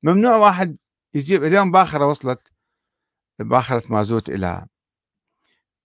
ممنوع 0.03 0.35
واحد 0.35 0.77
يجيب 1.13 1.43
اليوم 1.43 1.71
باخرة 1.71 2.07
وصلت 2.07 2.51
باخرة 3.39 3.83
مازوت 3.89 4.29
إلى 4.29 4.67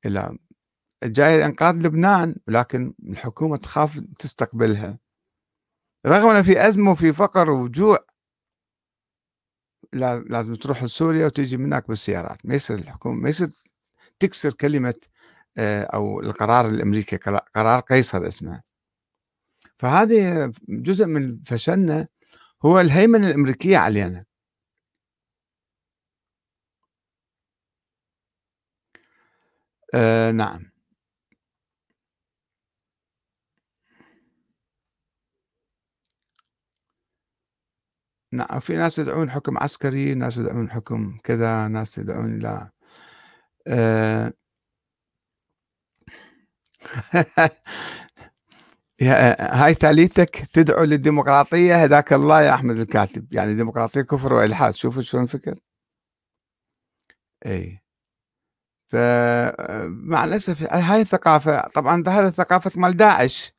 إلى 0.06 0.38
جاي 1.04 1.44
إنقاذ 1.44 1.74
لبنان 1.74 2.36
ولكن 2.48 2.94
الحكومة 3.08 3.56
تخاف 3.56 4.00
تستقبلها. 4.18 4.98
رغم 6.06 6.28
أن 6.28 6.42
في 6.42 6.68
أزمة 6.68 6.90
وفي 6.90 7.12
فقر 7.12 7.50
وجوع 7.50 7.98
لازم 9.92 10.54
تروح 10.54 10.82
لسوريا 10.84 11.26
وتيجي 11.26 11.56
من 11.56 11.64
هناك 11.64 11.88
بالسيارات. 11.88 12.46
ما 12.46 12.54
يصير 12.54 12.78
الحكومة 12.78 13.14
ما 13.14 13.28
يصير 13.28 13.48
تكسر 14.22 14.52
كلمة 14.54 14.94
آه، 15.58 15.82
أو 15.84 16.20
القرار 16.20 16.66
الأمريكي 16.68 17.16
قرار 17.56 17.80
قيصر 17.80 18.28
اسمه 18.28 18.62
فهذه 19.78 20.52
جزء 20.68 21.06
من 21.06 21.42
فشلنا 21.42 22.08
هو 22.66 22.80
الهيمنة 22.80 23.28
الأمريكية 23.30 23.78
علينا. 23.78 24.24
آه 29.94 30.30
نعم. 30.30 30.72
نعم 38.32 38.60
في 38.60 38.76
ناس 38.76 38.98
يدعون 38.98 39.30
حكم 39.30 39.58
عسكري 39.58 40.14
ناس 40.14 40.36
يدعون 40.38 40.70
حكم 40.70 41.18
كذا 41.24 41.68
ناس 41.68 41.98
يدعون 41.98 42.34
إلى 42.36 42.70
آه. 43.66 44.32
هاي 49.40 49.74
تاليتك 49.74 50.36
تدعو 50.54 50.84
للديمقراطية 50.84 51.82
هداك 51.84 52.12
الله 52.12 52.42
يا 52.42 52.54
أحمد 52.54 52.76
الكاتب. 52.78 53.32
يعني 53.32 53.52
الديمقراطية 53.52 54.00
كفر 54.02 54.34
وإلحاد 54.34 54.74
شوفوا 54.74 55.02
شلون 55.02 55.26
فكر. 55.26 55.54
اي 57.46 57.82
فمع 58.88 60.24
الأسف 60.24 60.62
هاي 60.72 61.00
الثقافة 61.00 61.60
طبعا 61.68 62.02
هذا 62.08 62.30
ثقافة 62.30 62.70
مال 62.80 62.96
داعش. 62.96 63.52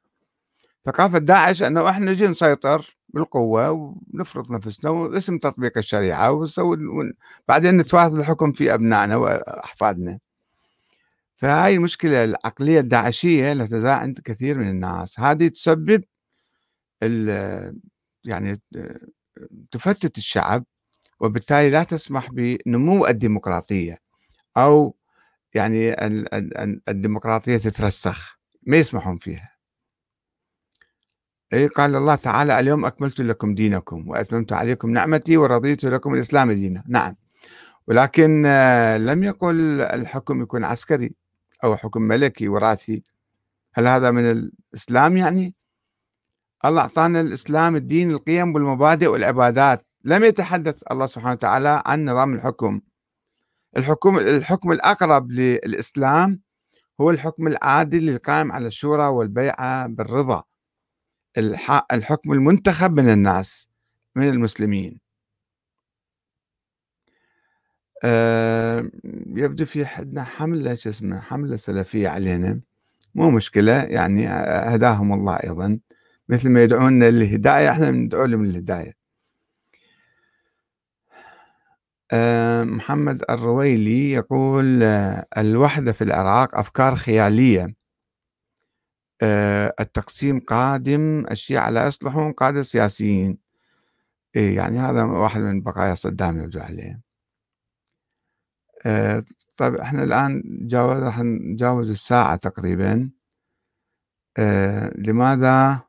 ثقافة 0.86 1.18
داعش 1.18 1.64
أنه 1.64 1.90
إحنا 1.90 2.12
نجي 2.12 2.28
نسيطر 2.28 2.98
بالقوة 3.10 3.72
ونفرض 4.14 4.52
نفسنا 4.52 4.92
واسم 4.92 5.38
تطبيق 5.38 5.78
الشريعة 5.78 6.32
ونسوي 6.32 6.78
بعدين 7.48 7.78
نتوارث 7.78 8.14
الحكم 8.14 8.52
في 8.52 8.74
أبنائنا 8.74 9.16
وأحفادنا. 9.18 10.20
فهاي 11.36 11.76
المشكلة 11.76 12.24
العقلية 12.24 12.80
الداعشية 12.80 13.52
التي 13.52 13.68
تزاع 13.68 13.98
عند 13.98 14.20
كثير 14.26 14.58
من 14.58 14.70
الناس. 14.70 15.20
هذه 15.20 15.48
تسبب 15.48 16.04
يعني 18.26 18.62
تفتت 19.72 20.18
الشعب 20.18 20.66
وبالتالي 21.20 21.70
لا 21.70 21.84
تسمح 21.84 22.30
بنمو 22.32 23.08
الديمقراطية 23.08 24.00
أو 24.58 24.96
يعني 25.54 25.96
الديمقراطية 26.90 27.58
تترسخ. 27.58 28.40
ما 28.64 28.78
يسمحون 28.78 29.18
فيها. 29.18 29.53
أي 31.54 31.68
قال 31.68 31.96
الله 31.96 32.16
تعالى 32.16 32.60
اليوم 32.60 32.86
أكملت 32.86 33.20
لكم 33.20 33.56
دينكم 33.56 34.10
وأتممت 34.10 34.54
عليكم 34.54 34.90
نعمتي 34.90 35.38
ورضيت 35.38 35.84
لكم 35.86 36.14
الإسلام 36.14 36.52
دينا. 36.52 36.84
نعم. 36.88 37.16
ولكن 37.88 38.44
آه، 38.46 38.98
لم 38.98 39.24
يقل 39.24 39.82
الحكم 39.82 40.42
يكون 40.42 40.64
عسكري 40.64 41.14
أو 41.64 41.78
حكم 41.78 42.02
ملكي 42.02 42.48
وراثي. 42.48 43.04
هل 43.74 43.88
هذا 43.88 44.12
من 44.12 44.32
الإسلام 44.32 45.18
يعني؟ 45.18 45.56
الله 46.66 46.82
أعطانا 46.82 47.22
الإسلام 47.22 47.76
الدين 47.76 48.12
القيم 48.12 48.56
والمبادئ 48.56 49.08
والعبادات. 49.08 49.84
لم 50.04 50.24
يتحدث 50.24 50.84
الله 50.92 51.06
سبحانه 51.06 51.32
وتعالى 51.34 51.84
عن 51.86 52.06
نظام 52.06 52.34
الحكم. 52.34 52.82
الحكم 53.78 54.20
الحكم 54.20 54.72
الأقرب 54.72 55.32
للإسلام 55.32 56.40
هو 57.02 57.12
الحكم 57.12 57.48
العادل 57.48 58.10
القائم 58.10 58.52
على 58.52 58.68
الشورى 58.68 59.08
والبيعة 59.08 59.88
بالرضا. 59.88 60.44
الحكم 61.38 62.32
المنتخب 62.32 63.00
من 63.00 63.10
الناس 63.10 63.70
من 64.16 64.30
المسلمين. 64.30 65.00
أه 68.04 68.90
يبدو 69.28 69.66
في 69.66 69.86
حدنا 69.86 70.24
حملة 70.24 70.76
شو 70.76 70.90
اسمه 70.90 71.20
حملة 71.20 71.56
سلفية 71.56 72.10
علينا. 72.10 72.60
مو 73.16 73.30
مشكلة 73.30 73.84
يعني 73.84 74.28
هداهم 74.28 75.14
الله 75.14 75.36
أيضا. 75.36 75.80
مثل 76.30 76.50
ما 76.50 76.64
يدعون 76.64 77.04
للهداية 77.04 77.72
إحنا 77.72 77.92
ندعو 77.92 78.26
لهم 78.26 78.46
للهداية. 78.46 78.94
أه 82.12 82.64
محمد 82.64 83.24
الرويلي 83.30 84.12
يقول 84.12 84.84
أه 84.84 85.26
الوحدة 85.38 85.92
في 85.92 86.04
العراق 86.04 86.58
أفكار 86.58 86.96
خيالية. 86.96 87.74
التقسيم 89.80 90.40
قادم 90.40 91.26
الشيعة 91.32 91.70
لا 91.70 91.88
يصلحون 91.88 92.32
قادة 92.32 92.62
سياسيين. 92.62 93.38
إيه 94.36 94.56
يعني 94.56 94.80
هذا 94.80 95.04
واحد 95.04 95.42
من 95.42 95.62
بقايا 95.62 95.96
صدام 95.96 96.40
يبدو 96.40 96.60
عليه. 96.60 97.02
آه، 98.86 99.24
طيب 99.58 99.76
إحنا 99.76 100.04
الآن 100.04 100.44
جاوز 100.68 100.98
راح 100.98 101.20
نجاوز 101.20 101.90
الساعة 101.90 102.36
تقريبًا. 102.36 103.10
آه، 104.38 104.92
لماذا 104.96 105.82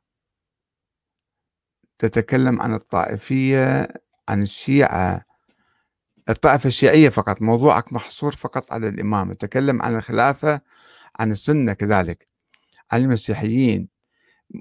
تتكلم 1.98 2.60
عن 2.62 2.74
الطائفية 2.74 3.88
عن 4.28 4.42
الشيعة؟ 4.42 5.24
الطائفة 6.28 6.66
الشيعية 6.66 7.08
فقط 7.08 7.42
موضوعك 7.42 7.92
محصور 7.92 8.36
فقط 8.36 8.72
على 8.72 8.88
الإمام. 8.88 9.32
تكلم 9.32 9.82
عن 9.82 9.96
الخلافة 9.96 10.60
عن 11.20 11.30
السنة 11.30 11.72
كذلك. 11.72 12.33
عن 12.94 13.02
المسيحيين. 13.02 13.88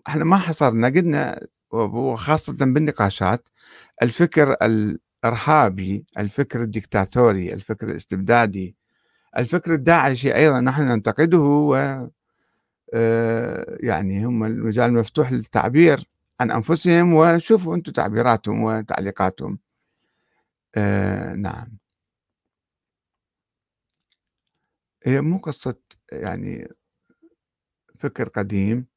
إحنا 0.07 0.23
ما 0.25 0.37
حصرنا 0.37 0.87
قلنا 0.89 1.47
وخاصة 1.71 2.53
بالنقاشات 2.65 3.49
الفكر 4.03 4.53
الإرهابي 4.63 6.05
الفكر 6.19 6.61
الدكتاتوري 6.63 7.53
الفكر 7.53 7.89
الاستبدادي 7.89 8.75
الفكر 9.37 9.73
الداعشي 9.73 10.35
أيضا 10.35 10.61
نحن 10.61 10.81
ننتقده 10.83 11.39
و 11.39 11.75
آه، 12.93 13.77
يعني 13.81 14.25
هم 14.25 14.43
المجال 14.45 14.93
مفتوح 14.93 15.31
للتعبير 15.31 16.09
عن 16.39 16.51
أنفسهم 16.51 17.13
وشوفوا 17.13 17.75
أنتم 17.75 17.91
تعبيراتهم 17.91 18.63
وتعليقاتهم. 18.63 19.59
آه 20.75 21.33
نعم. 21.35 21.77
هي 25.05 25.21
مو 25.21 25.37
قصة 25.37 25.75
يعني 26.11 26.67
فكر 28.03 28.29
قديم. 28.29 28.87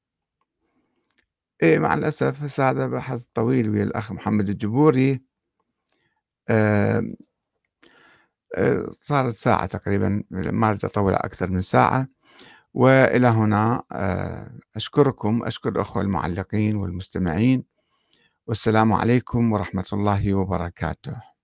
إيه 1.62 1.78
مع 1.78 1.94
الأسف 1.94 2.60
هذا 2.60 2.86
بحث 2.86 3.24
طويل 3.34 3.70
ويا 3.70 3.82
الأخ 3.82 4.12
محمد 4.12 4.48
الجبوري. 4.48 5.22
آه 6.48 7.02
صارت 9.02 9.34
ساعة 9.34 9.66
تقريبا 9.66 10.22
ما 10.30 10.70
أريد 10.70 10.84
أطول 10.84 11.12
أكثر 11.12 11.50
من 11.50 11.60
ساعة. 11.60 12.08
وإلى 12.74 13.26
هنا 13.26 13.82
أشكركم 14.76 15.42
أشكر 15.44 15.68
الأخوة 15.68 16.02
المعلقين 16.02 16.76
والمستمعين. 16.76 17.64
والسلام 18.46 18.92
عليكم 18.92 19.52
ورحمة 19.52 19.86
الله 19.92 20.34
وبركاته. 20.34 21.35